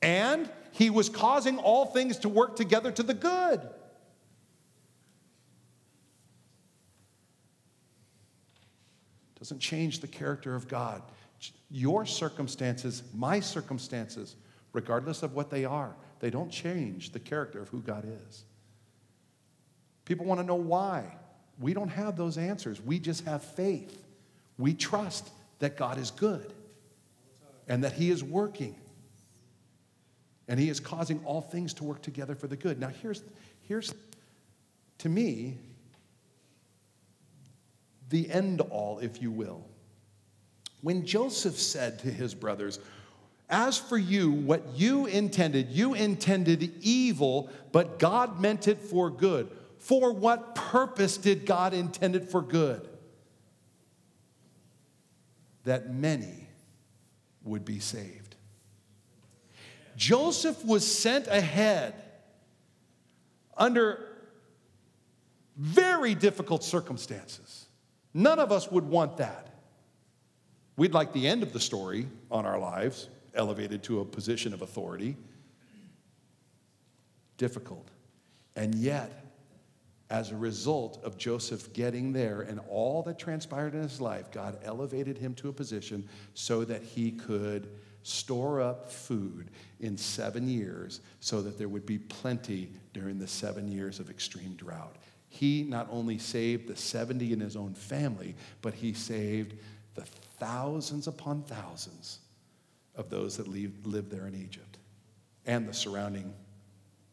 And 0.00 0.48
he 0.70 0.88
was 0.88 1.08
causing 1.08 1.58
all 1.58 1.86
things 1.86 2.18
to 2.18 2.28
work 2.28 2.54
together 2.54 2.92
to 2.92 3.02
the 3.02 3.14
good. 3.14 3.60
Doesn't 9.40 9.58
change 9.58 9.98
the 10.00 10.06
character 10.06 10.54
of 10.54 10.68
God. 10.68 11.02
Your 11.70 12.06
circumstances, 12.06 13.02
my 13.14 13.40
circumstances, 13.40 14.36
regardless 14.72 15.22
of 15.22 15.34
what 15.34 15.50
they 15.50 15.64
are. 15.64 15.94
They 16.20 16.30
don't 16.30 16.50
change 16.50 17.10
the 17.10 17.20
character 17.20 17.60
of 17.60 17.68
who 17.68 17.80
God 17.80 18.06
is. 18.26 18.44
People 20.04 20.26
want 20.26 20.40
to 20.40 20.46
know 20.46 20.54
why. 20.54 21.16
We 21.58 21.74
don't 21.74 21.88
have 21.88 22.16
those 22.16 22.38
answers. 22.38 22.80
We 22.80 22.98
just 22.98 23.24
have 23.24 23.42
faith. 23.42 24.04
We 24.58 24.74
trust 24.74 25.30
that 25.58 25.76
God 25.76 25.98
is 25.98 26.10
good 26.10 26.52
and 27.68 27.84
that 27.84 27.92
He 27.92 28.10
is 28.10 28.24
working 28.24 28.76
and 30.48 30.58
He 30.58 30.68
is 30.68 30.80
causing 30.80 31.24
all 31.24 31.40
things 31.40 31.74
to 31.74 31.84
work 31.84 32.02
together 32.02 32.34
for 32.34 32.48
the 32.48 32.56
good. 32.56 32.80
Now, 32.80 32.88
here's, 32.88 33.22
here's 33.62 33.94
to 34.98 35.08
me, 35.08 35.58
the 38.10 38.30
end 38.30 38.60
all, 38.60 38.98
if 38.98 39.22
you 39.22 39.30
will. 39.30 39.64
When 40.82 41.06
Joseph 41.06 41.58
said 41.58 42.00
to 42.00 42.10
his 42.10 42.34
brothers, 42.34 42.80
as 43.50 43.76
for 43.76 43.98
you, 43.98 44.30
what 44.30 44.62
you 44.76 45.06
intended, 45.06 45.70
you 45.70 45.94
intended 45.94 46.72
evil, 46.80 47.50
but 47.72 47.98
God 47.98 48.40
meant 48.40 48.68
it 48.68 48.78
for 48.78 49.10
good. 49.10 49.50
For 49.78 50.12
what 50.12 50.54
purpose 50.54 51.16
did 51.16 51.46
God 51.46 51.74
intend 51.74 52.16
it 52.16 52.30
for 52.30 52.42
good? 52.42 52.88
That 55.64 55.92
many 55.92 56.48
would 57.44 57.64
be 57.64 57.80
saved. 57.80 58.36
Joseph 59.96 60.64
was 60.64 60.86
sent 60.86 61.26
ahead 61.26 61.94
under 63.56 64.06
very 65.56 66.14
difficult 66.14 66.64
circumstances. 66.64 67.66
None 68.14 68.38
of 68.38 68.50
us 68.52 68.70
would 68.70 68.84
want 68.84 69.18
that. 69.18 69.48
We'd 70.76 70.94
like 70.94 71.12
the 71.12 71.28
end 71.28 71.42
of 71.42 71.52
the 71.52 71.60
story 71.60 72.06
on 72.30 72.46
our 72.46 72.58
lives 72.58 73.08
elevated 73.34 73.82
to 73.84 74.00
a 74.00 74.04
position 74.04 74.52
of 74.52 74.62
authority. 74.62 75.16
Difficult. 77.36 77.88
And 78.56 78.74
yet, 78.74 79.24
as 80.10 80.32
a 80.32 80.36
result 80.36 81.00
of 81.04 81.16
Joseph 81.16 81.72
getting 81.72 82.12
there 82.12 82.42
and 82.42 82.60
all 82.68 83.02
that 83.04 83.18
transpired 83.18 83.74
in 83.74 83.82
his 83.82 84.00
life, 84.00 84.30
God 84.32 84.58
elevated 84.64 85.16
him 85.16 85.34
to 85.34 85.48
a 85.48 85.52
position 85.52 86.08
so 86.34 86.64
that 86.64 86.82
he 86.82 87.12
could 87.12 87.68
store 88.02 88.60
up 88.60 88.90
food 88.90 89.50
in 89.78 89.96
seven 89.96 90.48
years 90.48 91.00
so 91.20 91.42
that 91.42 91.58
there 91.58 91.68
would 91.68 91.86
be 91.86 91.98
plenty 91.98 92.70
during 92.92 93.18
the 93.18 93.28
seven 93.28 93.70
years 93.70 94.00
of 94.00 94.10
extreme 94.10 94.54
drought. 94.54 94.96
He 95.28 95.62
not 95.62 95.86
only 95.90 96.18
saved 96.18 96.66
the 96.66 96.76
70 96.76 97.32
in 97.32 97.40
his 97.40 97.54
own 97.54 97.74
family, 97.74 98.34
but 98.62 98.74
he 98.74 98.94
saved 98.94 99.54
the 99.94 100.04
thousands 100.38 101.06
upon 101.06 101.42
thousands 101.42 102.19
of 103.00 103.08
those 103.08 103.38
that 103.38 103.48
leave, 103.48 103.72
lived 103.84 104.10
there 104.10 104.26
in 104.26 104.34
Egypt 104.34 104.76
and 105.46 105.66
the 105.66 105.72
surrounding 105.72 106.34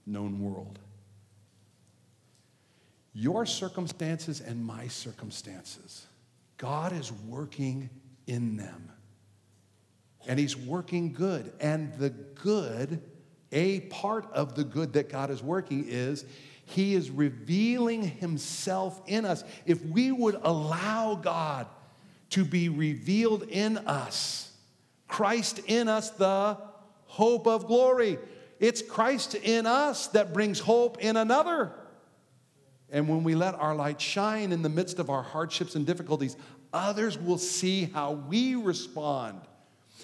known 0.05 0.41
world. 0.41 0.77
Your 3.13 3.45
circumstances 3.45 4.41
and 4.41 4.63
my 4.63 4.88
circumstances, 4.89 6.05
God 6.57 6.91
is 6.93 7.11
working 7.11 7.89
in 8.27 8.57
them. 8.57 8.91
And 10.27 10.38
He's 10.38 10.57
working 10.57 11.13
good. 11.13 11.53
And 11.61 11.97
the 11.97 12.09
good, 12.09 13.01
a 13.53 13.79
part 13.81 14.29
of 14.33 14.55
the 14.55 14.65
good 14.65 14.93
that 14.93 15.09
God 15.09 15.31
is 15.31 15.41
working 15.41 15.85
is 15.88 16.25
He 16.65 16.95
is 16.95 17.09
revealing 17.09 18.03
Himself 18.03 19.01
in 19.07 19.25
us. 19.25 19.45
If 19.65 19.83
we 19.85 20.11
would 20.11 20.38
allow 20.43 21.15
God 21.15 21.65
to 22.31 22.43
be 22.43 22.67
revealed 22.67 23.43
in 23.43 23.77
us, 23.77 24.46
Christ 25.08 25.60
in 25.68 25.88
us, 25.88 26.10
the 26.12 26.58
hope 27.05 27.47
of 27.47 27.68
glory. 27.68 28.20
It's 28.60 28.82
Christ 28.82 29.36
in 29.36 29.66
us 29.66 30.08
that 30.08 30.34
brings 30.34 30.60
hope 30.60 30.97
in 30.99 31.18
another. 31.18 31.72
And 32.89 33.08
when 33.10 33.24
we 33.24 33.36
let 33.36 33.55
our 33.55 33.76
light 33.76 33.99
shine 33.99 34.51
in 34.51 34.62
the 34.62 34.70
midst 34.70 34.99
of 34.99 35.10
our 35.10 35.24
hardships 35.24 35.76
and 35.76 35.86
difficulties, 35.86 36.38
others 36.72 37.18
will 37.18 37.38
see 37.38 37.86
how 37.86 38.14
we 38.14 38.55
respond. 38.55 39.41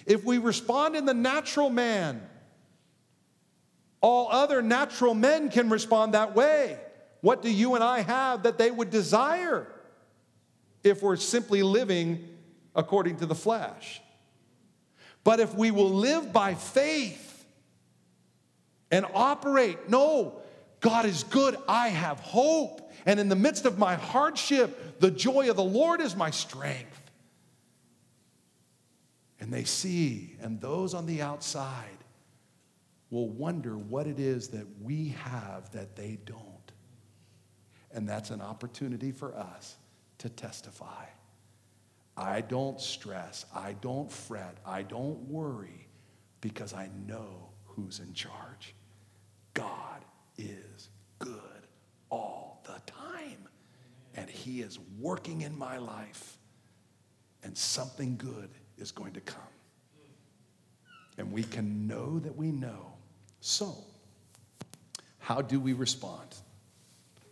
If 0.05 0.23
we 0.23 0.37
respond 0.37 0.95
in 0.95 1.05
the 1.05 1.13
natural 1.13 1.69
man, 1.69 2.21
all 4.01 4.29
other 4.29 4.61
natural 4.61 5.13
men 5.13 5.49
can 5.49 5.69
respond 5.69 6.13
that 6.13 6.35
way. 6.35 6.77
What 7.21 7.41
do 7.41 7.49
you 7.49 7.75
and 7.75 7.83
I 7.83 8.01
have 8.01 8.43
that 8.43 8.57
they 8.57 8.69
would 8.69 8.89
desire 8.89 9.65
if 10.83 11.01
we're 11.01 11.15
simply 11.15 11.63
living 11.63 12.27
according 12.75 13.17
to 13.17 13.25
the 13.25 13.35
flesh? 13.35 14.01
But 15.23 15.39
if 15.39 15.55
we 15.55 15.71
will 15.71 15.89
live 15.89 16.33
by 16.33 16.55
faith 16.55 17.45
and 18.91 19.05
operate, 19.13 19.89
no, 19.89 20.41
God 20.81 21.05
is 21.05 21.23
good. 21.23 21.57
I 21.67 21.87
have 21.89 22.19
hope. 22.19 22.91
And 23.05 23.19
in 23.19 23.29
the 23.29 23.35
midst 23.35 23.65
of 23.65 23.77
my 23.77 23.95
hardship, 23.95 24.99
the 24.99 25.11
joy 25.11 25.49
of 25.49 25.55
the 25.55 25.63
Lord 25.63 26.01
is 26.01 26.15
my 26.15 26.29
strength. 26.29 26.99
And 29.39 29.51
they 29.51 29.63
see, 29.63 30.35
and 30.41 30.59
those 30.61 30.93
on 30.93 31.05
the 31.05 31.21
outside 31.21 31.97
will 33.09 33.29
wonder 33.29 33.77
what 33.77 34.07
it 34.07 34.19
is 34.19 34.49
that 34.49 34.65
we 34.81 35.09
have 35.09 35.69
that 35.71 35.95
they 35.95 36.17
don't. 36.25 36.71
And 37.91 38.07
that's 38.07 38.29
an 38.29 38.41
opportunity 38.41 39.11
for 39.11 39.35
us 39.35 39.75
to 40.19 40.29
testify. 40.29 41.05
I 42.15 42.41
don't 42.41 42.79
stress, 42.79 43.45
I 43.53 43.73
don't 43.81 44.11
fret, 44.11 44.57
I 44.65 44.83
don't 44.83 45.19
worry 45.29 45.87
because 46.41 46.73
I 46.73 46.89
know 47.07 47.49
who's 47.65 47.99
in 47.99 48.13
charge. 48.13 48.75
God 49.53 50.03
is 50.37 50.89
good 51.19 51.67
all 52.09 52.61
the 52.65 52.79
time, 52.85 53.47
and 54.15 54.29
He 54.29 54.61
is 54.61 54.77
working 54.99 55.41
in 55.41 55.57
my 55.57 55.77
life, 55.77 56.37
and 57.43 57.57
something 57.57 58.17
good 58.17 58.49
is 58.77 58.91
going 58.91 59.13
to 59.13 59.21
come. 59.21 59.41
And 61.17 61.31
we 61.31 61.43
can 61.43 61.87
know 61.87 62.19
that 62.19 62.35
we 62.35 62.51
know. 62.51 62.93
So, 63.39 63.75
How 65.19 65.41
do 65.41 65.59
we 65.59 65.73
respond? 65.73 66.35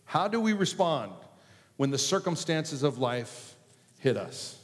How 0.05 0.27
do 0.27 0.39
we 0.39 0.53
respond 0.53 1.11
when 1.77 1.91
the 1.91 1.97
circumstances 1.97 2.83
of 2.83 2.97
life 2.97 3.55
hit 3.99 4.15
us? 4.15 4.60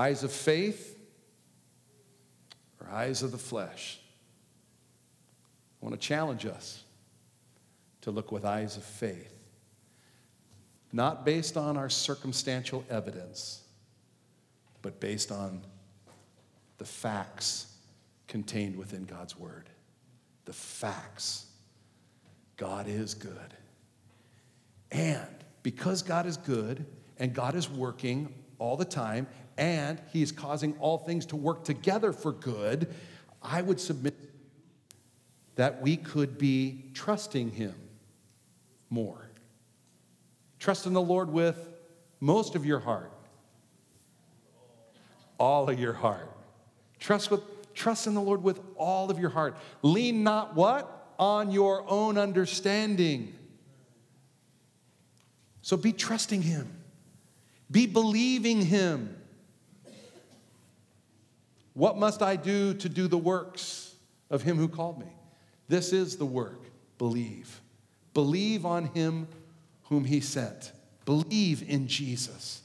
Eyes 0.00 0.24
of 0.24 0.32
faith 0.32 0.98
or 2.80 2.88
eyes 2.90 3.22
of 3.22 3.32
the 3.32 3.38
flesh? 3.38 4.00
I 5.82 5.84
want 5.84 6.00
to 6.00 6.00
challenge 6.00 6.46
us 6.46 6.84
to 8.00 8.10
look 8.10 8.32
with 8.32 8.46
eyes 8.46 8.78
of 8.78 8.82
faith, 8.82 9.34
not 10.90 11.26
based 11.26 11.58
on 11.58 11.76
our 11.76 11.90
circumstantial 11.90 12.82
evidence, 12.88 13.60
but 14.80 15.00
based 15.00 15.30
on 15.30 15.60
the 16.78 16.86
facts 16.86 17.76
contained 18.26 18.76
within 18.76 19.04
God's 19.04 19.38
Word. 19.38 19.68
The 20.46 20.54
facts. 20.54 21.44
God 22.56 22.88
is 22.88 23.12
good. 23.12 23.54
And 24.90 25.44
because 25.62 26.00
God 26.00 26.24
is 26.24 26.38
good 26.38 26.86
and 27.18 27.34
God 27.34 27.54
is 27.54 27.68
working 27.68 28.32
all 28.58 28.78
the 28.78 28.84
time 28.86 29.26
and 29.60 30.00
He 30.10 30.22
is 30.22 30.32
causing 30.32 30.76
all 30.80 30.98
things 30.98 31.26
to 31.26 31.36
work 31.36 31.64
together 31.64 32.12
for 32.12 32.32
good, 32.32 32.92
I 33.42 33.60
would 33.60 33.78
submit 33.78 34.16
that 35.54 35.82
we 35.82 35.98
could 35.98 36.38
be 36.38 36.86
trusting 36.94 37.50
Him 37.50 37.74
more. 38.88 39.30
Trust 40.58 40.86
in 40.86 40.94
the 40.94 41.00
Lord 41.00 41.30
with 41.30 41.68
most 42.20 42.56
of 42.56 42.64
your 42.64 42.80
heart, 42.80 43.12
all 45.38 45.68
of 45.68 45.78
your 45.78 45.92
heart. 45.92 46.28
Trust, 46.98 47.30
with, 47.30 47.42
trust 47.74 48.06
in 48.06 48.14
the 48.14 48.20
Lord 48.20 48.42
with 48.42 48.60
all 48.76 49.10
of 49.10 49.18
your 49.18 49.30
heart. 49.30 49.56
Lean 49.82 50.24
not 50.24 50.54
what? 50.54 51.12
On 51.18 51.50
your 51.50 51.84
own 51.86 52.16
understanding. 52.16 53.34
So 55.60 55.76
be 55.76 55.92
trusting 55.92 56.40
Him, 56.40 56.66
be 57.70 57.86
believing 57.86 58.62
Him. 58.62 59.16
What 61.80 61.96
must 61.96 62.20
I 62.20 62.36
do 62.36 62.74
to 62.74 62.90
do 62.90 63.08
the 63.08 63.16
works 63.16 63.94
of 64.28 64.42
Him 64.42 64.58
who 64.58 64.68
called 64.68 64.98
me? 64.98 65.06
This 65.66 65.94
is 65.94 66.18
the 66.18 66.26
work 66.26 66.60
believe. 66.98 67.62
Believe 68.12 68.66
on 68.66 68.84
Him 68.84 69.26
whom 69.84 70.04
He 70.04 70.20
sent. 70.20 70.72
Believe 71.06 71.66
in 71.66 71.88
Jesus. 71.88 72.60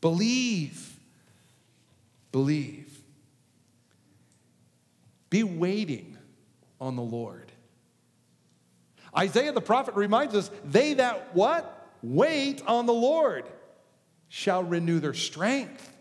Believe. 0.00 0.96
Believe. 2.32 3.02
Be 5.28 5.42
waiting 5.42 6.16
on 6.80 6.96
the 6.96 7.02
Lord. 7.02 7.52
Isaiah 9.14 9.52
the 9.52 9.60
prophet 9.60 9.94
reminds 9.94 10.34
us 10.34 10.50
they 10.64 10.94
that 10.94 11.34
what? 11.34 11.86
Wait 12.02 12.62
on 12.66 12.86
the 12.86 12.94
Lord 12.94 13.44
shall 14.30 14.64
renew 14.64 15.00
their 15.00 15.12
strength. 15.12 15.93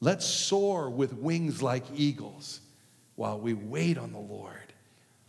Let's 0.00 0.24
soar 0.24 0.90
with 0.90 1.12
wings 1.12 1.62
like 1.62 1.84
eagles 1.94 2.60
while 3.16 3.40
we 3.40 3.54
wait 3.54 3.98
on 3.98 4.12
the 4.12 4.18
Lord. 4.18 4.54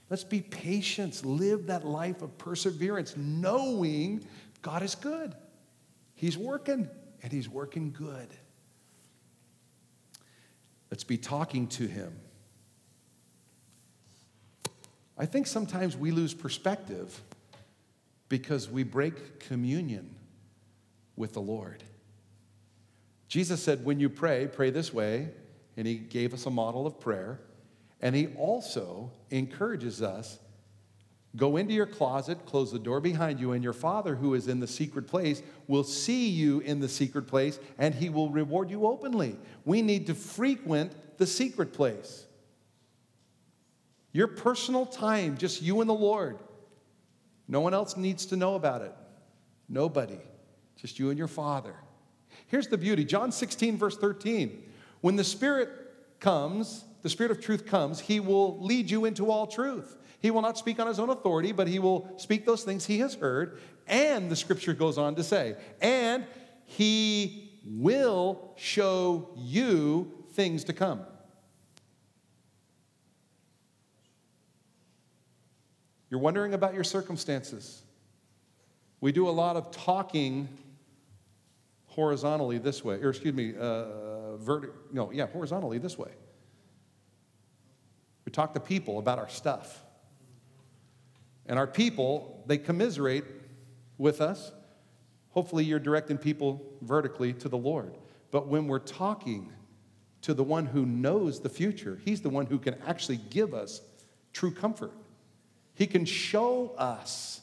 Let's 0.10 0.24
be 0.24 0.42
patient, 0.42 1.24
live 1.26 1.68
that 1.68 1.86
life 1.86 2.22
of 2.22 2.38
perseverance, 2.38 3.16
knowing 3.18 4.26
God 4.62 4.84
is 4.84 4.96
good. 4.96 5.36
He's 6.16 6.38
working, 6.38 6.90
and 7.24 7.32
He's 7.32 7.48
working 7.48 7.92
good. 7.92 8.28
Let's 10.92 11.04
be 11.04 11.18
talking 11.18 11.68
to 11.68 11.88
Him. 11.88 12.14
I 15.18 15.26
think 15.26 15.48
sometimes 15.48 15.98
we 15.98 16.12
lose 16.12 16.34
perspective 16.34 17.22
because 18.30 18.70
we 18.70 18.84
break 18.84 19.40
communion 19.40 20.16
with 21.16 21.34
the 21.34 21.42
Lord. 21.42 21.84
Jesus 23.30 23.64
said, 23.64 23.86
When 23.86 24.02
you 24.02 24.10
pray, 24.10 24.50
pray 24.52 24.72
this 24.72 24.94
way, 24.94 25.30
and 25.78 25.88
He 25.88 25.96
gave 25.96 26.34
us 26.34 26.46
a 26.46 26.52
model 26.52 26.86
of 26.86 27.00
prayer. 27.00 27.40
And 28.02 28.14
He 28.14 28.28
also 28.36 29.12
encourages 29.30 30.02
us 30.02 30.40
Go 31.36 31.58
into 31.58 31.74
your 31.74 31.86
closet, 31.86 32.46
close 32.46 32.72
the 32.72 32.80
door 32.80 33.00
behind 33.00 33.40
you, 33.40 33.52
and 33.52 33.64
your 33.64 33.74
Father 33.74 34.16
who 34.16 34.34
is 34.34 34.48
in 34.48 34.60
the 34.60 34.68
secret 34.68 35.08
place 35.08 35.44
will 35.68 35.84
see 35.84 36.28
you 36.28 36.60
in 36.62 36.80
the 36.80 36.90
secret 36.90 37.28
place, 37.28 37.60
and 37.78 37.94
he 37.94 38.10
will 38.10 38.32
reward 38.32 38.72
you 38.72 38.88
openly. 38.88 39.38
We 39.64 39.84
need 39.84 40.08
to 40.08 40.16
frequent 40.16 40.94
the 41.18 41.28
secret 41.28 41.72
place. 41.72 42.26
Your 44.12 44.28
personal 44.28 44.88
time, 44.88 45.38
just 45.38 45.62
you 45.62 45.82
and 45.82 45.90
the 45.90 45.94
Lord. 45.94 46.40
No 47.48 47.62
one 47.62 47.76
else 47.76 47.96
needs 47.96 48.26
to 48.28 48.36
know 48.36 48.56
about 48.56 48.82
it. 48.82 48.94
Nobody. 49.68 50.20
Just 50.78 50.98
you 50.98 51.10
and 51.10 51.18
your 51.18 51.28
Father. 51.28 51.76
Here's 52.50 52.68
the 52.68 52.78
beauty 52.78 53.06
John 53.06 53.32
16, 53.32 53.78
verse 53.78 53.98
13. 53.98 54.64
When 55.02 55.16
the 55.16 55.24
Spirit 55.24 55.70
comes, 56.20 56.84
the 57.04 57.10
Spirit 57.10 57.32
of 57.32 57.40
truth 57.40 57.66
comes, 57.66 58.02
he 58.02 58.20
will 58.20 58.60
lead 58.60 58.92
you 58.92 59.06
into 59.06 59.32
all 59.32 59.48
truth. 59.48 59.96
He 60.20 60.32
will 60.32 60.42
not 60.42 60.58
speak 60.58 60.80
on 60.80 60.88
his 60.88 61.00
own 61.00 61.10
authority, 61.10 61.54
but 61.54 61.68
he 61.68 61.80
will 61.80 62.14
speak 62.18 62.46
those 62.46 62.64
things 62.64 62.86
he 62.86 63.00
has 63.00 63.16
heard. 63.16 63.62
And 63.88 64.30
the 64.30 64.36
scripture 64.36 64.74
goes 64.74 64.98
on 64.98 65.16
to 65.16 65.24
say, 65.24 65.56
and 65.82 66.26
he 66.66 67.62
will 67.66 68.54
show 68.58 69.30
you 69.38 70.12
things 70.34 70.66
to 70.66 70.74
come. 70.74 71.02
You're 76.10 76.20
wondering 76.20 76.54
about 76.54 76.74
your 76.74 76.84
circumstances. 76.84 77.82
We 79.00 79.12
do 79.12 79.30
a 79.30 79.32
lot 79.32 79.56
of 79.56 79.72
talking 79.72 80.50
horizontally 82.00 82.58
this 82.58 82.82
way, 82.82 82.96
or 82.96 83.10
excuse 83.10 83.34
me, 83.34 83.54
uh, 83.58 84.38
verti- 84.42 84.72
no, 84.94 85.12
yeah, 85.12 85.28
horizontally 85.28 85.78
this 85.80 85.98
way. 85.98 86.12
We 88.24 88.32
talk 88.32 88.54
to 88.54 88.62
people 88.62 89.00
about 89.00 89.20
our 89.20 89.28
stuff. 89.28 89.84
And 91.46 91.60
our 91.60 91.68
people, 91.68 92.42
they 92.48 92.58
commiserate 92.58 93.26
with 93.98 94.22
us. 94.22 94.54
Hopefully, 95.32 95.66
you're 95.66 95.78
directing 95.78 96.18
people 96.18 96.64
vertically 96.82 97.34
to 97.34 97.50
the 97.50 97.58
Lord. 97.58 97.98
But 98.32 98.48
when 98.48 98.68
we're 98.68 98.80
talking 98.80 99.52
to 100.22 100.34
the 100.34 100.44
one 100.44 100.68
who 100.68 100.86
knows 100.86 101.42
the 101.42 101.50
future, 101.50 102.00
he's 102.06 102.22
the 102.22 102.30
one 102.30 102.46
who 102.46 102.60
can 102.60 102.76
actually 102.88 103.18
give 103.18 103.54
us 103.54 103.82
true 104.32 104.52
comfort. 104.52 104.94
He 105.74 105.86
can 105.86 106.06
show 106.06 106.74
us 106.78 107.42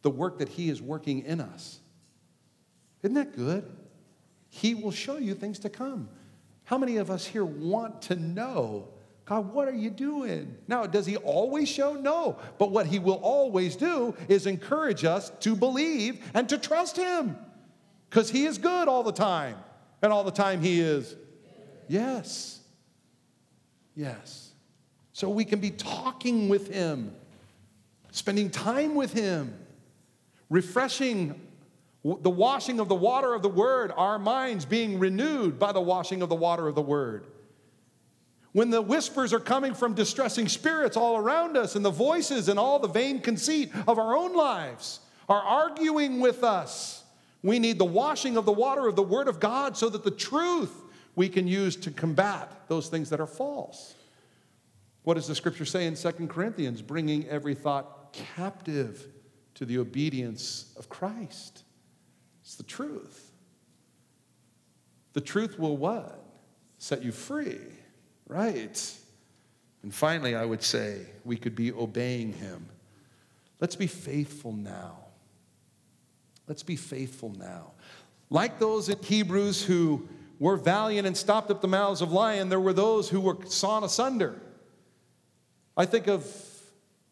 the 0.00 0.10
work 0.10 0.38
that 0.38 0.48
he 0.48 0.70
is 0.70 0.80
working 0.80 1.24
in 1.26 1.38
us. 1.38 1.80
Isn't 3.02 3.14
that 3.14 3.36
good? 3.36 3.64
He 4.48 4.74
will 4.74 4.90
show 4.90 5.16
you 5.16 5.34
things 5.34 5.58
to 5.60 5.70
come. 5.70 6.08
How 6.64 6.78
many 6.78 6.98
of 6.98 7.10
us 7.10 7.26
here 7.26 7.44
want 7.44 8.02
to 8.02 8.16
know 8.16 8.88
God, 9.24 9.52
what 9.52 9.68
are 9.68 9.74
you 9.74 9.90
doing? 9.90 10.56
Now, 10.66 10.84
does 10.86 11.06
he 11.06 11.16
always 11.16 11.68
show? 11.68 11.94
No. 11.94 12.38
But 12.58 12.70
what 12.70 12.86
he 12.86 12.98
will 12.98 13.20
always 13.22 13.76
do 13.76 14.14
is 14.28 14.46
encourage 14.46 15.04
us 15.04 15.30
to 15.40 15.54
believe 15.54 16.22
and 16.34 16.48
to 16.48 16.58
trust 16.58 16.96
him 16.96 17.36
because 18.10 18.30
he 18.30 18.46
is 18.46 18.58
good 18.58 18.88
all 18.88 19.02
the 19.02 19.12
time. 19.12 19.56
And 20.02 20.12
all 20.12 20.24
the 20.24 20.32
time 20.32 20.60
he 20.60 20.80
is, 20.80 21.14
yes. 21.86 22.60
Yes. 23.94 24.52
So 25.12 25.30
we 25.30 25.44
can 25.44 25.60
be 25.60 25.70
talking 25.70 26.48
with 26.48 26.72
him, 26.72 27.14
spending 28.10 28.50
time 28.50 28.96
with 28.96 29.12
him, 29.12 29.56
refreshing 30.50 31.40
the 32.04 32.30
washing 32.30 32.80
of 32.80 32.88
the 32.88 32.94
water 32.94 33.32
of 33.32 33.42
the 33.42 33.48
word, 33.48 33.92
our 33.96 34.18
minds 34.18 34.64
being 34.64 34.98
renewed 34.98 35.58
by 35.58 35.72
the 35.72 35.80
washing 35.80 36.20
of 36.20 36.28
the 36.28 36.34
water 36.34 36.66
of 36.66 36.74
the 36.74 36.82
word. 36.82 37.26
When 38.52 38.70
the 38.70 38.82
whispers 38.82 39.32
are 39.32 39.40
coming 39.40 39.72
from 39.72 39.94
distressing 39.94 40.48
spirits 40.48 40.96
all 40.96 41.16
around 41.16 41.56
us, 41.56 41.74
and 41.76 41.84
the 41.84 41.90
voices 41.90 42.48
and 42.48 42.58
all 42.58 42.78
the 42.78 42.88
vain 42.88 43.20
conceit 43.20 43.70
of 43.86 43.98
our 43.98 44.16
own 44.16 44.34
lives 44.34 45.00
are 45.28 45.40
arguing 45.40 46.20
with 46.20 46.44
us, 46.44 47.04
we 47.42 47.58
need 47.58 47.78
the 47.78 47.84
washing 47.84 48.36
of 48.36 48.44
the 48.44 48.52
water 48.52 48.86
of 48.86 48.96
the 48.96 49.02
Word 49.02 49.26
of 49.26 49.40
God 49.40 49.76
so 49.76 49.88
that 49.88 50.04
the 50.04 50.10
truth 50.10 50.72
we 51.14 51.28
can 51.28 51.46
use 51.46 51.76
to 51.76 51.90
combat 51.90 52.50
those 52.68 52.88
things 52.88 53.10
that 53.10 53.20
are 53.20 53.26
false. 53.26 53.94
What 55.04 55.14
does 55.14 55.26
the 55.26 55.34
scripture 55.34 55.64
say 55.64 55.86
in 55.86 55.96
Second 55.96 56.28
Corinthians? 56.28 56.82
Bringing 56.82 57.26
every 57.28 57.54
thought 57.54 58.12
captive 58.12 59.08
to 59.54 59.64
the 59.64 59.78
obedience 59.78 60.72
of 60.76 60.88
Christ. 60.88 61.64
It's 62.42 62.56
the 62.56 62.62
truth. 62.62 63.30
The 65.12 65.20
truth 65.20 65.58
will 65.58 65.76
what? 65.76 66.22
Set 66.78 67.02
you 67.02 67.12
free. 67.12 67.60
Right. 68.26 68.94
And 69.82 69.94
finally, 69.94 70.34
I 70.34 70.44
would 70.44 70.62
say 70.62 71.06
we 71.24 71.36
could 71.36 71.54
be 71.54 71.72
obeying 71.72 72.32
him. 72.32 72.66
Let's 73.60 73.76
be 73.76 73.86
faithful 73.86 74.52
now. 74.52 74.96
Let's 76.48 76.62
be 76.62 76.76
faithful 76.76 77.32
now. 77.38 77.72
Like 78.30 78.58
those 78.58 78.88
in 78.88 78.98
Hebrews 79.02 79.62
who 79.62 80.08
were 80.38 80.56
valiant 80.56 81.06
and 81.06 81.16
stopped 81.16 81.50
up 81.50 81.60
the 81.60 81.68
mouths 81.68 82.00
of 82.00 82.10
lions, 82.10 82.50
there 82.50 82.58
were 82.58 82.72
those 82.72 83.08
who 83.08 83.20
were 83.20 83.36
sawn 83.46 83.84
asunder. 83.84 84.40
I 85.76 85.86
think 85.86 86.08
of 86.08 86.26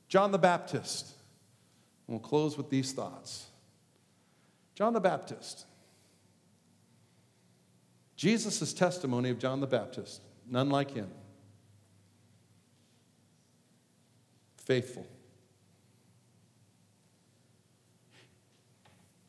John 0.08 0.32
the 0.32 0.38
Baptist. 0.38 1.12
We'll 2.06 2.18
close 2.18 2.56
with 2.56 2.70
these 2.70 2.92
thoughts. 2.92 3.46
John 4.80 4.94
the 4.94 5.00
Baptist. 5.00 5.66
Jesus' 8.16 8.72
testimony 8.72 9.28
of 9.28 9.38
John 9.38 9.60
the 9.60 9.66
Baptist, 9.66 10.22
none 10.48 10.70
like 10.70 10.92
him. 10.92 11.10
Faithful. 14.56 15.06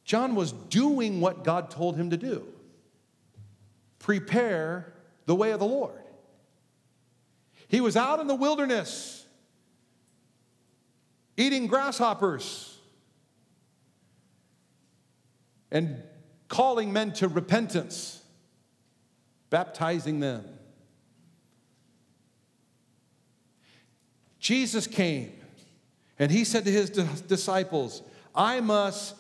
John 0.06 0.36
was 0.36 0.54
doing 0.54 1.20
what 1.20 1.44
God 1.44 1.70
told 1.70 1.98
him 1.98 2.12
to 2.12 2.18
do 2.18 2.48
prepare 4.00 4.94
the 5.26 5.36
way 5.36 5.52
of 5.52 5.60
the 5.60 5.68
Lord. 5.68 6.00
He 7.68 7.82
was 7.82 7.98
out 7.98 8.22
in 8.22 8.28
the 8.28 8.36
wilderness 8.36 9.26
eating 11.36 11.68
grasshoppers 11.68 12.71
and 15.72 16.02
calling 16.48 16.92
men 16.92 17.14
to 17.14 17.28
repentance, 17.28 18.22
baptizing 19.50 20.20
them. 20.20 20.46
Jesus 24.40 24.88
came 24.88 25.32
and 26.20 26.32
he 26.32 26.44
said 26.44 26.66
to 26.66 26.72
his 26.72 26.90
disciples, 26.90 28.02
I 28.36 28.60
must 28.60 29.16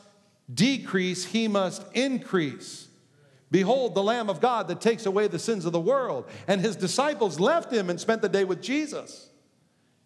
decrease, 0.54 1.26
he 1.26 1.48
must 1.48 1.84
increase. 1.94 2.88
Behold, 3.50 3.96
the 3.96 4.04
Lamb 4.04 4.30
of 4.30 4.40
God 4.40 4.70
that 4.70 4.82
takes 4.82 5.06
away 5.06 5.28
the 5.28 5.40
sins 5.40 5.66
of 5.66 5.74
the 5.74 5.80
world. 5.80 6.30
And 6.48 6.62
his 6.62 6.76
disciples 6.76 7.40
left 7.40 7.72
him 7.72 7.90
and 7.90 8.00
spent 8.00 8.22
the 8.22 8.30
day 8.30 8.46
with 8.46 8.62
Jesus. 8.62 9.30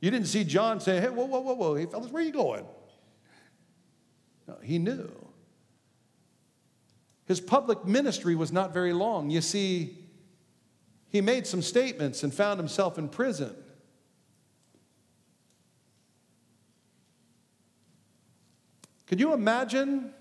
You 0.02 0.10
didn't 0.12 0.28
see 0.28 0.43
John 0.43 0.80
say, 0.80 1.00
Hey, 1.00 1.10
whoa, 1.10 1.26
whoa, 1.26 1.39
whoa, 1.39 1.54
whoa, 1.54 1.76
hey, 1.76 1.86
fellas, 1.86 2.12
where 2.12 2.24
are 2.24 2.26
you 2.26 2.32
going? 2.32 2.66
No, 4.48 4.58
he 4.62 4.80
knew. 4.80 5.25
His 7.26 7.40
public 7.40 7.86
ministry 7.86 8.36
was 8.36 8.52
not 8.52 8.74
very 8.74 8.94
long. 8.94 9.30
You 9.30 9.42
see, 9.42 9.98
he 11.10 11.22
made 11.22 11.48
some 11.48 11.62
statements 11.62 12.24
and 12.24 12.34
found 12.34 12.60
himself 12.60 12.98
in 12.98 13.10
prison. 13.10 13.56
Could 19.08 19.20
you 19.20 19.34
imagine 19.34 20.14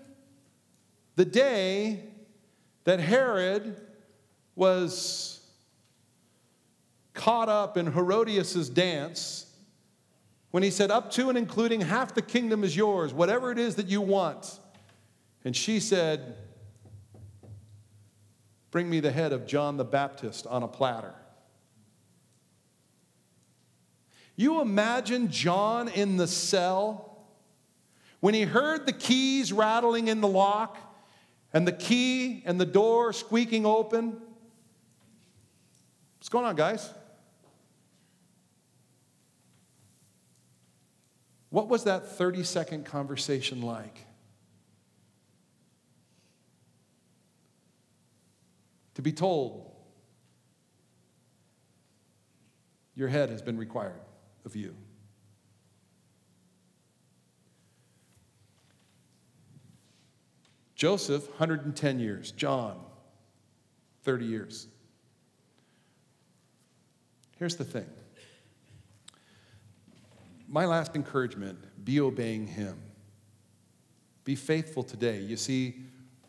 the 1.15 1.25
day 1.25 2.03
that 2.83 2.99
Herod 2.99 3.81
was 4.55 5.41
caught 7.13 7.49
up 7.49 7.77
in 7.77 7.91
Herodias' 7.91 8.69
dance 8.69 9.47
when 10.51 10.63
he 10.63 10.69
said, 10.69 10.91
Up 10.91 11.11
to 11.11 11.29
and 11.29 11.37
including 11.37 11.81
half 11.81 12.13
the 12.13 12.21
kingdom 12.21 12.63
is 12.63 12.75
yours, 12.75 13.13
whatever 13.13 13.51
it 13.51 13.57
is 13.57 13.75
that 13.75 13.87
you 13.87 14.01
want. 14.01 14.59
And 15.43 15.55
she 15.55 15.79
said, 15.79 16.37
Bring 18.75 18.89
me 18.89 18.99
the 18.99 19.09
head 19.09 19.31
of 19.31 19.47
John 19.47 19.77
the 19.77 19.85
Baptist 19.85 20.45
on 20.47 20.61
a 20.61 20.67
platter. 20.67 21.15
You 24.35 24.59
imagine 24.59 25.31
John 25.31 25.87
in 25.87 26.17
the 26.17 26.27
cell 26.27 27.25
when 28.19 28.33
he 28.33 28.41
heard 28.41 28.85
the 28.85 28.91
keys 28.91 29.53
rattling 29.53 30.09
in 30.09 30.19
the 30.19 30.27
lock 30.27 30.77
and 31.53 31.65
the 31.65 31.71
key 31.71 32.43
and 32.45 32.59
the 32.59 32.65
door 32.65 33.13
squeaking 33.13 33.65
open. 33.65 34.21
What's 36.17 36.27
going 36.27 36.43
on, 36.43 36.57
guys? 36.57 36.89
What 41.49 41.69
was 41.69 41.85
that 41.85 42.17
30 42.17 42.43
second 42.43 42.85
conversation 42.85 43.61
like? 43.61 44.05
To 48.95 49.01
be 49.01 49.11
told, 49.11 49.71
your 52.95 53.09
head 53.09 53.29
has 53.29 53.41
been 53.41 53.57
required 53.57 53.99
of 54.45 54.55
you. 54.55 54.75
Joseph, 60.75 61.27
110 61.29 61.99
years. 61.99 62.31
John, 62.31 62.79
30 64.03 64.25
years. 64.25 64.67
Here's 67.37 67.55
the 67.55 67.65
thing 67.65 67.87
my 70.47 70.65
last 70.65 70.95
encouragement 70.95 71.57
be 71.83 71.99
obeying 71.99 72.47
him. 72.47 72.77
Be 74.23 74.35
faithful 74.35 74.83
today. 74.83 75.19
You 75.19 75.37
see, 75.37 75.75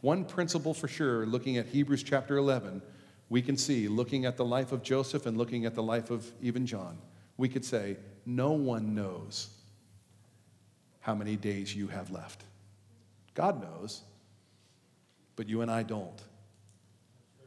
one 0.06 0.24
principle 0.24 0.72
for 0.72 0.86
sure, 0.86 1.26
looking 1.26 1.56
at 1.56 1.66
Hebrews 1.66 2.04
chapter 2.04 2.36
11, 2.36 2.80
we 3.28 3.42
can 3.42 3.56
see, 3.56 3.88
looking 3.88 4.24
at 4.24 4.36
the 4.36 4.44
life 4.44 4.70
of 4.70 4.84
Joseph 4.84 5.26
and 5.26 5.36
looking 5.36 5.66
at 5.66 5.74
the 5.74 5.82
life 5.82 6.12
of 6.12 6.24
even 6.40 6.64
John, 6.64 6.96
we 7.36 7.48
could 7.48 7.64
say, 7.64 7.96
no 8.24 8.52
one 8.52 8.94
knows 8.94 9.48
how 11.00 11.12
many 11.12 11.34
days 11.34 11.74
you 11.74 11.88
have 11.88 12.12
left. 12.12 12.44
God 13.34 13.60
knows 13.60 14.02
but 15.34 15.48
you 15.48 15.60
and 15.60 15.70
I 15.72 15.82
don't. 15.82 16.22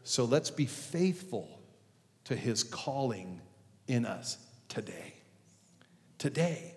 So 0.03 0.25
let's 0.25 0.51
be 0.51 0.65
faithful 0.65 1.61
to 2.25 2.35
his 2.35 2.65
calling 2.65 3.39
in 3.87 4.05
us 4.05 4.37
today. 4.67 5.13
Today. 6.17 6.75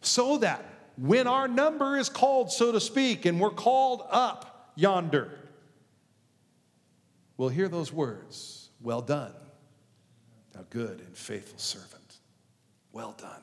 So 0.00 0.38
that 0.38 0.64
when 1.00 1.26
our 1.26 1.46
number 1.46 1.96
is 1.96 2.08
called, 2.08 2.50
so 2.50 2.72
to 2.72 2.80
speak, 2.80 3.24
and 3.24 3.40
we're 3.40 3.50
called 3.50 4.02
up 4.10 4.72
yonder, 4.74 5.30
we'll 7.36 7.48
hear 7.48 7.68
those 7.68 7.92
words 7.92 8.70
Well 8.80 9.00
done, 9.00 9.32
thou 10.52 10.64
good 10.70 11.00
and 11.00 11.16
faithful 11.16 11.58
servant. 11.58 12.18
Well 12.92 13.14
done. 13.18 13.42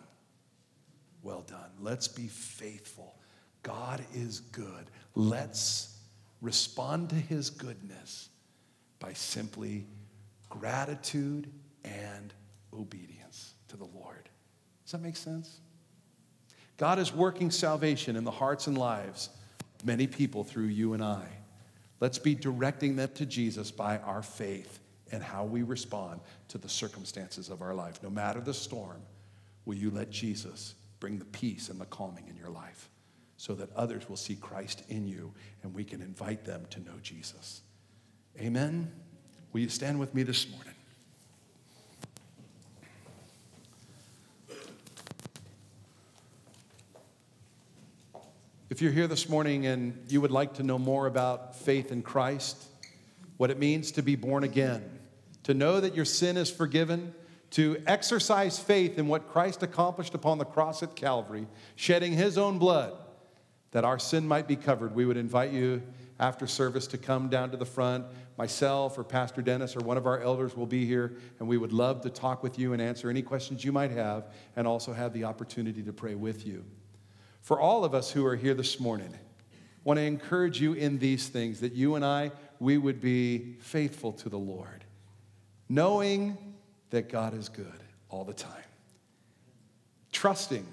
Well 1.23 1.41
done. 1.41 1.69
Let's 1.79 2.07
be 2.07 2.27
faithful. 2.27 3.15
God 3.63 4.03
is 4.13 4.41
good. 4.41 4.91
Let's 5.15 5.97
respond 6.41 7.09
to 7.09 7.15
his 7.15 7.49
goodness 7.49 8.29
by 8.99 9.13
simply 9.13 9.87
gratitude 10.49 11.49
and 11.83 12.33
obedience 12.73 13.53
to 13.69 13.77
the 13.77 13.85
Lord. 13.85 14.29
Does 14.83 14.91
that 14.91 15.01
make 15.01 15.15
sense? 15.15 15.61
God 16.77 16.99
is 16.99 17.13
working 17.13 17.51
salvation 17.51 18.15
in 18.15 18.23
the 18.23 18.31
hearts 18.31 18.67
and 18.67 18.77
lives 18.77 19.29
of 19.79 19.85
many 19.85 20.07
people 20.07 20.43
through 20.43 20.65
you 20.65 20.93
and 20.93 21.03
I. 21.03 21.25
Let's 21.99 22.19
be 22.19 22.35
directing 22.35 22.95
them 22.95 23.09
to 23.15 23.25
Jesus 23.25 23.71
by 23.71 23.97
our 23.99 24.21
faith 24.21 24.79
and 25.11 25.23
how 25.23 25.45
we 25.45 25.63
respond 25.63 26.19
to 26.49 26.57
the 26.57 26.67
circumstances 26.67 27.49
of 27.49 27.61
our 27.61 27.73
life. 27.73 28.01
No 28.03 28.09
matter 28.09 28.41
the 28.41 28.53
storm, 28.53 29.01
will 29.65 29.75
you 29.75 29.91
let 29.91 30.09
Jesus 30.09 30.75
bring 30.99 31.17
the 31.17 31.25
peace 31.25 31.69
and 31.69 31.79
the 31.79 31.85
calming 31.85 32.27
in 32.27 32.35
your 32.35 32.49
life? 32.49 32.89
so 33.37 33.53
that 33.55 33.69
others 33.75 34.07
will 34.09 34.15
see 34.15 34.35
Christ 34.35 34.83
in 34.89 35.07
you 35.07 35.33
and 35.63 35.73
we 35.73 35.83
can 35.83 36.01
invite 36.01 36.45
them 36.45 36.65
to 36.69 36.79
know 36.79 36.93
Jesus. 37.01 37.61
Amen. 38.39 38.91
Will 39.53 39.61
you 39.61 39.69
stand 39.69 39.99
with 39.99 40.13
me 40.13 40.23
this 40.23 40.49
morning? 40.49 40.74
If 48.67 48.81
you're 48.81 48.91
here 48.91 49.05
this 49.05 49.29
morning 49.29 49.67
and 49.67 49.95
you 50.07 50.21
would 50.21 50.31
like 50.31 50.55
to 50.55 50.63
know 50.63 50.79
more 50.79 51.05
about 51.05 51.55
faith 51.55 51.91
in 51.91 52.01
Christ, 52.01 52.65
what 53.37 53.51
it 53.51 53.59
means 53.59 53.91
to 53.91 54.01
be 54.01 54.15
born 54.15 54.43
again, 54.43 54.83
to 55.43 55.53
know 55.53 55.79
that 55.79 55.93
your 55.93 56.05
sin 56.05 56.35
is 56.35 56.49
forgiven, 56.49 57.13
to 57.51 57.79
exercise 57.85 58.57
faith 58.57 58.97
in 58.97 59.07
what 59.07 59.29
Christ 59.29 59.61
accomplished 59.61 60.15
upon 60.15 60.39
the 60.39 60.45
cross 60.45 60.81
at 60.81 60.95
Calvary, 60.95 61.45
shedding 61.75 62.13
his 62.13 62.39
own 62.39 62.57
blood 62.57 62.93
that 63.69 63.85
our 63.85 63.99
sin 63.99 64.27
might 64.27 64.47
be 64.47 64.55
covered, 64.55 64.95
we 64.95 65.05
would 65.05 65.17
invite 65.17 65.51
you 65.51 65.83
after 66.19 66.47
service 66.47 66.87
to 66.87 66.97
come 66.97 67.29
down 67.29 67.51
to 67.51 67.57
the 67.57 67.65
front. 67.65 68.05
Myself 68.35 68.97
or 68.97 69.03
Pastor 69.03 69.43
Dennis 69.43 69.75
or 69.75 69.81
one 69.81 69.97
of 69.97 70.07
our 70.07 70.21
elders 70.21 70.55
will 70.55 70.65
be 70.65 70.87
here, 70.87 71.17
and 71.37 71.47
we 71.47 71.57
would 71.57 71.73
love 71.73 72.01
to 72.01 72.09
talk 72.09 72.41
with 72.41 72.57
you 72.57 72.73
and 72.73 72.81
answer 72.81 73.11
any 73.11 73.21
questions 73.21 73.63
you 73.63 73.71
might 73.71 73.91
have, 73.91 74.33
and 74.55 74.65
also 74.65 74.91
have 74.91 75.13
the 75.13 75.25
opportunity 75.25 75.83
to 75.83 75.93
pray 75.93 76.15
with 76.15 76.47
you. 76.47 76.65
For 77.45 77.59
all 77.59 77.85
of 77.85 77.93
us 77.93 78.09
who 78.09 78.25
are 78.25 78.35
here 78.35 78.55
this 78.55 78.79
morning, 78.79 79.13
want 79.83 79.99
to 79.99 80.03
encourage 80.03 80.59
you 80.59 80.73
in 80.73 80.97
these 80.97 81.27
things 81.27 81.59
that 81.59 81.73
you 81.73 81.93
and 81.93 82.03
I, 82.03 82.31
we 82.59 82.79
would 82.79 82.99
be 82.99 83.57
faithful 83.59 84.13
to 84.13 84.29
the 84.29 84.39
Lord, 84.39 84.83
knowing 85.69 86.55
that 86.89 87.07
God 87.07 87.35
is 87.35 87.47
good 87.47 87.83
all 88.09 88.23
the 88.23 88.33
time, 88.33 88.63
trusting 90.11 90.65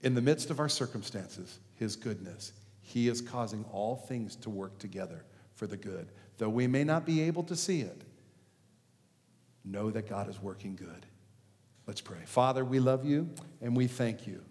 in 0.00 0.14
the 0.14 0.22
midst 0.22 0.48
of 0.48 0.58
our 0.58 0.70
circumstances 0.70 1.58
his 1.74 1.96
goodness. 1.96 2.54
He 2.80 3.06
is 3.06 3.20
causing 3.20 3.62
all 3.70 3.94
things 3.94 4.36
to 4.36 4.48
work 4.48 4.78
together 4.78 5.22
for 5.54 5.66
the 5.66 5.76
good. 5.76 6.08
Though 6.38 6.48
we 6.48 6.66
may 6.66 6.82
not 6.82 7.04
be 7.04 7.20
able 7.20 7.42
to 7.42 7.54
see 7.54 7.82
it, 7.82 8.04
know 9.66 9.90
that 9.90 10.08
God 10.08 10.30
is 10.30 10.40
working 10.40 10.76
good. 10.76 11.04
Let's 11.86 12.00
pray. 12.00 12.20
Father, 12.24 12.64
we 12.64 12.80
love 12.80 13.04
you 13.04 13.28
and 13.60 13.76
we 13.76 13.86
thank 13.86 14.26
you. 14.26 14.42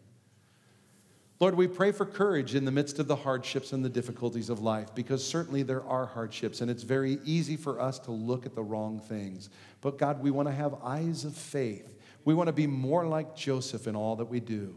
Lord, 1.39 1.53
we 1.53 1.67
pray 1.67 1.91
for 1.91 2.05
courage 2.05 2.55
in 2.55 2.65
the 2.65 2.71
midst 2.71 2.97
of 2.97 3.07
the 3.07 3.15
hardships 3.15 3.71
and 3.71 3.85
the 3.85 3.89
difficulties 3.89 4.49
of 4.49 4.59
life 4.59 4.95
because 4.95 5.23
certainly 5.25 5.61
there 5.61 5.83
are 5.83 6.07
hardships 6.07 6.61
and 6.61 6.71
it's 6.71 6.81
very 6.81 7.19
easy 7.23 7.55
for 7.55 7.79
us 7.79 7.99
to 7.99 8.11
look 8.11 8.47
at 8.47 8.55
the 8.55 8.63
wrong 8.63 8.99
things. 8.99 9.51
But 9.81 9.99
God, 9.99 10.21
we 10.21 10.31
want 10.31 10.47
to 10.47 10.53
have 10.53 10.73
eyes 10.83 11.25
of 11.25 11.35
faith. 11.35 11.95
We 12.25 12.33
want 12.33 12.47
to 12.47 12.53
be 12.53 12.65
more 12.65 13.05
like 13.05 13.35
Joseph 13.35 13.85
in 13.87 13.95
all 13.95 14.15
that 14.15 14.25
we 14.25 14.39
do, 14.39 14.75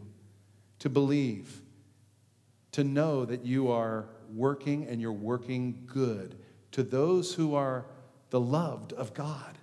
to 0.79 0.89
believe, 0.89 1.61
to 2.73 2.83
know 2.83 3.25
that 3.25 3.43
you 3.43 3.71
are 3.71 4.07
working 4.31 4.87
and 4.87 5.01
you're 5.01 5.11
working 5.11 5.83
good 5.87 6.35
to 6.73 6.83
those 6.83 7.33
who 7.33 7.55
are 7.55 7.87
the 8.29 8.39
loved 8.39 8.93
of 8.93 9.15
God. 9.15 9.57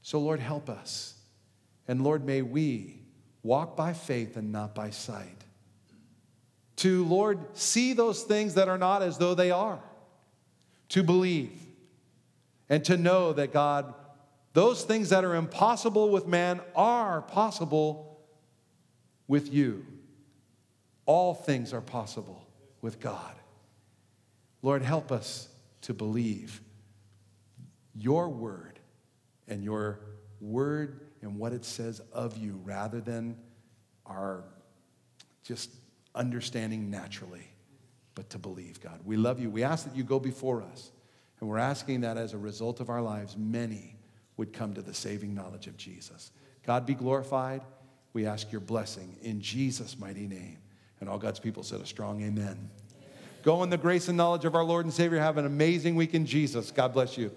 So, 0.00 0.18
Lord, 0.18 0.40
help 0.40 0.68
us. 0.68 1.14
And 1.86 2.02
Lord, 2.02 2.24
may 2.24 2.42
we 2.42 3.01
walk 3.42 3.76
by 3.76 3.92
faith 3.92 4.36
and 4.36 4.52
not 4.52 4.74
by 4.74 4.90
sight. 4.90 5.44
To, 6.76 7.04
Lord, 7.04 7.38
see 7.54 7.92
those 7.92 8.22
things 8.22 8.54
that 8.54 8.68
are 8.68 8.78
not 8.78 9.02
as 9.02 9.18
though 9.18 9.34
they 9.34 9.50
are. 9.50 9.80
To 10.90 11.02
believe. 11.02 11.52
And 12.68 12.84
to 12.86 12.96
know 12.96 13.32
that, 13.32 13.52
God, 13.52 13.94
those 14.52 14.84
things 14.84 15.10
that 15.10 15.24
are 15.24 15.34
impossible 15.34 16.10
with 16.10 16.26
man 16.26 16.60
are 16.74 17.22
possible 17.22 18.20
with 19.26 19.52
you. 19.52 19.86
All 21.06 21.34
things 21.34 21.72
are 21.72 21.80
possible 21.80 22.46
with 22.80 23.00
God. 23.00 23.34
Lord, 24.62 24.82
help 24.82 25.10
us 25.10 25.48
to 25.82 25.94
believe 25.94 26.60
your 27.94 28.28
word 28.28 28.78
and 29.48 29.62
your 29.62 30.00
word 30.40 31.00
and 31.22 31.38
what 31.38 31.52
it 31.52 31.64
says 31.64 32.00
of 32.12 32.36
you 32.36 32.60
rather 32.64 33.00
than 33.00 33.36
our 34.04 34.44
just 35.44 35.70
understanding 36.14 36.90
naturally, 36.90 37.46
but 38.14 38.28
to 38.30 38.38
believe, 38.38 38.80
God. 38.80 39.00
We 39.04 39.16
love 39.16 39.40
you. 39.40 39.50
We 39.50 39.62
ask 39.62 39.84
that 39.84 39.96
you 39.96 40.04
go 40.04 40.20
before 40.20 40.62
us. 40.62 40.90
And 41.40 41.48
we're 41.48 41.58
asking 41.58 42.02
that 42.02 42.16
as 42.16 42.34
a 42.34 42.38
result 42.38 42.80
of 42.80 42.88
our 42.88 43.02
lives, 43.02 43.36
many 43.36 43.96
would 44.36 44.52
come 44.52 44.74
to 44.74 44.82
the 44.82 44.94
saving 44.94 45.34
knowledge 45.34 45.66
of 45.66 45.76
Jesus. 45.76 46.30
God 46.64 46.86
be 46.86 46.94
glorified. 46.94 47.62
We 48.12 48.26
ask 48.26 48.52
your 48.52 48.60
blessing 48.60 49.16
in 49.22 49.40
Jesus' 49.40 49.98
mighty 49.98 50.26
name. 50.26 50.58
And 51.00 51.08
all 51.08 51.18
God's 51.18 51.40
people 51.40 51.64
said 51.64 51.80
a 51.80 51.86
strong 51.86 52.22
amen. 52.22 52.44
amen. 52.44 52.70
Go 53.42 53.64
in 53.64 53.70
the 53.70 53.78
grace 53.78 54.06
and 54.06 54.16
knowledge 54.16 54.44
of 54.44 54.54
our 54.54 54.62
Lord 54.62 54.84
and 54.84 54.94
Savior. 54.94 55.18
Have 55.18 55.36
an 55.36 55.46
amazing 55.46 55.96
week 55.96 56.14
in 56.14 56.26
Jesus. 56.26 56.70
God 56.70 56.92
bless 56.92 57.18
you. 57.18 57.32